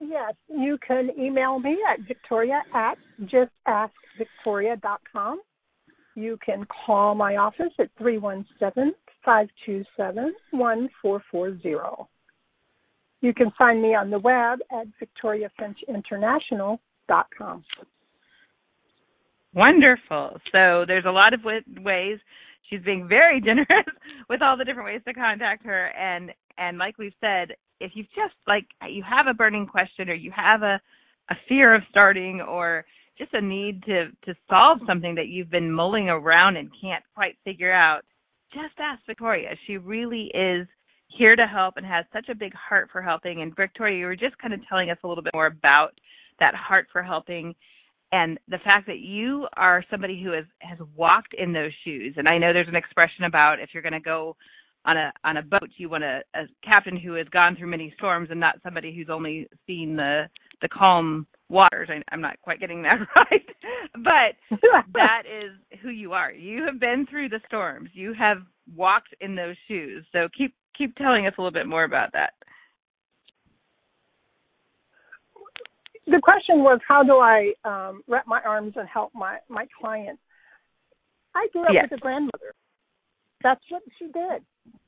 Yes, 0.00 0.34
you 0.48 0.78
can 0.86 1.10
email 1.18 1.58
me 1.60 1.78
at 1.88 2.00
victoria 2.06 2.62
at 2.74 2.98
justaskvictoria.com. 3.22 5.40
You 6.14 6.38
can 6.44 6.66
call 6.86 7.14
my 7.14 7.36
office 7.36 7.72
at 7.78 7.88
317 7.98 8.92
527 9.24 10.34
1440. 10.50 12.08
You 13.20 13.32
can 13.32 13.52
find 13.56 13.80
me 13.80 13.94
on 13.94 14.10
the 14.10 14.18
web 14.18 14.58
at 14.72 14.88
victoriafinchinternational.com. 17.12 17.64
Wonderful. 19.54 20.38
So 20.50 20.84
there's 20.86 21.04
a 21.06 21.10
lot 21.10 21.34
of 21.34 21.40
ways. 21.44 22.18
She's 22.70 22.80
being 22.84 23.06
very 23.06 23.40
generous 23.44 23.86
with 24.28 24.40
all 24.42 24.56
the 24.56 24.64
different 24.64 24.86
ways 24.86 25.02
to 25.06 25.14
contact 25.14 25.64
her, 25.66 25.88
and 25.88 26.30
and 26.58 26.78
like 26.78 26.98
we've 26.98 27.12
said, 27.20 27.54
if 27.80 27.92
you've 27.94 28.08
just 28.08 28.34
like 28.46 28.66
you 28.88 29.02
have 29.08 29.26
a 29.26 29.34
burning 29.34 29.66
question 29.66 30.08
or 30.08 30.14
you 30.14 30.32
have 30.34 30.62
a 30.62 30.80
a 31.30 31.34
fear 31.48 31.74
of 31.74 31.82
starting 31.90 32.40
or 32.40 32.84
just 33.18 33.34
a 33.34 33.40
need 33.40 33.82
to 33.84 34.06
to 34.24 34.34
solve 34.48 34.78
something 34.86 35.14
that 35.14 35.28
you've 35.28 35.50
been 35.50 35.70
mulling 35.70 36.08
around 36.08 36.56
and 36.56 36.70
can't 36.80 37.04
quite 37.14 37.36
figure 37.44 37.72
out, 37.72 38.02
just 38.52 38.74
ask 38.78 39.02
Victoria. 39.06 39.50
She 39.66 39.76
really 39.76 40.30
is 40.34 40.66
here 41.08 41.36
to 41.36 41.46
help 41.46 41.74
and 41.76 41.84
has 41.84 42.06
such 42.10 42.30
a 42.30 42.34
big 42.34 42.54
heart 42.54 42.88
for 42.90 43.02
helping. 43.02 43.42
And 43.42 43.54
Victoria, 43.54 43.98
you 43.98 44.06
were 44.06 44.16
just 44.16 44.38
kind 44.38 44.54
of 44.54 44.60
telling 44.66 44.88
us 44.88 44.96
a 45.04 45.08
little 45.08 45.22
bit 45.22 45.34
more 45.34 45.46
about 45.46 45.92
that 46.40 46.54
heart 46.54 46.86
for 46.92 47.02
helping 47.02 47.54
and 48.12 48.38
the 48.46 48.58
fact 48.58 48.86
that 48.86 48.98
you 48.98 49.48
are 49.56 49.84
somebody 49.90 50.22
who 50.22 50.32
has 50.32 50.44
has 50.60 50.78
walked 50.94 51.34
in 51.36 51.52
those 51.52 51.72
shoes. 51.84 52.14
And 52.16 52.28
I 52.28 52.38
know 52.38 52.52
there's 52.52 52.68
an 52.68 52.76
expression 52.76 53.24
about 53.24 53.58
if 53.58 53.70
you're 53.72 53.82
going 53.82 53.92
to 53.94 54.00
go 54.00 54.36
on 54.84 54.96
a 54.96 55.12
on 55.24 55.38
a 55.38 55.42
boat 55.42 55.70
you 55.76 55.88
want 55.88 56.04
a, 56.04 56.20
a 56.34 56.44
captain 56.62 56.96
who 56.96 57.14
has 57.14 57.26
gone 57.28 57.56
through 57.56 57.70
many 57.70 57.92
storms 57.96 58.28
and 58.30 58.38
not 58.38 58.56
somebody 58.62 58.94
who's 58.94 59.08
only 59.10 59.48
seen 59.66 59.96
the 59.96 60.24
the 60.60 60.68
calm 60.68 61.26
waters. 61.48 61.88
I, 61.90 62.02
I'm 62.12 62.20
not 62.20 62.40
quite 62.42 62.60
getting 62.60 62.82
that 62.82 62.98
right, 63.16 63.46
but 63.94 64.58
that 64.94 65.22
is 65.26 65.80
who 65.80 65.88
you 65.88 66.12
are. 66.12 66.32
You 66.32 66.64
have 66.66 66.78
been 66.78 67.06
through 67.08 67.30
the 67.30 67.40
storms. 67.46 67.90
You 67.94 68.14
have 68.18 68.38
walked 68.76 69.14
in 69.20 69.34
those 69.34 69.56
shoes. 69.68 70.04
So 70.12 70.28
keep 70.36 70.54
keep 70.76 70.94
telling 70.96 71.26
us 71.26 71.34
a 71.38 71.40
little 71.40 71.52
bit 71.52 71.66
more 71.66 71.84
about 71.84 72.12
that. 72.12 72.34
The 76.06 76.20
question 76.22 76.64
was, 76.64 76.80
how 76.86 77.02
do 77.02 77.18
I 77.18 77.52
um, 77.64 78.02
wrap 78.08 78.26
my 78.26 78.40
arms 78.42 78.74
and 78.76 78.88
help 78.88 79.14
my 79.14 79.38
my 79.48 79.66
client? 79.80 80.18
I 81.34 81.46
grew 81.52 81.62
up 81.62 81.70
yes. 81.72 81.88
with 81.90 81.98
a 81.98 82.00
grandmother. 82.00 82.54
That's 83.42 83.60
what 83.70 83.82
she 83.98 84.06
did 84.06 84.42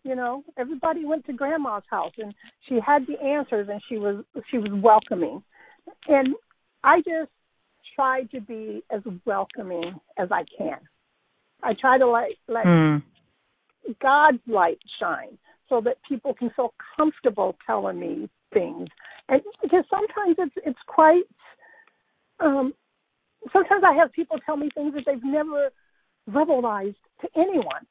you 0.04 0.14
know 0.14 0.44
everybody 0.56 1.04
went 1.04 1.24
to 1.26 1.32
grandma's 1.32 1.82
house 1.90 2.12
and 2.18 2.34
she 2.68 2.78
had 2.84 3.06
the 3.06 3.20
answers 3.22 3.68
and 3.70 3.80
she 3.88 3.96
was 3.96 4.24
she 4.50 4.58
was 4.58 4.70
welcoming 4.82 5.42
and 6.08 6.34
i 6.82 6.98
just 6.98 7.30
try 7.94 8.22
to 8.24 8.40
be 8.40 8.82
as 8.90 9.00
welcoming 9.24 9.94
as 10.18 10.28
i 10.30 10.44
can 10.56 10.78
i 11.62 11.72
try 11.80 11.98
to 11.98 12.06
like 12.06 12.36
let 12.48 12.64
mm. 12.64 13.02
god's 14.00 14.38
light 14.46 14.78
shine 15.00 15.36
so 15.68 15.80
that 15.80 15.96
people 16.08 16.34
can 16.34 16.50
feel 16.54 16.72
comfortable 16.96 17.56
telling 17.66 17.98
me 17.98 18.28
things 18.52 18.88
and 19.28 19.40
because 19.62 19.84
sometimes 19.90 20.36
it's 20.38 20.54
it's 20.64 20.78
quite 20.86 21.24
um 22.40 22.74
sometimes 23.52 23.82
i 23.84 23.92
have 23.94 24.12
people 24.12 24.38
tell 24.44 24.56
me 24.56 24.68
things 24.74 24.94
that 24.94 25.04
they've 25.06 25.24
never 25.24 25.70
verbalized 26.30 26.96
to 27.20 27.28
anyone 27.36 27.86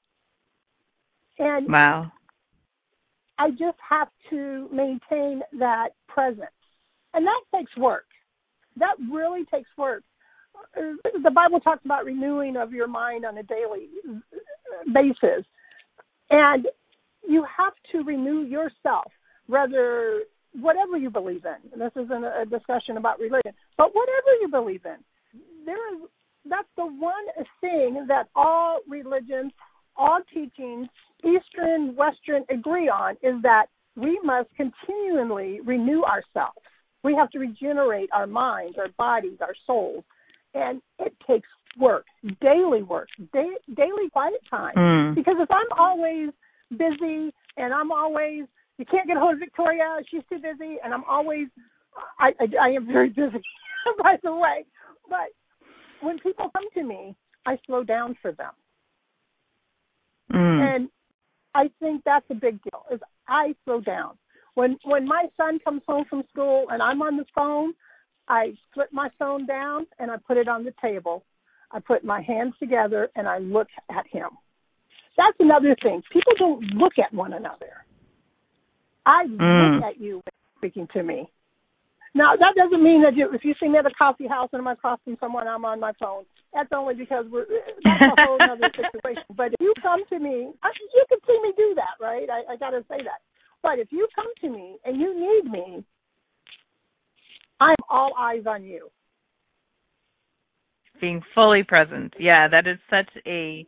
and 1.39 1.67
wow. 1.67 2.11
I 3.37 3.49
just 3.51 3.77
have 3.89 4.09
to 4.29 4.69
maintain 4.71 5.41
that 5.59 5.89
presence. 6.07 6.49
And 7.13 7.25
that 7.25 7.41
takes 7.55 7.75
work. 7.77 8.05
That 8.77 8.95
really 9.11 9.45
takes 9.45 9.69
work. 9.77 10.03
The 10.75 11.31
Bible 11.31 11.59
talks 11.59 11.83
about 11.85 12.05
renewing 12.05 12.55
of 12.57 12.71
your 12.71 12.87
mind 12.87 13.25
on 13.25 13.37
a 13.37 13.43
daily 13.43 13.87
basis. 14.93 15.45
And 16.29 16.67
you 17.27 17.45
have 17.57 17.73
to 17.91 18.03
renew 18.03 18.43
yourself, 18.43 19.11
whether 19.47 20.21
whatever 20.59 20.97
you 20.97 21.09
believe 21.09 21.45
in. 21.45 21.79
This 21.79 21.91
isn't 21.95 22.23
a 22.23 22.45
discussion 22.45 22.97
about 22.97 23.19
religion, 23.19 23.53
but 23.77 23.91
whatever 23.93 24.31
you 24.41 24.47
believe 24.49 24.85
in. 24.85 24.97
There 25.65 25.95
is 25.95 26.01
that's 26.45 26.67
the 26.75 26.85
one 26.85 27.25
thing 27.61 28.05
that 28.09 28.27
all 28.35 28.79
religions, 28.89 29.53
all 29.95 30.19
teachings 30.33 30.89
Eastern, 31.23 31.95
Western 31.95 32.43
agree 32.49 32.89
on 32.89 33.13
is 33.23 33.41
that 33.43 33.67
we 33.95 34.19
must 34.23 34.49
continually 34.55 35.61
renew 35.61 36.03
ourselves. 36.03 36.57
We 37.03 37.15
have 37.15 37.29
to 37.31 37.39
regenerate 37.39 38.09
our 38.13 38.27
minds, 38.27 38.77
our 38.77 38.89
bodies, 38.97 39.37
our 39.41 39.55
souls. 39.65 40.03
And 40.53 40.81
it 40.99 41.13
takes 41.27 41.47
work, 41.79 42.05
daily 42.41 42.83
work, 42.83 43.07
da- 43.33 43.73
daily 43.75 44.09
quiet 44.11 44.41
time. 44.49 44.75
Mm. 44.75 45.15
Because 45.15 45.35
if 45.39 45.49
I'm 45.49 45.77
always 45.77 46.29
busy 46.71 47.33
and 47.57 47.73
I'm 47.73 47.91
always, 47.91 48.43
you 48.77 48.85
can't 48.85 49.07
get 49.07 49.17
a 49.17 49.19
hold 49.19 49.33
of 49.33 49.39
Victoria, 49.39 49.97
she's 50.09 50.23
too 50.29 50.39
busy, 50.39 50.77
and 50.83 50.93
I'm 50.93 51.03
always, 51.05 51.47
I, 52.19 52.31
I, 52.39 52.45
I 52.61 52.69
am 52.69 52.87
very 52.87 53.09
busy, 53.21 53.41
by 54.01 54.17
the 54.23 54.33
way. 54.33 54.65
But 55.09 55.31
when 56.01 56.19
people 56.19 56.49
come 56.55 56.65
to 56.73 56.83
me, 56.83 57.15
I 57.45 57.57
slow 57.65 57.83
down 57.83 58.15
for 58.21 58.31
them. 58.31 58.51
Mm. 60.31 60.75
And 60.75 60.89
I 61.53 61.69
think 61.79 62.03
that's 62.05 62.25
a 62.29 62.35
big 62.35 62.61
deal. 62.63 62.85
Is 62.91 62.99
I 63.27 63.53
slow 63.65 63.81
down 63.81 64.17
when 64.55 64.77
when 64.83 65.07
my 65.07 65.25
son 65.37 65.59
comes 65.63 65.81
home 65.87 66.05
from 66.09 66.23
school 66.31 66.65
and 66.69 66.81
I'm 66.81 67.01
on 67.01 67.17
the 67.17 67.25
phone. 67.35 67.73
I 68.29 68.53
flip 68.73 68.87
my 68.93 69.09
phone 69.19 69.45
down 69.45 69.85
and 69.99 70.09
I 70.09 70.15
put 70.25 70.37
it 70.37 70.47
on 70.47 70.63
the 70.63 70.73
table. 70.81 71.25
I 71.71 71.79
put 71.79 72.05
my 72.05 72.21
hands 72.21 72.53
together 72.57 73.09
and 73.15 73.27
I 73.27 73.39
look 73.39 73.67
at 73.89 74.07
him. 74.07 74.29
That's 75.17 75.35
another 75.39 75.75
thing. 75.83 76.01
People 76.11 76.31
don't 76.39 76.61
look 76.75 76.93
at 76.97 77.13
one 77.13 77.33
another. 77.33 77.85
I 79.05 79.25
Mm. 79.25 79.75
look 79.77 79.87
at 79.87 79.99
you 79.99 80.15
when 80.15 80.33
speaking 80.57 80.87
to 80.93 81.03
me. 81.03 81.29
Now 82.15 82.35
that 82.35 82.53
doesn't 82.55 82.83
mean 82.83 83.03
that 83.03 83.15
you, 83.15 83.29
if 83.33 83.43
you 83.43 83.53
see 83.59 83.67
me 83.67 83.77
at 83.77 83.85
a 83.85 83.91
coffee 83.91 84.27
house 84.27 84.49
and 84.53 84.61
I'm 84.61 84.67
across 84.67 84.99
from 85.03 85.17
someone, 85.19 85.47
I'm 85.47 85.65
on 85.65 85.79
my 85.79 85.93
phone. 85.99 86.25
That's 86.53 86.69
only 86.71 86.93
because 86.95 87.25
we're 87.31 87.45
that's 87.83 88.05
a 88.07 88.15
whole 88.15 88.39
other 88.49 88.69
situation. 88.75 89.23
But 89.35 89.47
if 89.53 89.59
you 89.59 89.73
come 89.81 90.03
to 90.09 90.19
me, 90.19 90.51
I, 90.63 90.69
you 90.93 91.05
can 91.09 91.19
see 91.27 91.39
me 91.41 91.53
do 91.57 91.75
that, 91.75 91.97
right? 92.03 92.27
I, 92.29 92.53
I 92.53 92.57
got 92.57 92.71
to 92.71 92.81
say 92.89 93.03
that. 93.03 93.21
But 93.63 93.79
if 93.79 93.87
you 93.91 94.07
come 94.15 94.27
to 94.41 94.49
me 94.49 94.77
and 94.85 94.99
you 94.99 95.13
need 95.19 95.51
me, 95.51 95.83
I'm 97.59 97.75
all 97.89 98.13
eyes 98.17 98.43
on 98.47 98.63
you. 98.63 98.89
being 101.01 101.21
fully 101.35 101.63
present. 101.63 102.13
Yeah, 102.19 102.47
that 102.49 102.67
is 102.67 102.77
such 102.89 103.09
a 103.27 103.65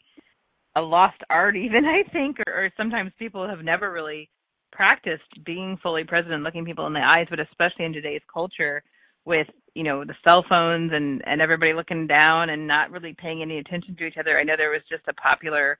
a 0.78 0.82
lost 0.82 1.22
art 1.30 1.56
even 1.56 1.86
I 1.86 2.10
think 2.12 2.38
or, 2.46 2.66
or 2.66 2.70
sometimes 2.78 3.12
people 3.18 3.48
have 3.48 3.64
never 3.64 3.92
really 3.92 4.30
practiced 4.76 5.46
being 5.46 5.78
fully 5.82 6.04
present 6.04 6.34
and 6.34 6.44
looking 6.44 6.66
people 6.66 6.88
in 6.88 6.94
the 6.94 7.00
eyes, 7.00 7.28
but 7.30 7.40
especially 7.40 7.86
in 7.86 7.94
today's 7.94 8.22
culture 8.32 8.84
with, 9.26 9.48
you 9.74 9.84
know, 9.84 10.04
the 10.04 10.16
cell 10.24 10.46
phones 10.48 10.92
and 10.94 11.22
and 11.26 11.42
everybody 11.42 11.74
looking 11.74 12.08
down 12.08 12.50
and 12.50 12.68
not 12.68 12.92
really 12.92 13.16
paying 13.18 13.42
any 13.42 13.58
attention 13.60 13.96
to 13.96 14.06
each 14.06 14.18
other. 14.20 14.38
I 14.38 14.44
know 14.44 14.56
there 14.58 14.70
was 14.70 14.82
just 14.90 15.08
a 15.08 15.14
popular 15.14 15.78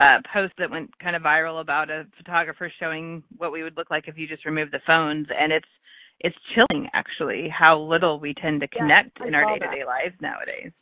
uh 0.00 0.18
post 0.32 0.52
that 0.58 0.70
went 0.70 0.90
kind 0.98 1.16
of 1.16 1.22
viral 1.22 1.60
about 1.60 1.90
a 1.90 2.04
photographer 2.18 2.70
showing 2.78 3.22
what 3.38 3.52
we 3.52 3.62
would 3.62 3.76
look 3.76 3.90
like 3.90 4.08
if 4.08 4.18
you 4.18 4.26
just 4.26 4.44
removed 4.44 4.72
the 4.72 4.80
phones 4.86 5.26
and 5.38 5.52
it's 5.52 5.68
it's 6.20 6.36
chilling 6.54 6.88
actually 6.94 7.48
how 7.48 7.78
little 7.78 8.18
we 8.18 8.34
tend 8.34 8.60
to 8.60 8.68
connect 8.68 9.20
I 9.20 9.28
in 9.28 9.34
our 9.34 9.44
day 9.44 9.58
to 9.58 9.70
day 9.74 9.84
lives 9.86 10.16
nowadays. 10.20 10.72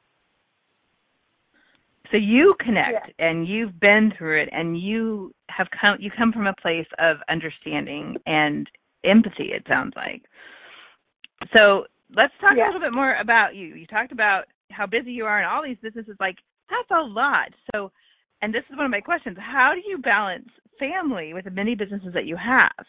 So 2.15 2.19
you 2.19 2.55
connect 2.61 3.11
and 3.19 3.49
you've 3.49 3.81
been 3.81 4.13
through 4.17 4.43
it 4.43 4.49
and 4.53 4.81
you 4.81 5.35
have 5.51 5.67
come 5.81 5.97
you 5.99 6.13
come 6.17 6.33
from 6.33 6.47
a 6.47 6.55
place 6.63 6.87
of 7.01 7.17
understanding 7.29 8.15
and 8.25 8.71
empathy 9.05 9.51
it 9.51 9.65
sounds 9.69 9.95
like. 9.97 10.23
So 11.57 11.87
let's 12.15 12.33
talk 12.41 12.57
Yeah. 12.57 12.67
a 12.67 12.71
little 12.71 12.81
bit 12.81 12.93
more 12.93 13.17
about 13.17 13.57
you. 13.57 13.75
You 13.75 13.85
talked 13.89 14.13
about 14.13 14.45
how 14.71 14.87
busy 14.87 15.11
you 15.11 15.27
are 15.27 15.39
and 15.39 15.47
all 15.49 15.65
these 15.65 15.79
businesses 15.83 16.15
like 16.21 16.37
that's 16.71 16.89
a 16.93 17.03
lot. 17.03 17.49
So 17.75 17.91
and 18.43 18.55
this 18.55 18.63
is 18.71 18.77
one 18.77 18.85
of 18.85 18.93
my 18.93 19.01
questions. 19.01 19.37
How 19.37 19.75
do 19.75 19.83
you 19.85 19.99
balance 19.99 20.49
family 20.79 21.35
with 21.35 21.47
the 21.47 21.51
many 21.51 21.75
businesses 21.75 22.15
that 22.15 22.27
you 22.27 22.37
have? 22.37 22.87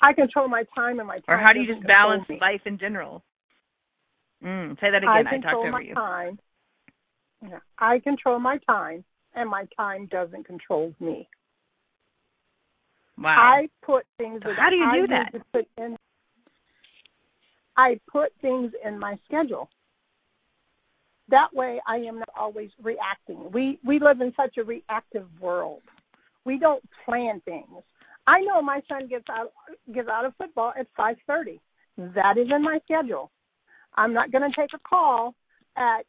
I 0.00 0.12
control 0.14 0.48
my 0.48 0.64
time 0.74 0.98
and 0.98 1.06
my 1.06 1.20
time. 1.20 1.24
Or 1.28 1.38
how 1.38 1.52
do 1.52 1.60
you 1.60 1.72
just 1.72 1.86
balance 1.86 2.28
me. 2.28 2.38
life 2.40 2.62
in 2.66 2.76
general? 2.76 3.22
Mm, 4.44 4.80
say 4.80 4.90
that 4.90 4.98
again. 4.98 5.08
I, 5.08 5.22
talked 5.22 5.42
control 5.42 5.62
over 5.62 5.72
my 5.72 5.80
you. 5.80 5.94
time. 5.94 6.38
Yeah. 7.42 7.58
I 7.78 7.98
control 8.00 8.38
my 8.38 8.58
time, 8.68 9.04
and 9.34 9.48
my 9.48 9.66
time 9.76 10.06
doesn't 10.06 10.46
control 10.46 10.94
me. 11.00 11.28
Wow. 13.18 13.36
I 13.38 13.68
put 13.84 14.04
things. 14.18 14.40
So 14.44 14.50
how 14.56 14.70
do 14.70 14.76
you 14.76 14.84
I 14.84 14.96
do 14.96 15.06
that? 15.08 15.32
put 15.52 15.68
in. 15.78 15.96
I 17.76 18.00
put 18.10 18.32
things 18.40 18.72
in 18.84 18.98
my 18.98 19.18
schedule. 19.26 19.68
That 21.28 21.48
way, 21.54 21.80
I 21.86 21.96
am 21.96 22.18
not 22.18 22.28
always 22.36 22.70
reacting. 22.82 23.50
We 23.52 23.78
we 23.84 24.00
live 24.00 24.20
in 24.20 24.32
such 24.36 24.56
a 24.58 24.64
reactive 24.64 25.28
world. 25.40 25.82
We 26.44 26.58
don't 26.58 26.82
plan 27.04 27.40
things. 27.44 27.82
I 28.26 28.40
know 28.40 28.62
my 28.62 28.80
son 28.88 29.08
gets 29.08 29.24
out 29.30 29.52
gets 29.94 30.08
out 30.08 30.24
of 30.24 30.34
football 30.36 30.72
at 30.78 30.86
five 30.96 31.16
thirty. 31.26 31.60
That 31.96 32.38
is 32.38 32.48
in 32.54 32.62
my 32.62 32.80
schedule. 32.84 33.30
I'm 33.94 34.12
not 34.12 34.30
going 34.32 34.48
to 34.48 34.60
take 34.60 34.70
a 34.74 34.78
call 34.78 35.34
at 35.76 36.02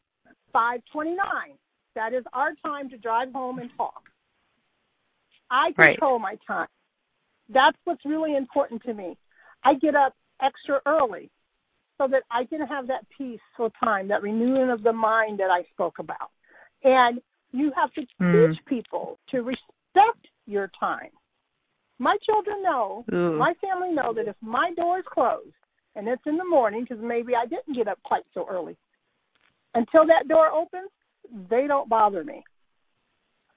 five 0.52 0.80
twenty 0.92 1.14
nine. 1.14 1.56
That 1.94 2.12
is 2.12 2.24
our 2.32 2.50
time 2.64 2.90
to 2.90 2.96
drive 2.96 3.32
home 3.32 3.58
and 3.58 3.70
talk. 3.76 4.02
I 5.50 5.72
Right. 5.76 5.96
control 5.96 6.18
my 6.18 6.36
time. 6.46 6.68
That's 7.48 7.76
what's 7.84 8.04
really 8.04 8.36
important 8.36 8.82
to 8.84 8.94
me. 8.94 9.16
I 9.62 9.74
get 9.74 9.94
up 9.94 10.14
extra 10.42 10.80
early 10.86 11.30
so 11.98 12.08
that 12.08 12.22
I 12.30 12.44
can 12.44 12.66
have 12.66 12.88
that 12.88 13.06
peaceful 13.16 13.70
time, 13.82 14.08
that 14.08 14.22
renewing 14.22 14.70
of 14.70 14.82
the 14.82 14.92
mind 14.92 15.38
that 15.38 15.50
I 15.50 15.62
spoke 15.72 15.98
about. 15.98 16.30
And 16.82 17.20
you 17.52 17.72
have 17.76 17.92
to 17.92 18.02
Hmm. 18.18 18.32
teach 18.32 18.64
people 18.66 19.18
to 19.30 19.42
respect 19.42 20.26
your 20.46 20.70
time. 20.80 21.10
My 21.98 22.16
children 22.26 22.62
know, 22.62 23.04
Ooh. 23.12 23.38
my 23.38 23.54
family 23.54 23.92
know 23.92 24.12
that 24.14 24.26
if 24.26 24.36
my 24.40 24.72
door 24.74 24.98
is 24.98 25.04
closed 25.06 25.54
and 25.96 26.08
it's 26.08 26.22
in 26.26 26.36
the 26.36 26.44
morning, 26.44 26.82
because 26.82 27.02
maybe 27.02 27.34
I 27.34 27.46
didn't 27.46 27.76
get 27.76 27.88
up 27.88 27.98
quite 28.04 28.24
so 28.34 28.46
early, 28.48 28.76
until 29.74 30.06
that 30.06 30.28
door 30.28 30.50
opens, 30.50 30.90
they 31.50 31.66
don't 31.66 31.88
bother 31.88 32.24
me. 32.24 32.44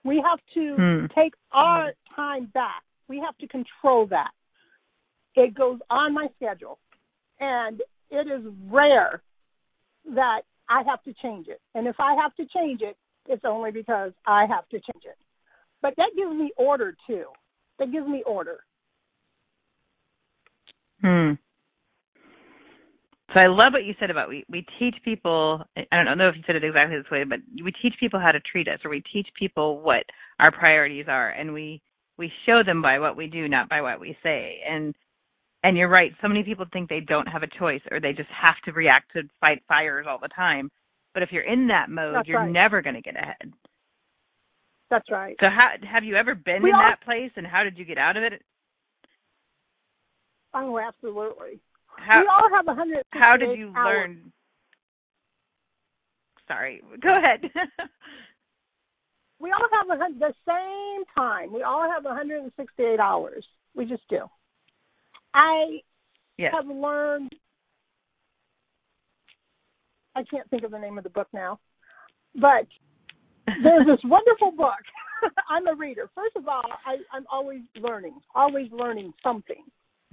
We 0.03 0.23
have 0.25 0.39
to 0.53 0.75
Hmm. 0.77 1.05
take 1.13 1.33
our 1.51 1.93
time 2.15 2.45
back. 2.53 2.83
We 3.07 3.19
have 3.19 3.38
to 3.38 3.47
control 3.47 4.07
that. 4.07 4.31
It 5.35 5.53
goes 5.53 5.79
on 5.89 6.13
my 6.13 6.27
schedule. 6.35 6.79
And 7.39 7.81
it 8.09 8.27
is 8.27 8.41
rare 8.69 9.21
that 10.15 10.41
I 10.69 10.81
have 10.83 11.03
to 11.03 11.13
change 11.21 11.47
it. 11.47 11.61
And 11.75 11.88
if 11.88 11.99
I 11.99 12.15
have 12.15 12.35
to 12.35 12.45
change 12.45 12.81
it, 12.81 12.97
it's 13.27 13.43
only 13.45 13.71
because 13.71 14.11
I 14.25 14.45
have 14.45 14.67
to 14.69 14.79
change 14.79 15.03
it. 15.05 15.17
But 15.81 15.93
that 15.97 16.11
gives 16.15 16.31
me 16.31 16.51
order 16.57 16.95
too. 17.05 17.25
That 17.77 17.91
gives 17.91 18.07
me 18.07 18.23
order. 18.25 18.63
Hmm. 21.01 21.33
So 23.38 23.41
I 23.41 23.47
love 23.47 23.73
what 23.73 23.85
you 23.85 23.93
said 23.99 24.09
about 24.09 24.29
we 24.29 24.43
we 24.49 24.65
teach 24.79 24.95
people. 25.05 25.61
I 25.77 26.03
don't 26.03 26.17
know 26.17 26.27
if 26.27 26.35
you 26.35 26.41
said 26.47 26.55
it 26.55 26.63
exactly 26.63 26.97
this 26.97 27.11
way, 27.11 27.23
but 27.23 27.38
we 27.63 27.71
teach 27.83 27.93
people 27.99 28.19
how 28.19 28.31
to 28.31 28.39
treat 28.39 28.67
us, 28.67 28.79
or 28.83 28.89
we 28.89 29.03
teach 29.13 29.27
people 29.38 29.79
what 29.81 30.03
our 30.39 30.51
priorities 30.51 31.05
are, 31.07 31.29
and 31.29 31.53
we 31.53 31.79
we 32.17 32.31
show 32.47 32.63
them 32.65 32.81
by 32.81 32.97
what 32.97 33.15
we 33.15 33.27
do, 33.27 33.47
not 33.47 33.69
by 33.69 33.81
what 33.81 33.99
we 33.99 34.17
say. 34.23 34.57
And 34.67 34.95
and 35.63 35.77
you're 35.77 35.88
right. 35.88 36.13
So 36.19 36.27
many 36.27 36.41
people 36.43 36.65
think 36.73 36.89
they 36.89 36.99
don't 36.99 37.27
have 37.27 37.43
a 37.43 37.59
choice, 37.59 37.81
or 37.91 37.99
they 37.99 38.11
just 38.11 38.29
have 38.29 38.55
to 38.65 38.71
react 38.71 39.11
to 39.13 39.21
fight 39.39 39.61
fires 39.67 40.07
all 40.09 40.17
the 40.19 40.29
time. 40.29 40.71
But 41.13 41.21
if 41.21 41.29
you're 41.31 41.43
in 41.43 41.67
that 41.67 41.91
mode, 41.91 42.15
That's 42.15 42.27
you're 42.27 42.39
right. 42.39 42.49
never 42.51 42.81
going 42.81 42.95
to 42.95 43.01
get 43.01 43.17
ahead. 43.17 43.53
That's 44.89 45.11
right. 45.11 45.35
So 45.39 45.45
how 45.47 45.73
have 45.88 46.03
you 46.03 46.15
ever 46.15 46.33
been 46.33 46.63
We 46.63 46.69
in 46.69 46.75
all- 46.75 46.81
that 46.81 47.01
place, 47.05 47.31
and 47.35 47.45
how 47.45 47.63
did 47.63 47.77
you 47.77 47.85
get 47.85 47.99
out 47.99 48.17
of 48.17 48.23
it? 48.23 48.41
Oh, 50.55 50.79
absolutely. 50.79 51.59
How 51.98 52.22
we 52.22 52.28
all 52.28 52.50
have 52.56 52.68
a 52.68 52.76
hundred. 52.76 53.04
how 53.12 53.36
did 53.38 53.58
you 53.58 53.74
learn? 53.74 54.32
Sorry, 56.48 56.82
go 57.02 57.18
ahead. 57.18 57.52
We 59.39 59.52
all 59.52 59.68
have 59.72 60.00
a 60.00 60.20
the 60.20 60.34
same 60.48 61.06
time. 61.16 61.54
We 61.54 61.62
all 61.62 61.89
have 61.89 62.04
168 62.04 63.00
hours. 63.00 63.45
We 63.76 63.86
just 63.86 64.04
do. 64.10 64.22
I 65.34 65.80
yes. 66.38 66.54
have 66.56 66.68
learned. 66.68 67.32
I 70.16 70.24
can't 70.24 70.50
think 70.50 70.64
of 70.64 70.72
the 70.72 70.80
name 70.80 70.98
of 70.98 71.04
the 71.04 71.12
book 71.12 71.28
now, 71.32 71.60
but 72.34 72.66
there's 73.45 73.86
this 73.86 74.00
wonderful 74.04 74.52
book. 74.52 74.82
I'm 75.50 75.68
a 75.68 75.76
reader. 75.76 76.10
First 76.16 76.36
of 76.36 76.48
all, 76.48 76.64
I, 76.86 76.98
I'm 77.16 77.26
always 77.32 77.62
learning, 77.80 78.20
always 78.34 78.72
learning 78.72 79.14
something. 79.22 79.64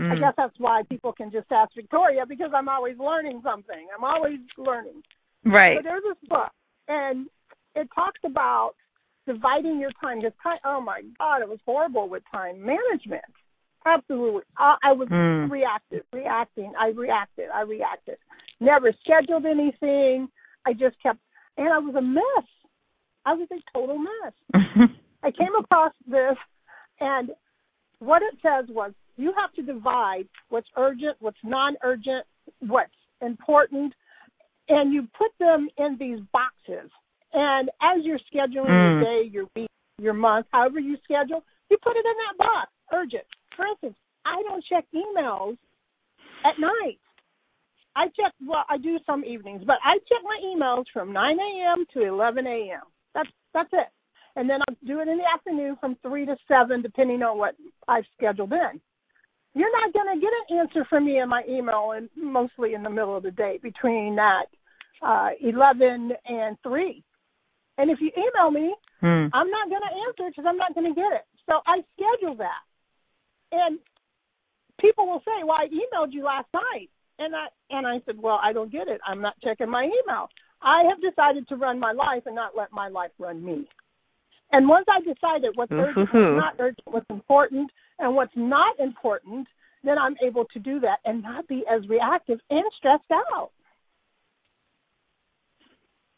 I 0.01 0.03
Mm. 0.03 0.21
guess 0.21 0.35
that's 0.37 0.59
why 0.59 0.83
people 0.89 1.13
can 1.13 1.31
just 1.31 1.51
ask 1.53 1.73
Victoria 1.75 2.27
because 2.27 2.53
I'm 2.53 2.69
always 2.69 2.99
learning 2.99 3.41
something. 3.43 3.87
I'm 3.97 4.05
always 4.05 4.41
learning. 4.59 5.03
Right. 5.45 5.77
But 5.77 5.85
there's 5.85 6.03
this 6.03 6.29
book, 6.29 6.51
and 6.89 7.29
it 7.75 7.89
talks 7.95 8.21
about 8.25 8.75
dividing 9.27 9.79
your 9.79 9.93
time. 10.01 10.21
Because 10.21 10.37
time, 10.43 10.59
oh 10.65 10.81
my 10.81 11.03
God, 11.19 11.43
it 11.43 11.49
was 11.49 11.61
horrible 11.65 12.09
with 12.09 12.23
time 12.33 12.65
management. 12.65 13.25
Absolutely, 13.87 14.43
I, 14.57 14.77
I 14.83 14.93
was 14.93 15.09
Mm. 15.09 15.51
reactive, 15.51 16.05
reacting. 16.13 16.73
I 16.79 16.89
reacted, 16.89 17.51
I 17.51 17.61
reacted. 17.63 18.19
Never 18.61 18.93
scheduled 19.05 19.45
anything. 19.47 20.29
I 20.67 20.73
just 20.73 20.99
kept, 21.03 21.21
and 21.57 21.69
I 21.69 21.79
was 21.79 21.95
a 21.95 22.03
mess. 22.03 22.49
I 23.27 23.35
was 23.35 23.49
a 23.53 23.61
total 23.73 23.99
mess. 23.99 24.33
I 25.23 25.31
came 25.31 25.55
across 25.55 25.93
this, 26.07 26.37
and 27.01 27.31
what 27.99 28.23
it 28.23 28.35
says 28.43 28.67
was 28.69 28.93
you 29.17 29.33
have 29.37 29.53
to 29.55 29.63
divide 29.63 30.29
what's 30.49 30.69
urgent, 30.77 31.17
what's 31.21 31.39
non-urgent, 31.43 32.27
what's 32.61 32.93
important, 33.21 33.95
and 34.69 34.93
you 34.93 35.07
put 35.17 35.31
them 35.39 35.69
in 35.79 35.97
these 35.99 36.21
boxes. 36.33 36.91
And 37.33 37.71
as 37.83 38.05
you're 38.05 38.21
scheduling 38.33 38.71
Mm. 38.71 38.83
your 38.83 39.01
day, 39.01 39.23
your 39.29 39.47
week, 39.57 39.71
your 39.99 40.15
month, 40.15 40.47
however 40.53 40.79
you 40.79 40.97
schedule, 41.05 41.45
you 41.71 41.77
put 41.79 41.97
it 41.97 42.05
in 42.05 42.17
that 42.17 42.37
box. 42.39 42.71
Urgent. 42.93 43.25
For 43.57 43.67
instance, 43.67 43.97
I 44.25 44.43
don't 44.43 44.65
check 44.65 44.85
emails 44.95 45.57
at 46.45 46.59
night. 46.59 46.99
I 47.97 48.09
check 48.09 48.33
well, 48.45 48.65
I 48.69 48.77
do 48.77 48.99
some 49.07 49.25
evenings, 49.25 49.63
but 49.65 49.79
I 49.85 49.99
check 49.99 50.23
my 50.25 50.41
emails 50.45 50.85
from 50.93 51.13
nine 51.13 51.39
AM 51.39 51.87
to 51.95 52.03
eleven 52.03 52.47
AM. 52.47 52.83
That's 53.15 53.31
that's 53.53 53.73
it. 53.73 53.89
And 54.37 54.51
then 54.51 54.61
I'll 54.69 54.77
do 54.85 55.01
it 55.01 55.09
in 55.09 55.19
the 55.19 55.29
afternoon 55.33 55.77
from 55.77 55.95
three 56.03 56.27
to 56.27 56.37
seven, 56.49 56.83
depending 56.83 57.23
on 57.23 57.39
what 57.39 57.55
I've 57.87 58.05
scheduled 58.17 58.53
in. 58.53 58.81
You're 59.55 59.73
not 59.73 59.93
gonna 59.93 60.21
get 60.21 60.31
an 60.49 60.59
answer 60.59 60.85
from 60.89 61.07
me 61.07 61.21
in 61.21 61.29
my 61.29 61.43
email 61.49 61.93
and 61.97 62.09
mostly 62.17 62.75
in 62.75 62.83
the 62.83 62.91
middle 62.91 63.17
of 63.17 63.23
the 63.23 63.31
day 63.31 63.59
between 63.63 64.17
that 64.17 64.47
uh, 65.03 65.31
11 65.41 66.13
and 66.27 66.57
3. 66.63 67.03
And 67.77 67.91
if 67.91 67.99
you 68.01 68.11
email 68.17 68.51
me, 68.51 68.75
Hmm. 69.05 69.29
I'm 69.35 69.51
not 69.51 69.69
going 69.69 69.85
to 69.85 69.95
answer 70.09 70.31
because 70.31 70.49
I'm 70.49 70.57
not 70.57 70.75
going 70.75 70.89
to 70.89 70.97
get 70.97 71.13
it. 71.13 71.29
So 71.45 71.61
I 71.67 71.85
schedule 71.93 72.37
that. 72.37 72.65
And 73.53 73.79
people 74.81 75.07
will 75.07 75.21
say, 75.27 75.45
"Well, 75.45 75.59
I 75.61 75.69
emailed 75.69 76.13
you 76.13 76.25
last 76.25 76.49
night," 76.55 76.89
and 77.19 77.37
I 77.37 77.49
and 77.69 77.87
I 77.87 78.01
said, 78.07 78.17
"Well, 78.19 78.41
I 78.43 78.55
don't 78.55 78.73
get 78.73 78.89
it. 78.89 79.03
I'm 79.07 79.21
not 79.21 79.35
checking 79.45 79.69
my 79.69 79.85
email. 79.85 80.31
I 80.63 80.85
have 80.89 81.03
decided 81.03 81.47
to 81.49 81.57
run 81.57 81.79
my 81.79 81.93
life 81.93 82.23
and 82.25 82.35
not 82.35 82.57
let 82.57 82.73
my 82.73 82.89
life 82.89 83.11
run 83.19 83.45
me." 83.45 83.69
And 84.53 84.67
once 84.67 84.87
I 84.89 85.01
decided 85.01 85.53
what's 85.55 85.71
urgent, 85.71 85.97
what's 85.97 86.13
not 86.15 86.55
urgent, 86.59 86.87
what's 86.87 87.11
important, 87.11 87.71
and 87.99 88.15
what's 88.15 88.33
not 88.37 88.79
important, 88.79 89.47
then 89.83 89.99
I'm 89.99 90.17
able 90.25 90.45
to 90.47 90.59
do 90.59 90.81
that 90.81 90.99
and 91.05 91.23
not 91.23 91.47
be 91.49 91.65
as 91.71 91.89
reactive 91.89 92.39
and 92.51 92.65
stressed 92.79 93.11
out. 93.11 93.51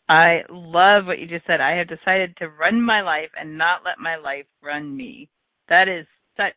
I 0.09 0.43
love 0.49 1.07
what 1.07 1.19
you 1.19 1.27
just 1.27 1.47
said. 1.47 1.61
I 1.61 1.77
have 1.79 1.89
decided 1.89 2.37
to 2.37 2.49
run 2.49 2.81
my 2.81 3.03
life 3.03 3.31
and 3.39 3.59
not 3.59 3.81
let 3.85 3.99
my 3.99 4.17
life 4.17 4.47
run 4.63 4.97
me. 4.97 5.29
That 5.69 5.89
is 5.89 6.07
such 6.37 6.55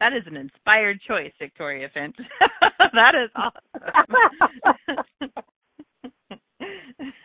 that 0.00 0.12
is 0.12 0.22
an 0.26 0.36
inspired 0.36 1.00
choice, 1.06 1.32
Victoria 1.38 1.88
Finch. 1.92 2.16
that 2.78 3.14
is 3.14 3.30
awesome. 3.34 5.32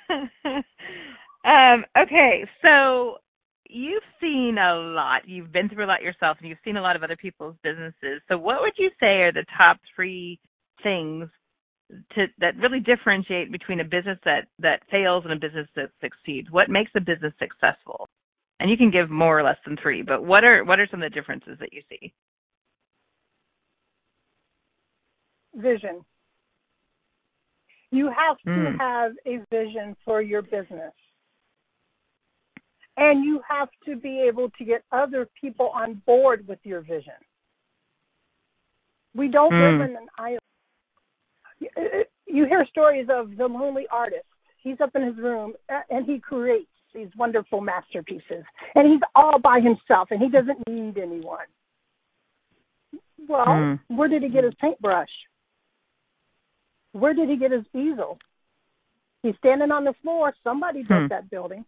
um, 1.46 1.86
okay, 1.98 2.46
so 2.62 3.18
you've 3.70 4.03
seen 4.20 4.57
a 4.59 4.76
lot. 4.76 5.28
You've 5.28 5.51
been 5.51 5.70
through 5.70 5.86
a 5.86 5.88
lot 5.88 6.01
yourself 6.01 6.38
and 6.39 6.49
you've 6.49 6.57
seen 6.65 6.78
a 6.78 6.82
lot 6.82 6.95
of 6.95 7.03
other 7.03 7.15
people's 7.15 7.55
businesses. 7.63 8.22
So 8.28 8.38
what 8.38 8.61
would 8.61 8.74
you 8.78 8.89
say 8.99 9.22
are 9.22 9.32
the 9.32 9.45
top 9.57 9.78
three 9.95 10.39
things 10.84 11.30
to 12.15 12.26
that 12.39 12.55
really 12.57 12.80
differentiate 12.80 13.51
between 13.51 13.80
a 13.80 13.84
business 13.84 14.20
that 14.26 14.47
that 14.59 14.82
fails 14.91 15.24
and 15.24 15.34
a 15.34 15.38
business 15.39 15.67
that 15.76 15.91
succeeds? 16.01 16.49
What 16.51 16.70
makes 16.70 16.91
a 16.95 17.01
business 17.01 17.34
successful? 17.39 18.09
And 18.59 18.70
you 18.70 18.76
can 18.76 18.91
give 18.91 19.09
more 19.09 19.39
or 19.39 19.43
less 19.43 19.57
than 19.65 19.78
three, 19.82 20.01
but 20.01 20.26
what 20.26 20.43
are 20.43 20.65
what 20.65 20.80
are 20.80 20.88
some 20.91 21.01
of 21.01 21.09
the 21.09 21.15
differences 21.15 21.57
that 21.59 21.72
you 21.74 21.82
see? 21.89 22.13
vision. 25.55 26.03
You 27.91 28.07
have 28.07 28.38
to 28.53 28.72
Mm. 28.72 28.78
have 28.80 29.13
a 29.26 29.39
vision 29.51 29.95
for 30.05 30.22
your 30.22 30.41
business. 30.41 30.93
And 33.00 33.24
you 33.24 33.41
have 33.47 33.70
to 33.86 33.95
be 33.95 34.20
able 34.28 34.50
to 34.58 34.66
get 34.66 34.84
other 34.91 35.28
people 35.39 35.70
on 35.70 36.02
board 36.06 36.45
with 36.47 36.60
your 36.64 36.82
vision. 36.82 37.14
We 39.16 39.30
don't 39.30 39.52
Mm. 39.54 39.80
live 39.80 39.89
in 39.89 39.95
an 39.95 40.10
island. 40.18 40.39
You- 41.60 42.06
You 42.32 42.45
hear 42.45 42.64
stories 42.68 43.10
of 43.10 43.38
the 43.38 43.47
lonely 43.47 43.88
artist. 43.88 44.28
He's 44.58 44.80
up 44.82 44.95
in 44.95 45.02
his 45.02 45.18
room 45.18 45.56
uh, 45.70 45.82
and 45.89 46.06
he 46.06 46.20
creates 46.20 46.70
these 46.93 47.10
wonderful 47.16 47.60
masterpieces. 47.60 48.45
And 48.76 48.88
he's 48.88 49.02
all 49.16 49.39
by 49.39 49.60
himself 49.60 50.12
and 50.12 50.22
he 50.22 50.30
doesn't 50.30 50.68
need 50.68 51.00
anyone. 51.00 51.47
Well, 53.28 53.47
Mm. 53.47 53.80
where 53.88 54.08
did 54.08 54.22
he 54.22 54.30
get 54.30 54.43
his 54.43 54.54
paintbrush? 54.56 55.10
Where 56.91 57.14
did 57.16 57.30
he 57.30 57.36
get 57.38 57.52
his 57.52 57.66
easel? 57.74 58.20
He's 59.24 59.36
standing 59.38 59.72
on 59.72 59.84
the 59.86 59.93
floor. 59.93 60.36
Somebody 60.43 60.84
built 60.84 61.02
Hmm. 61.02 61.08
that 61.08 61.30
building. 61.32 61.66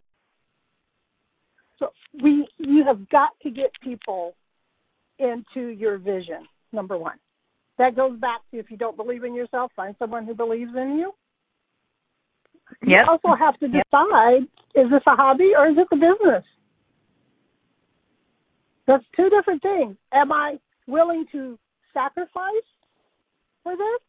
We, 2.14 2.48
you 2.58 2.84
have 2.86 3.10
got 3.10 3.30
to 3.44 3.50
get 3.50 3.72
people 3.82 4.36
into 5.20 5.68
your 5.68 5.98
vision. 5.98 6.48
Number 6.74 6.98
one. 6.98 7.18
That 7.78 7.96
goes 7.96 8.20
back 8.20 8.42
to 8.52 8.60
if 8.60 8.70
you 8.70 8.78
don't 8.78 8.98
believe 8.98 9.24
in 9.24 9.34
yourself, 9.34 9.72
find 9.76 9.96
someone 9.98 10.26
who 10.26 10.36
believes 10.36 10.72
in 10.76 10.98
you. 10.98 11.14
You 12.86 12.96
also 13.08 13.36
have 13.36 13.58
to 13.60 13.68
Yep. 13.68 13.84
decide: 13.92 14.44
is 14.76 14.90
this 14.90 15.02
a 15.08 15.16
hobby 15.16 15.52
or 15.58 15.68
is 15.68 15.78
it 15.78 15.88
a 15.92 15.96
business? 15.96 16.44
That's 18.88 19.04
two 19.16 19.30
different 19.30 19.62
things. 19.62 19.96
Am 20.12 20.32
I 20.32 20.60
willing 20.88 21.26
to 21.32 21.58
sacrifice 21.94 22.68
for 23.64 23.76
this, 23.76 24.02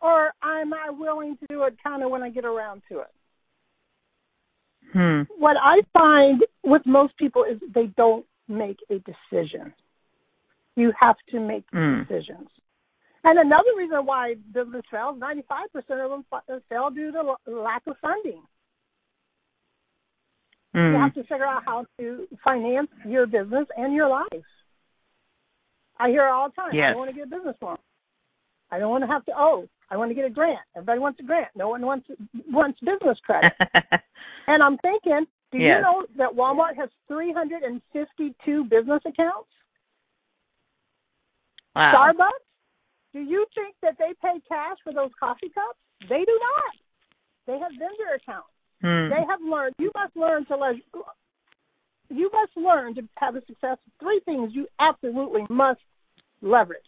or 0.00 0.32
am 0.42 0.72
I 0.72 0.90
willing 0.90 1.36
to 1.38 1.46
do 1.48 1.62
it 1.64 1.76
kind 1.82 2.02
of 2.02 2.10
when 2.10 2.22
I 2.22 2.30
get 2.30 2.44
around 2.44 2.82
to 2.90 3.00
it? 3.00 3.12
Hmm. 4.92 5.22
What 5.38 5.56
I 5.62 5.82
find 5.92 6.44
with 6.64 6.82
most 6.84 7.16
people 7.16 7.44
is 7.44 7.60
they 7.74 7.86
don't 7.96 8.26
make 8.48 8.78
a 8.90 8.98
decision. 8.98 9.72
You 10.76 10.92
have 10.98 11.16
to 11.30 11.40
make 11.40 11.68
Mm. 11.70 12.06
decisions. 12.08 12.48
And 13.22 13.38
another 13.38 13.70
reason 13.76 14.06
why 14.06 14.34
business 14.52 14.84
fails, 14.90 15.18
95% 15.18 16.00
of 16.00 16.10
them 16.10 16.60
fail 16.68 16.90
due 16.90 17.12
to 17.12 17.36
lack 17.46 17.86
of 17.86 17.98
funding. 17.98 18.42
You 20.72 20.80
Hmm. 20.80 20.94
have 20.96 21.14
to 21.14 21.24
figure 21.24 21.44
out 21.44 21.64
how 21.64 21.84
to 21.98 22.26
finance 22.42 22.90
your 23.04 23.26
business 23.26 23.68
and 23.76 23.92
your 23.92 24.08
life. 24.08 24.46
I 25.98 26.08
hear 26.08 26.24
all 26.28 26.48
the 26.48 26.54
time. 26.54 26.72
Yes. 26.72 26.86
I 26.86 26.90
don't 26.90 26.98
want 26.98 27.10
to 27.10 27.16
get 27.16 27.26
a 27.26 27.30
business 27.30 27.56
loan. 27.60 27.78
I 28.70 28.78
don't 28.78 28.90
want 28.90 29.02
to 29.02 29.08
have 29.08 29.24
to 29.26 29.32
owe. 29.38 29.68
I 29.90 29.96
want 29.96 30.10
to 30.10 30.14
get 30.14 30.24
a 30.24 30.30
grant. 30.30 30.60
Everybody 30.76 31.00
wants 31.00 31.20
a 31.20 31.24
grant. 31.24 31.48
No 31.56 31.68
one 31.68 31.84
wants 31.84 32.06
wants 32.48 32.78
business 32.80 33.18
credit. 33.24 33.52
and 34.46 34.62
I'm 34.62 34.78
thinking, 34.78 35.26
do 35.52 35.58
you 35.58 35.82
know 35.82 36.06
that 36.16 36.30
Walmart 36.32 36.76
has 36.76 36.88
352 37.08 38.64
business 38.64 39.02
accounts? 39.04 39.48
wow. 41.74 41.92
Starbucks? 41.94 42.44
Do 43.12 43.20
you 43.20 43.44
think 43.54 43.74
that 43.82 43.96
they 43.98 44.14
pay 44.22 44.40
cash 44.48 44.76
for 44.84 44.92
those 44.92 45.10
coffee 45.18 45.48
cups? 45.48 45.78
They 46.08 46.24
do 46.24 46.38
not. 46.40 46.74
They 47.46 47.58
have 47.58 47.72
vendor 47.72 48.14
accounts. 48.14 48.48
Hmm. 48.82 49.10
They 49.10 49.26
have 49.28 49.40
learned. 49.42 49.74
You 49.78 49.90
must 49.94 50.16
learn 50.16 50.46
to 50.46 50.56
le- 50.56 51.04
You 52.08 52.30
must 52.32 52.56
learn 52.56 52.94
to 52.94 53.02
have 53.16 53.34
a 53.34 53.40
success. 53.46 53.78
Three 54.00 54.20
things 54.24 54.52
you 54.54 54.68
absolutely 54.78 55.42
must 55.50 55.80
leverage: 56.42 56.80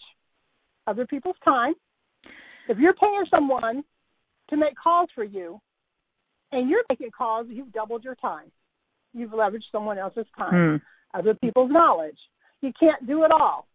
other 0.86 1.06
people's 1.06 1.36
time. 1.44 1.74
If 2.68 2.78
you're 2.78 2.94
paying 2.94 3.24
someone 3.30 3.82
to 4.50 4.56
make 4.56 4.74
calls 4.82 5.08
for 5.14 5.24
you, 5.24 5.60
and 6.52 6.68
you're 6.68 6.82
making 6.88 7.10
calls, 7.16 7.46
you've 7.48 7.72
doubled 7.72 8.04
your 8.04 8.14
time. 8.16 8.50
You've 9.14 9.30
leveraged 9.32 9.70
someone 9.70 9.98
else's 9.98 10.26
time. 10.36 10.80
Hmm. 10.80 11.18
Other 11.18 11.34
people's 11.34 11.70
knowledge. 11.70 12.18
You 12.60 12.72
can't 12.78 13.06
do 13.06 13.24
it 13.24 13.32
all. 13.32 13.66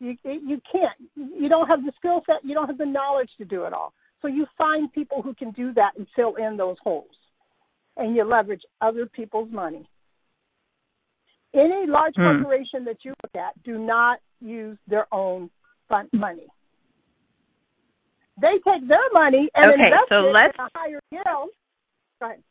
You 0.00 0.16
you 0.22 0.60
can't. 0.70 0.96
You 1.16 1.48
don't 1.48 1.66
have 1.66 1.84
the 1.84 1.92
skill 1.96 2.22
set. 2.26 2.44
You 2.44 2.54
don't 2.54 2.68
have 2.68 2.78
the 2.78 2.86
knowledge 2.86 3.30
to 3.38 3.44
do 3.44 3.64
it 3.64 3.72
all. 3.72 3.92
So 4.22 4.28
you 4.28 4.46
find 4.56 4.92
people 4.92 5.22
who 5.22 5.34
can 5.34 5.52
do 5.52 5.72
that 5.74 5.92
and 5.96 6.06
fill 6.14 6.34
in 6.36 6.56
those 6.56 6.76
holes, 6.82 7.16
and 7.96 8.14
you 8.14 8.24
leverage 8.24 8.62
other 8.80 9.06
people's 9.06 9.50
money. 9.50 9.88
Any 11.54 11.86
large 11.86 12.14
Hmm. 12.16 12.42
corporation 12.42 12.84
that 12.84 13.04
you 13.04 13.14
look 13.22 13.34
at 13.34 13.60
do 13.62 13.78
not 13.78 14.20
use 14.40 14.78
their 14.86 15.06
own 15.12 15.50
fund 15.88 16.08
money. 16.12 16.46
They 18.40 18.54
take 18.64 18.86
their 18.88 18.98
money 19.12 19.48
and 19.54 19.72
Okay, 19.72 19.84
invest 19.84 20.08
so 20.08 20.28
it 20.28 20.32
let's- 20.32 20.54
in 20.58 20.64
a 20.64 20.68
higher 20.78 21.00
yield. 21.10 21.50
Go 22.20 22.26
ahead. 22.26 22.42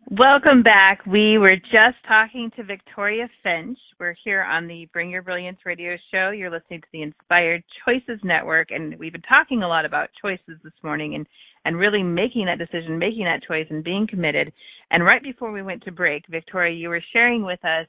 Welcome 0.10 0.64
back. 0.64 1.06
We 1.06 1.38
were 1.38 1.58
just 1.58 1.98
talking 2.08 2.50
to 2.56 2.64
Victoria 2.64 3.30
Finch. 3.44 3.78
We're 4.00 4.16
here 4.24 4.42
on 4.42 4.66
the 4.66 4.88
Bring 4.94 5.12
Your 5.12 5.22
Brilliance 5.22 5.60
radio 5.66 5.98
show. 6.12 6.32
You're 6.32 6.50
listening 6.50 6.82
to 6.82 6.88
the 6.94 7.02
Inspired 7.02 7.64
Choices 7.86 8.20
Network, 8.24 8.72
and 8.72 8.98
we've 8.98 9.12
been 9.12 9.22
talking 9.22 9.64
a 9.64 9.68
lot 9.68 9.86
about 9.86 10.10
choices 10.22 10.58
this 10.64 10.74
morning 10.82 11.14
and, 11.16 11.28
and 11.68 11.78
really 11.78 12.02
making 12.02 12.46
that 12.46 12.58
decision, 12.58 12.98
making 12.98 13.26
that 13.26 13.44
choice, 13.44 13.68
and 13.70 13.84
being 13.84 14.08
committed. 14.10 14.54
And 14.90 15.04
right 15.04 15.22
before 15.22 15.52
we 15.52 15.62
went 15.62 15.84
to 15.84 15.92
break, 15.92 16.24
Victoria, 16.30 16.74
you 16.74 16.88
were 16.88 17.04
sharing 17.12 17.44
with 17.44 17.60
us 17.66 17.86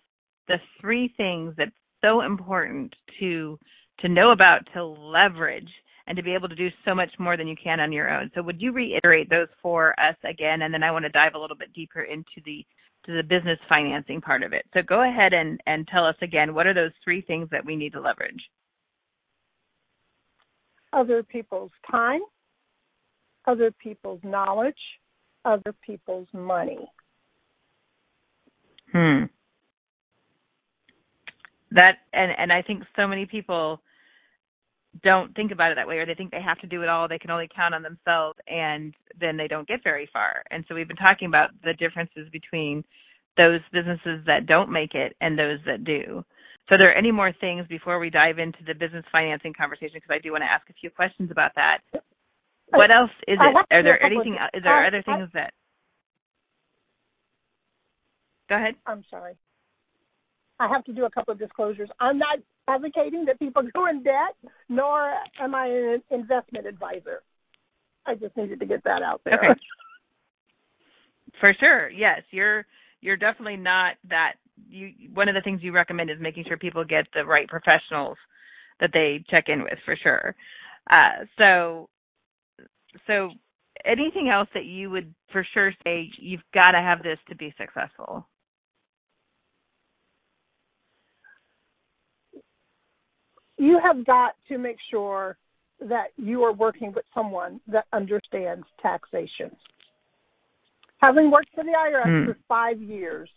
the 0.49 0.57
three 0.81 1.15
things 1.17 1.55
that's 1.57 1.71
so 2.03 2.23
important 2.23 2.93
to 3.21 3.57
to 4.01 4.09
know 4.09 4.33
about 4.33 4.61
to 4.75 4.85
leverage 4.85 5.71
and 6.09 6.17
to 6.17 6.25
be 6.25 6.35
able 6.35 6.49
to 6.49 6.57
do 6.57 6.69
so 6.85 6.93
much 6.93 7.11
more 7.21 7.37
than 7.37 7.47
you 7.47 7.55
can 7.63 7.79
on 7.79 7.93
your 7.93 8.11
own. 8.11 8.31
So 8.35 8.43
would 8.43 8.61
you 8.61 8.73
reiterate 8.73 9.31
those 9.31 9.49
for 9.63 9.99
us 10.01 10.17
again? 10.29 10.63
And 10.63 10.75
then 10.75 10.83
I 10.83 10.91
want 10.91 11.05
to 11.05 11.11
dive 11.11 11.35
a 11.35 11.39
little 11.39 11.57
bit 11.57 11.73
deeper 11.73 12.03
into 12.03 12.41
the 12.45 12.67
to 13.07 13.17
the 13.17 13.23
business 13.23 13.61
financing 13.69 14.21
part 14.21 14.43
of 14.43 14.53
it. 14.53 14.65
So 14.75 14.81
go 14.83 15.09
ahead 15.09 15.33
and, 15.33 15.61
and 15.67 15.87
tell 15.87 16.05
us 16.05 16.17
again, 16.21 16.53
what 16.53 16.67
are 16.67 16.75
those 16.75 16.91
three 17.05 17.21
things 17.21 17.49
that 17.53 17.65
we 17.65 17.77
need 17.77 17.93
to 17.93 18.01
leverage? 18.01 18.43
Other 20.93 21.23
people's 21.23 21.71
time, 21.89 22.21
other 23.49 23.71
people's 23.71 24.21
knowledge, 24.23 24.77
other 25.45 25.75
people's 25.85 26.29
money. 26.33 26.87
Hmm. 28.93 29.25
That 31.71 31.97
and 32.13 32.33
and 32.37 32.53
I 32.53 32.63
think 32.63 32.83
so 32.97 33.07
many 33.07 33.27
people 33.27 33.81
don't 35.03 35.35
think 35.35 35.53
about 35.53 35.71
it 35.71 35.77
that 35.77 35.87
way 35.87 35.99
or 35.99 36.07
they 36.07 36.15
think 36.15 36.31
they 36.31 36.43
have 36.43 36.59
to 36.59 36.67
do 36.67 36.83
it 36.83 36.89
all 36.89 37.07
they 37.07 37.19
can 37.19 37.31
only 37.31 37.49
count 37.55 37.75
on 37.75 37.83
themselves 37.83 38.39
and 38.49 38.95
then 39.21 39.37
they 39.37 39.47
don't 39.47 39.69
get 39.69 39.85
very 39.85 40.09
far 40.13 40.43
and 40.51 40.65
so 40.67 40.75
we've 40.75 40.89
been 40.89 40.97
talking 40.97 41.29
about 41.29 41.51
the 41.63 41.75
differences 41.75 42.29
between 42.33 42.83
those 43.37 43.61
businesses 43.73 44.25
that 44.27 44.47
don't 44.47 44.73
make 44.73 44.95
it 44.95 45.15
and 45.21 45.39
those 45.39 45.59
that 45.67 45.85
do 45.85 46.25
so 46.69 46.75
are 46.75 46.79
there 46.79 46.97
any 46.97 47.13
more 47.13 47.33
things 47.41 47.67
before 47.69 47.99
we 47.99 48.11
dive 48.11 48.39
into 48.39 48.59
the 48.67 48.75
business 48.75 49.05
financing 49.13 49.53
conversation 49.53 49.95
because 49.95 50.11
i 50.11 50.19
do 50.19 50.33
want 50.33 50.43
to 50.43 50.51
ask 50.51 50.69
a 50.71 50.81
few 50.81 50.91
questions 50.91 51.31
about 51.31 51.53
that 51.55 51.79
what 52.71 52.91
else 52.91 53.11
is 53.27 53.39
it 53.41 53.67
are 53.71 53.83
there 53.83 54.03
anything 54.03 54.37
is 54.55 54.63
there 54.63 54.87
other 54.87 55.03
things 55.03 55.29
that 55.35 55.53
go 58.49 58.57
ahead 58.57 58.75
i'm 58.87 59.05
sorry 59.11 59.35
I 60.61 60.69
have 60.69 60.85
to 60.85 60.93
do 60.93 61.05
a 61.05 61.11
couple 61.11 61.33
of 61.33 61.39
disclosures. 61.39 61.89
I'm 62.01 62.19
not 62.19 62.39
advocating 62.67 63.25
that 63.27 63.39
people 63.39 63.63
go 63.75 63.89
in 63.89 64.03
debt, 64.03 64.35
nor 64.69 65.13
am 65.41 65.55
I 65.55 65.67
an 65.67 66.03
investment 66.11 66.67
advisor. 66.67 67.23
I 68.07 68.15
just 68.15 68.37
needed 68.37 68.61
to 68.61 68.67
get 68.67 68.83
that 68.85 69.03
out 69.03 69.21
there. 69.25 69.35
Okay. 69.35 69.61
For 71.41 71.55
sure. 71.61 71.91
Yes, 71.91 72.23
you're 72.31 72.67
you're 73.01 73.17
definitely 73.17 73.57
not 73.57 73.95
that 74.09 74.33
you 74.69 74.91
one 75.15 75.29
of 75.29 75.35
the 75.35 75.43
things 75.43 75.61
you 75.63 75.73
recommend 75.73 76.11
is 76.11 76.17
making 76.19 76.45
sure 76.49 76.57
people 76.57 76.85
get 76.85 77.05
the 77.15 77.25
right 77.25 77.47
professionals 77.47 78.17
that 78.81 78.91
they 78.93 79.25
check 79.31 79.45
in 79.49 79.63
with 79.63 79.79
for 79.85 79.95
sure. 80.03 80.35
Uh 80.91 81.27
so 81.37 81.89
so 83.07 83.31
anything 83.85 84.31
else 84.33 84.49
that 84.55 84.65
you 84.65 84.91
would 84.91 85.15
for 85.33 85.47
sure 85.55 85.73
say 85.85 86.11
you've 86.19 86.43
got 86.55 86.73
to 86.73 86.79
have 86.79 87.03
this 87.03 87.19
to 87.29 87.37
be 87.37 87.55
successful? 87.59 88.27
you 93.59 93.79
have 93.83 94.07
got 94.07 94.35
to 94.49 94.57
make 94.57 94.77
sure 94.91 95.37
that 95.81 96.07
you 96.17 96.43
are 96.43 96.53
working 96.53 96.93
with 96.93 97.05
someone 97.15 97.61
that 97.69 97.85
understands 97.93 98.65
taxation. 98.81 99.55
Having 100.99 101.31
worked 101.31 101.51
for 101.55 101.65
the 101.65 101.71
IRS 101.71 102.07
mm. 102.07 102.27
for 102.27 102.37
five 102.49 102.81
years, 102.81 103.29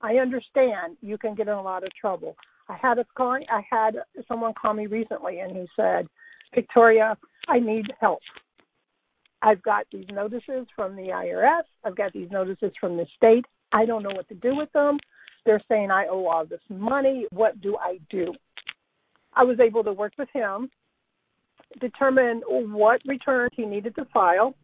I 0.00 0.14
understand 0.14 0.96
you 1.00 1.16
can 1.16 1.34
get 1.34 1.48
in 1.48 1.54
a 1.54 1.62
lot 1.62 1.84
of 1.84 1.90
trouble. 1.98 2.36
I 2.68 2.76
had 2.80 2.98
a 2.98 3.04
call, 3.16 3.38
I 3.50 3.62
had 3.70 3.96
someone 4.26 4.52
call 4.60 4.74
me 4.74 4.86
recently, 4.86 5.40
and 5.40 5.56
he 5.56 5.66
said, 5.74 6.06
"Victoria, 6.54 7.16
I 7.48 7.58
need 7.58 7.86
help. 7.98 8.20
I've 9.42 9.62
got 9.62 9.86
these 9.92 10.06
notices 10.10 10.66
from 10.74 10.96
the 10.96 11.08
IRS. 11.08 11.62
I've 11.84 11.96
got 11.96 12.12
these 12.12 12.30
notices 12.30 12.72
from 12.80 12.96
the 12.96 13.06
state. 13.16 13.44
I 13.72 13.84
don't 13.86 14.02
know 14.02 14.10
what 14.14 14.28
to 14.28 14.34
do 14.34 14.56
with 14.56 14.72
them. 14.72 14.98
They're 15.46 15.62
saying 15.68 15.90
I 15.90 16.06
owe 16.06 16.26
all 16.26 16.44
this 16.44 16.60
money. 16.68 17.26
What 17.30 17.60
do 17.60 17.76
I 17.76 17.98
do?" 18.10 18.34
I 19.34 19.44
was 19.44 19.60
able 19.60 19.84
to 19.84 19.92
work 19.92 20.12
with 20.18 20.28
him, 20.32 20.68
determine 21.80 22.42
what 22.46 23.00
returns 23.06 23.52
he 23.54 23.64
needed 23.64 23.94
to 23.96 24.04
file. 24.06 24.54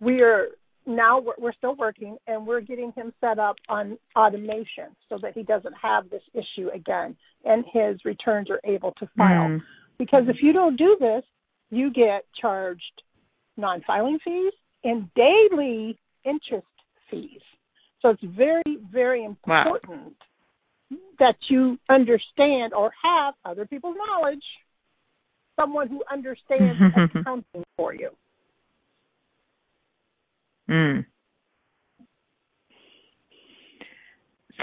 We 0.00 0.22
are 0.22 0.48
now 0.86 1.22
we're 1.38 1.52
still 1.52 1.74
working 1.76 2.16
and 2.26 2.46
we're 2.46 2.60
getting 2.60 2.92
him 2.92 3.12
set 3.20 3.38
up 3.38 3.56
on 3.68 3.98
automation 4.16 4.96
so 5.08 5.18
that 5.22 5.34
he 5.34 5.42
doesn't 5.42 5.74
have 5.80 6.10
this 6.10 6.22
issue 6.34 6.68
again 6.74 7.16
and 7.44 7.64
his 7.72 8.04
returns 8.04 8.50
are 8.50 8.60
able 8.64 8.92
to 8.92 9.08
file. 9.16 9.48
Mm. 9.48 9.60
Because 9.98 10.24
if 10.28 10.36
you 10.42 10.52
don't 10.52 10.76
do 10.76 10.96
this, 10.98 11.22
you 11.70 11.92
get 11.92 12.24
charged 12.40 13.02
non-filing 13.56 14.18
fees 14.24 14.52
and 14.84 15.08
daily 15.14 15.98
interest 16.24 16.66
fees. 17.10 17.40
So 18.02 18.10
it's 18.10 18.22
very, 18.36 18.78
very 18.90 19.24
important 19.24 19.92
wow 19.92 20.10
that 21.18 21.36
you 21.48 21.78
understand 21.88 22.72
or 22.74 22.90
have 23.02 23.34
other 23.44 23.66
people's 23.66 23.96
knowledge, 23.96 24.42
someone 25.56 25.88
who 25.88 26.02
understands 26.10 26.80
accounting 27.16 27.64
for 27.76 27.94
you. 27.94 28.10
Mm. 30.68 31.04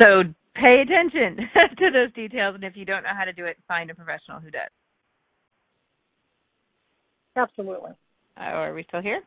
So 0.01 0.23
pay 0.55 0.83
attention 0.83 1.37
to 1.77 1.91
those 1.91 2.13
details, 2.13 2.55
and 2.55 2.63
if 2.63 2.75
you 2.75 2.85
don't 2.85 3.03
know 3.03 3.09
how 3.17 3.25
to 3.25 3.33
do 3.33 3.45
it, 3.45 3.57
find 3.67 3.89
a 3.89 3.95
professional 3.95 4.39
who 4.39 4.51
does. 4.51 4.69
Absolutely. 7.35 7.91
Uh, 8.39 8.43
are 8.43 8.73
we 8.73 8.85
still 8.87 9.01
here? 9.01 9.21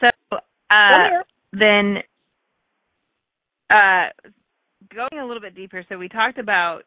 So 0.00 0.08
uh, 0.70 1.22
then, 1.52 1.98
uh, 3.70 4.08
going 4.94 5.20
a 5.22 5.26
little 5.26 5.40
bit 5.40 5.54
deeper, 5.54 5.84
so 5.88 5.98
we 5.98 6.08
talked 6.08 6.38
about 6.38 6.82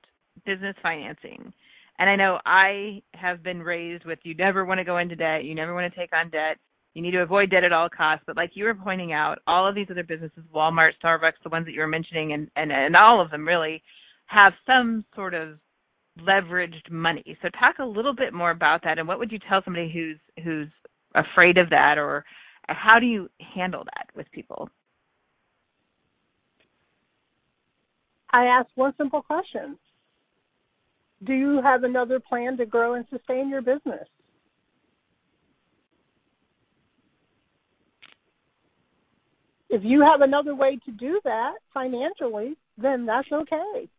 business 0.46 0.76
financing. 0.82 1.54
And 1.98 2.10
I 2.10 2.16
know 2.16 2.40
I 2.46 3.02
have 3.14 3.42
been 3.42 3.62
raised 3.62 4.06
with 4.06 4.20
you 4.24 4.36
never 4.36 4.66
want 4.66 4.80
to 4.80 4.84
go 4.84 4.98
into 4.98 5.16
debt, 5.16 5.46
you 5.46 5.56
never 5.56 5.74
want 5.74 5.92
to 5.92 6.00
take 6.00 6.12
on 6.14 6.30
debt, 6.30 6.58
you 6.94 7.02
need 7.02 7.12
to 7.12 7.22
avoid 7.22 7.52
debt 7.52 7.64
at 7.64 7.72
all 7.72 7.90
costs. 7.90 8.24
But 8.28 8.36
like 8.36 8.52
you 8.54 8.66
were 8.66 8.76
pointing 8.76 9.14
out, 9.14 9.40
all 9.48 9.68
of 9.68 9.76
these 9.76 9.88
other 9.90 10.04
businesses, 10.04 10.44
Walmart, 10.54 10.92
Starbucks, 11.04 11.44
the 11.44 11.50
ones 11.50 11.66
that 11.66 11.74
you 11.74 11.80
were 11.80 11.88
mentioning, 11.88 12.34
and 12.34 12.50
and, 12.56 12.72
and 12.72 12.96
all 12.96 13.22
of 13.22 13.32
them 13.32 13.48
really 13.48 13.82
have 14.26 14.54
some 14.66 15.06
sort 15.16 15.34
of 15.34 15.58
leveraged 16.20 16.90
money. 16.90 17.38
So 17.42 17.50
talk 17.50 17.76
a 17.80 17.86
little 17.86 18.16
bit 18.16 18.34
more 18.34 18.52
about 18.52 18.82
that, 18.84 18.98
and 18.98 19.08
what 19.08 19.20
would 19.20 19.32
you 19.32 19.40
tell 19.48 19.62
somebody 19.64 19.92
who's 19.94 20.44
who's 20.44 20.70
afraid 21.16 21.58
of 21.58 21.70
that, 21.70 21.98
or 21.98 22.24
how 22.68 23.00
do 23.00 23.06
you 23.06 23.30
handle 23.54 23.84
that 23.84 24.08
with 24.16 24.30
people? 24.32 24.70
I 28.32 28.46
ask 28.46 28.68
one 28.76 28.94
simple 28.98 29.22
question 29.22 29.78
Do 31.24 31.34
you 31.34 31.62
have 31.62 31.84
another 31.84 32.20
plan 32.20 32.58
to 32.58 32.66
grow 32.66 32.96
and 32.96 33.06
sustain 33.10 33.50
your 33.50 33.62
business? 33.62 34.08
If 39.70 39.84
you 39.84 40.02
have 40.02 40.22
another 40.22 40.56
way 40.56 40.78
to 40.86 40.92
do 40.92 41.20
that 41.24 41.54
financially, 41.74 42.56
then 42.78 43.06
that's 43.06 43.28
okay. 43.32 43.90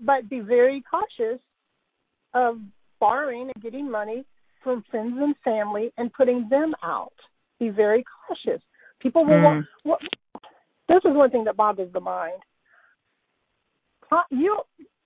But 0.00 0.28
be 0.28 0.40
very 0.40 0.82
cautious 0.90 1.40
of 2.34 2.58
borrowing 3.00 3.50
and 3.54 3.62
getting 3.62 3.90
money 3.90 4.24
from 4.66 4.84
friends 4.90 5.14
and 5.16 5.34
family 5.44 5.92
and 5.96 6.12
putting 6.12 6.48
them 6.48 6.74
out. 6.82 7.12
Be 7.60 7.70
very 7.70 8.04
cautious. 8.26 8.60
People 9.00 9.24
will. 9.24 9.32
Mm. 9.32 9.66
Want, 9.84 10.02
this 10.88 10.98
is 11.04 11.16
one 11.16 11.30
thing 11.30 11.44
that 11.44 11.56
bothers 11.56 11.92
the 11.92 12.00
mind 12.00 12.42
you 14.30 14.58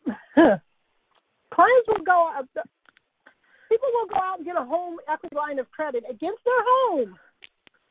clients 0.34 1.88
will 1.88 2.04
go 2.04 2.30
out. 2.34 2.48
People 2.54 3.88
will 3.92 4.06
go 4.08 4.16
out 4.16 4.38
and 4.38 4.46
get 4.46 4.56
a 4.56 4.64
home 4.64 4.96
equity 5.10 5.36
line 5.36 5.58
of 5.58 5.70
credit 5.70 6.04
against 6.08 6.40
their 6.44 6.62
home, 6.64 7.16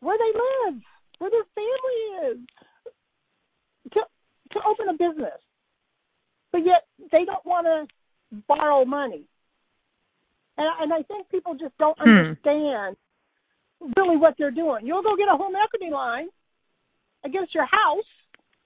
where 0.02 0.18
they 0.18 0.40
live, 0.40 0.82
where 1.20 1.32
their 1.32 1.46
family 1.56 2.32
is, 2.32 2.38
to 3.94 4.00
to 4.52 4.60
open 4.68 4.90
a 4.90 4.94
business. 4.94 5.40
but 6.52 6.66
yet 6.66 6.88
they 7.12 7.24
don't 7.26 7.46
want 7.46 7.66
to 7.66 7.88
borrow 8.48 8.84
money. 8.84 9.26
And, 10.60 10.68
and 10.82 10.94
I 10.94 11.02
think 11.04 11.30
people 11.30 11.56
just 11.56 11.76
don't 11.80 11.98
Hmm. 11.98 12.10
understand 12.10 12.98
really 13.96 14.18
what 14.18 14.36
they're 14.38 14.52
doing. 14.52 14.86
You'll 14.86 15.02
go 15.02 15.16
get 15.16 15.32
a 15.32 15.38
home 15.38 15.54
equity 15.56 15.90
line 15.92 16.28
against 17.24 17.56
your 17.56 17.66
house 17.66 18.10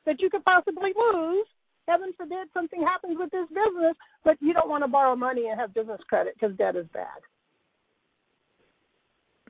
that 0.06 0.20
you 0.20 0.30
could 0.30 0.44
possibly 0.44 0.91
lose. 0.98 1.48
Heaven 1.88 2.14
forbid 2.18 2.48
something 2.54 2.82
happens 2.82 3.18
with 3.20 3.30
this 3.30 3.48
business, 3.50 3.96
but 4.24 4.38
you 4.41 4.54
don't 4.54 4.70
want 4.70 4.84
to 4.84 4.88
borrow 4.88 5.16
money 5.16 5.50
and 5.50 5.60
have 5.60 5.74
business 5.74 6.02
credit 6.08 6.34
because 6.34 6.58
debt 6.58 6.76
is 6.76 6.88
bad. 6.94 7.22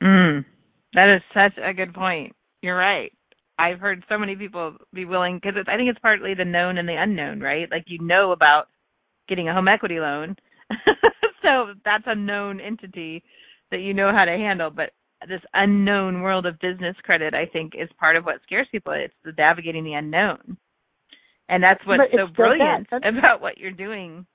Mm, 0.02 0.44
that 0.94 1.16
is 1.16 1.22
such 1.34 1.58
a 1.64 1.74
good 1.74 1.94
point. 1.94 2.36
You're 2.62 2.78
right. 2.78 3.14
I've 3.58 3.80
heard 3.80 4.04
so 4.10 4.18
many 4.18 4.36
people 4.36 4.76
be 4.94 5.06
willing 5.06 5.38
because 5.38 5.54
I 5.68 5.78
think 5.78 5.90
it's 5.90 6.00
partly 6.00 6.34
the 6.34 6.44
known 6.44 6.78
and 6.78 6.90
the 6.90 7.02
unknown, 7.02 7.40
right? 7.40 7.70
Like 7.72 7.86
you 7.88 8.00
know 8.00 8.32
about 8.32 8.68
getting 9.30 9.48
a 9.48 9.54
home 9.54 9.68
equity 9.68 10.00
loan, 10.00 10.36
so 11.44 11.74
that's 11.86 12.04
a 12.08 12.16
known 12.16 12.60
entity 12.60 13.24
that 13.72 13.80
you 13.82 13.94
know 13.94 14.12
how 14.12 14.26
to 14.26 14.32
handle. 14.32 14.70
But 14.72 14.92
this 15.28 15.42
unknown 15.54 16.22
world 16.22 16.46
of 16.46 16.60
business 16.60 16.96
credit, 17.04 17.34
I 17.34 17.46
think, 17.46 17.74
is 17.76 17.90
part 18.00 18.16
of 18.16 18.26
what 18.26 18.42
scares 18.44 18.68
people. 18.72 18.94
It's 18.94 19.14
the 19.24 19.34
navigating 19.38 19.84
the 19.84 19.94
unknown, 19.94 20.58
and 21.50 21.62
that's 21.64 21.80
what's 21.86 22.12
so 22.12 22.28
brilliant. 22.28 22.88
About 22.92 23.42
what 23.42 23.58
you're 23.58 23.72
doing. 23.72 24.26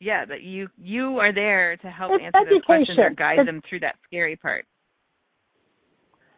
Yeah, 0.00 0.24
that 0.24 0.42
you 0.42 0.68
you 0.78 1.18
are 1.18 1.32
there 1.32 1.76
to 1.78 1.88
help 1.90 2.12
It's 2.14 2.24
answer 2.24 2.50
those 2.50 2.62
questions 2.64 2.98
or 2.98 3.10
guide 3.10 3.34
It's- 3.38 3.46
them 3.46 3.62
through 3.68 3.80
that 3.80 3.96
scary 4.04 4.36
part. 4.36 4.66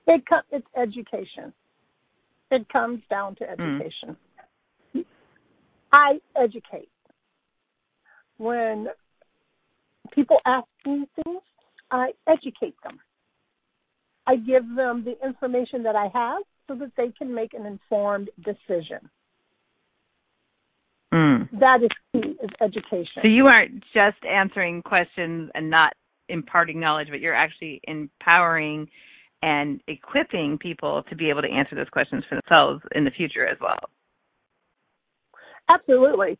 It 0.07 0.23
co- 0.29 0.43
it's 0.53 0.67
education. 0.77 1.53
It 2.51 2.69
comes 2.69 3.01
down 3.09 3.37
to 3.37 3.45
Mm. 3.45 3.81
education. 3.81 4.17
I 5.93 6.21
educate. 6.37 6.91
When 8.39 8.89
people 10.15 10.39
ask 10.47 10.67
me 10.87 11.07
things, 11.17 11.43
I 11.91 12.11
educate 12.27 12.75
them. 12.83 12.99
I 14.27 14.37
give 14.37 14.65
them 14.77 15.05
the 15.05 15.15
information 15.25 15.83
that 15.85 15.97
I 15.97 16.09
have 16.13 16.43
so 16.67 16.75
that 16.77 16.93
they 16.97 17.13
can 17.17 17.35
make 17.35 17.53
an 17.55 17.67
informed 17.67 18.31
decision. 18.43 19.11
Mm. 21.13 21.49
That 21.61 21.81
is 21.83 21.91
key 22.13 22.31
is 22.43 22.51
education. 22.61 23.23
So 23.23 23.29
you 23.29 23.47
aren't 23.47 23.85
just 23.93 24.25
answering 24.29 24.83
questions 24.83 25.51
and 25.55 25.71
not 25.71 25.93
imparting 26.29 26.81
knowledge, 26.81 27.09
but 27.11 27.21
you're 27.21 27.35
actually 27.35 27.81
empowering 27.85 28.89
and 29.43 29.81
equipping 29.87 30.59
people 30.59 31.03
to 31.11 31.15
be 31.15 31.29
able 31.29 31.43
to 31.43 31.49
answer 31.49 31.77
those 31.77 31.89
questions 31.91 32.25
for 32.29 32.37
themselves 32.37 32.83
in 32.95 33.05
the 33.05 33.11
future 33.11 33.47
as 33.47 33.59
well. 33.61 33.79
Absolutely. 35.69 36.39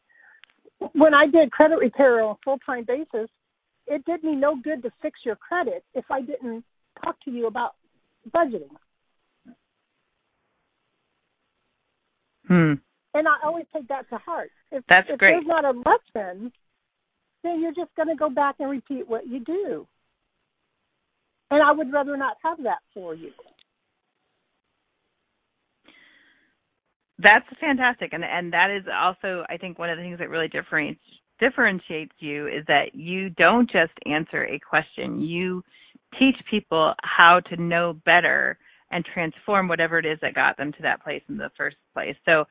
When 0.93 1.15
I 1.15 1.27
did 1.27 1.51
credit 1.51 1.79
repair 1.79 2.23
on 2.23 2.33
a 2.33 2.39
full 2.45 2.59
time 2.65 2.85
basis, 2.85 3.29
it 3.87 4.05
did 4.05 4.25
me 4.25 4.35
no 4.35 4.57
good 4.57 4.83
to 4.83 4.91
fix 5.03 5.21
your 5.25 5.37
credit 5.37 5.85
if 5.95 6.05
I 6.11 6.21
didn't 6.21 6.65
talk 7.03 7.17
to 7.25 7.31
you 7.31 7.47
about 7.47 7.75
budgeting. 8.35 8.71
Hmm. 12.47 12.75
And 13.15 13.29
I 13.29 13.37
always 13.45 13.67
take 13.73 13.89
that 13.89 14.09
to 14.11 14.19
heart. 14.19 14.51
If, 14.73 14.85
That's 14.89 15.07
if 15.09 15.19
great. 15.19 15.33
there's 15.33 15.47
not 15.47 15.65
a 15.65 15.71
lesson, 15.71 16.53
then 17.43 17.61
you're 17.61 17.75
just 17.75 17.95
going 17.97 18.09
to 18.09 18.17
go 18.17 18.29
back 18.29 18.57
and 18.59 18.71
repeat 18.71 19.09
what 19.09 19.27
you 19.27 19.41
do. 19.41 19.87
And 21.51 21.63
I 21.63 21.73
would 21.73 21.93
rather 21.93 22.17
not 22.17 22.37
have 22.43 22.59
that 22.65 22.79
for 22.93 23.15
you. 23.15 23.31
That's 27.25 27.47
fantastic, 27.59 28.13
and 28.13 28.23
and 28.23 28.53
that 28.53 28.71
is 28.71 28.85
also 28.93 29.45
I 29.49 29.57
think 29.57 29.79
one 29.79 29.91
of 29.91 29.97
the 29.97 30.05
things 30.05 30.19
that 30.19 30.29
really 30.29 30.49
differentiates 30.49 31.01
differentiates 31.41 32.13
you 32.21 32.47
is 32.47 32.65
that 32.69 32.95
you 32.95 33.31
don't 33.31 33.69
just 33.69 33.93
answer 34.07 34.45
a 34.45 34.61
question. 34.61 35.21
You 35.21 35.65
teach 36.19 36.37
people 36.49 36.95
how 37.03 37.41
to 37.49 37.61
know 37.61 37.95
better 38.05 38.57
and 38.91 39.05
transform 39.13 39.67
whatever 39.67 39.99
it 39.99 40.07
is 40.07 40.19
that 40.23 40.35
got 40.35 40.57
them 40.57 40.71
to 40.73 40.83
that 40.83 41.03
place 41.03 41.23
in 41.29 41.37
the 41.37 41.51
first 41.57 41.77
place. 41.93 42.15
So 42.25 42.45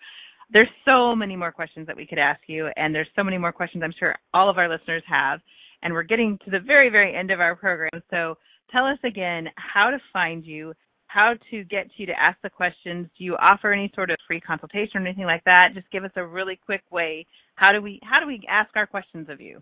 there's 0.51 0.67
so 0.85 1.15
many 1.15 1.35
more 1.35 1.51
questions 1.51 1.87
that 1.87 1.95
we 1.95 2.05
could 2.05 2.19
ask 2.19 2.41
you, 2.47 2.69
and 2.75 2.93
there's 2.93 3.07
so 3.15 3.23
many 3.23 3.37
more 3.37 3.53
questions 3.53 3.83
I'm 3.83 3.93
sure 3.97 4.15
all 4.33 4.49
of 4.49 4.57
our 4.57 4.69
listeners 4.69 5.03
have. 5.07 5.39
And 5.81 5.93
we're 5.93 6.03
getting 6.03 6.37
to 6.45 6.51
the 6.51 6.59
very, 6.59 6.89
very 6.89 7.15
end 7.15 7.31
of 7.31 7.39
our 7.39 7.55
program. 7.55 8.01
So 8.09 8.37
tell 8.71 8.85
us 8.85 8.99
again 9.05 9.47
how 9.55 9.89
to 9.89 9.97
find 10.11 10.45
you, 10.45 10.73
how 11.13 11.35
to 11.51 11.63
get 11.65 11.89
you 11.97 12.07
to 12.07 12.13
ask 12.19 12.39
the 12.41 12.49
questions. 12.49 13.07
Do 13.17 13.23
you 13.23 13.35
offer 13.35 13.71
any 13.71 13.91
sort 13.93 14.09
of 14.09 14.17
free 14.27 14.41
consultation 14.41 14.97
or 14.97 15.01
anything 15.05 15.25
like 15.25 15.43
that? 15.43 15.75
Just 15.75 15.91
give 15.91 16.03
us 16.03 16.09
a 16.15 16.25
really 16.25 16.59
quick 16.65 16.81
way. 16.91 17.27
How 17.55 17.71
do 17.71 17.79
we 17.81 17.99
how 18.03 18.19
do 18.19 18.25
we 18.25 18.41
ask 18.49 18.75
our 18.75 18.87
questions 18.87 19.29
of 19.29 19.39
you? 19.39 19.61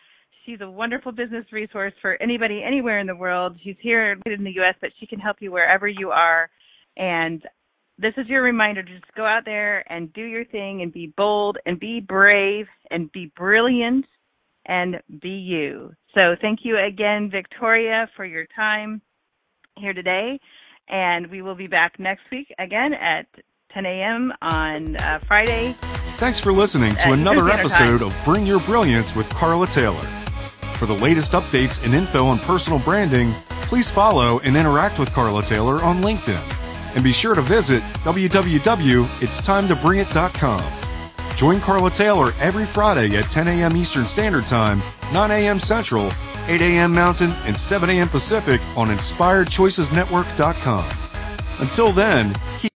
She's 0.48 0.62
a 0.62 0.70
wonderful 0.70 1.12
business 1.12 1.44
resource 1.52 1.92
for 2.00 2.16
anybody 2.22 2.62
anywhere 2.66 3.00
in 3.00 3.06
the 3.06 3.14
world. 3.14 3.58
She's 3.62 3.76
here 3.82 4.12
in 4.24 4.44
the 4.44 4.60
US, 4.62 4.76
but 4.80 4.88
she 4.98 5.06
can 5.06 5.18
help 5.18 5.36
you 5.40 5.52
wherever 5.52 5.86
you 5.86 6.08
are. 6.08 6.48
And 6.96 7.42
this 7.98 8.14
is 8.16 8.26
your 8.28 8.42
reminder 8.42 8.82
to 8.82 8.90
just 8.90 9.14
go 9.14 9.26
out 9.26 9.42
there 9.44 9.84
and 9.92 10.10
do 10.14 10.22
your 10.22 10.46
thing 10.46 10.80
and 10.80 10.90
be 10.90 11.12
bold 11.14 11.58
and 11.66 11.78
be 11.78 12.00
brave 12.00 12.64
and 12.90 13.12
be 13.12 13.30
brilliant 13.36 14.06
and 14.64 14.96
be 15.20 15.28
you. 15.28 15.92
So 16.14 16.34
thank 16.40 16.60
you 16.62 16.78
again, 16.78 17.28
Victoria, 17.30 18.08
for 18.16 18.24
your 18.24 18.46
time 18.56 19.02
here 19.76 19.92
today. 19.92 20.40
And 20.88 21.30
we 21.30 21.42
will 21.42 21.56
be 21.56 21.66
back 21.66 21.98
next 21.98 22.22
week 22.32 22.54
again 22.58 22.94
at 22.94 23.26
10 23.74 23.84
a.m. 23.84 24.32
on 24.40 24.96
uh, 24.96 25.18
Friday. 25.28 25.72
Thanks 26.16 26.40
for 26.40 26.52
listening 26.52 26.96
to 26.96 27.12
another 27.12 27.50
episode 27.50 28.00
of 28.00 28.16
Bring 28.24 28.46
Your 28.46 28.60
Brilliance 28.60 29.14
with 29.14 29.28
Carla 29.28 29.66
Taylor. 29.66 30.08
For 30.78 30.86
the 30.86 30.94
latest 30.94 31.32
updates 31.32 31.84
and 31.84 31.92
info 31.92 32.24
on 32.26 32.38
personal 32.38 32.78
branding, 32.78 33.34
please 33.62 33.90
follow 33.90 34.38
and 34.38 34.56
interact 34.56 34.96
with 34.98 35.12
Carla 35.12 35.42
Taylor 35.42 35.82
on 35.82 36.02
LinkedIn. 36.02 36.40
And 36.94 37.02
be 37.02 37.12
sure 37.12 37.34
to 37.34 37.42
visit 37.42 37.82
www.itstimetobringit.com. 38.04 40.72
Join 41.36 41.60
Carla 41.60 41.90
Taylor 41.90 42.32
every 42.40 42.64
Friday 42.66 43.16
at 43.16 43.30
10 43.30 43.48
a.m. 43.48 43.76
Eastern 43.76 44.06
Standard 44.06 44.44
Time, 44.44 44.80
9 45.12 45.30
a.m. 45.30 45.60
Central 45.60 46.10
8 46.48 46.60
a.m. 46.62 46.94
Mountain 46.94 47.30
and 47.44 47.58
7 47.58 47.90
a.m. 47.90 48.08
Pacific 48.08 48.62
on 48.76 48.88
InspiredChoicesNetwork.com. 48.88 50.90
Until 51.60 51.92
then, 51.92 52.34
keep 52.58 52.72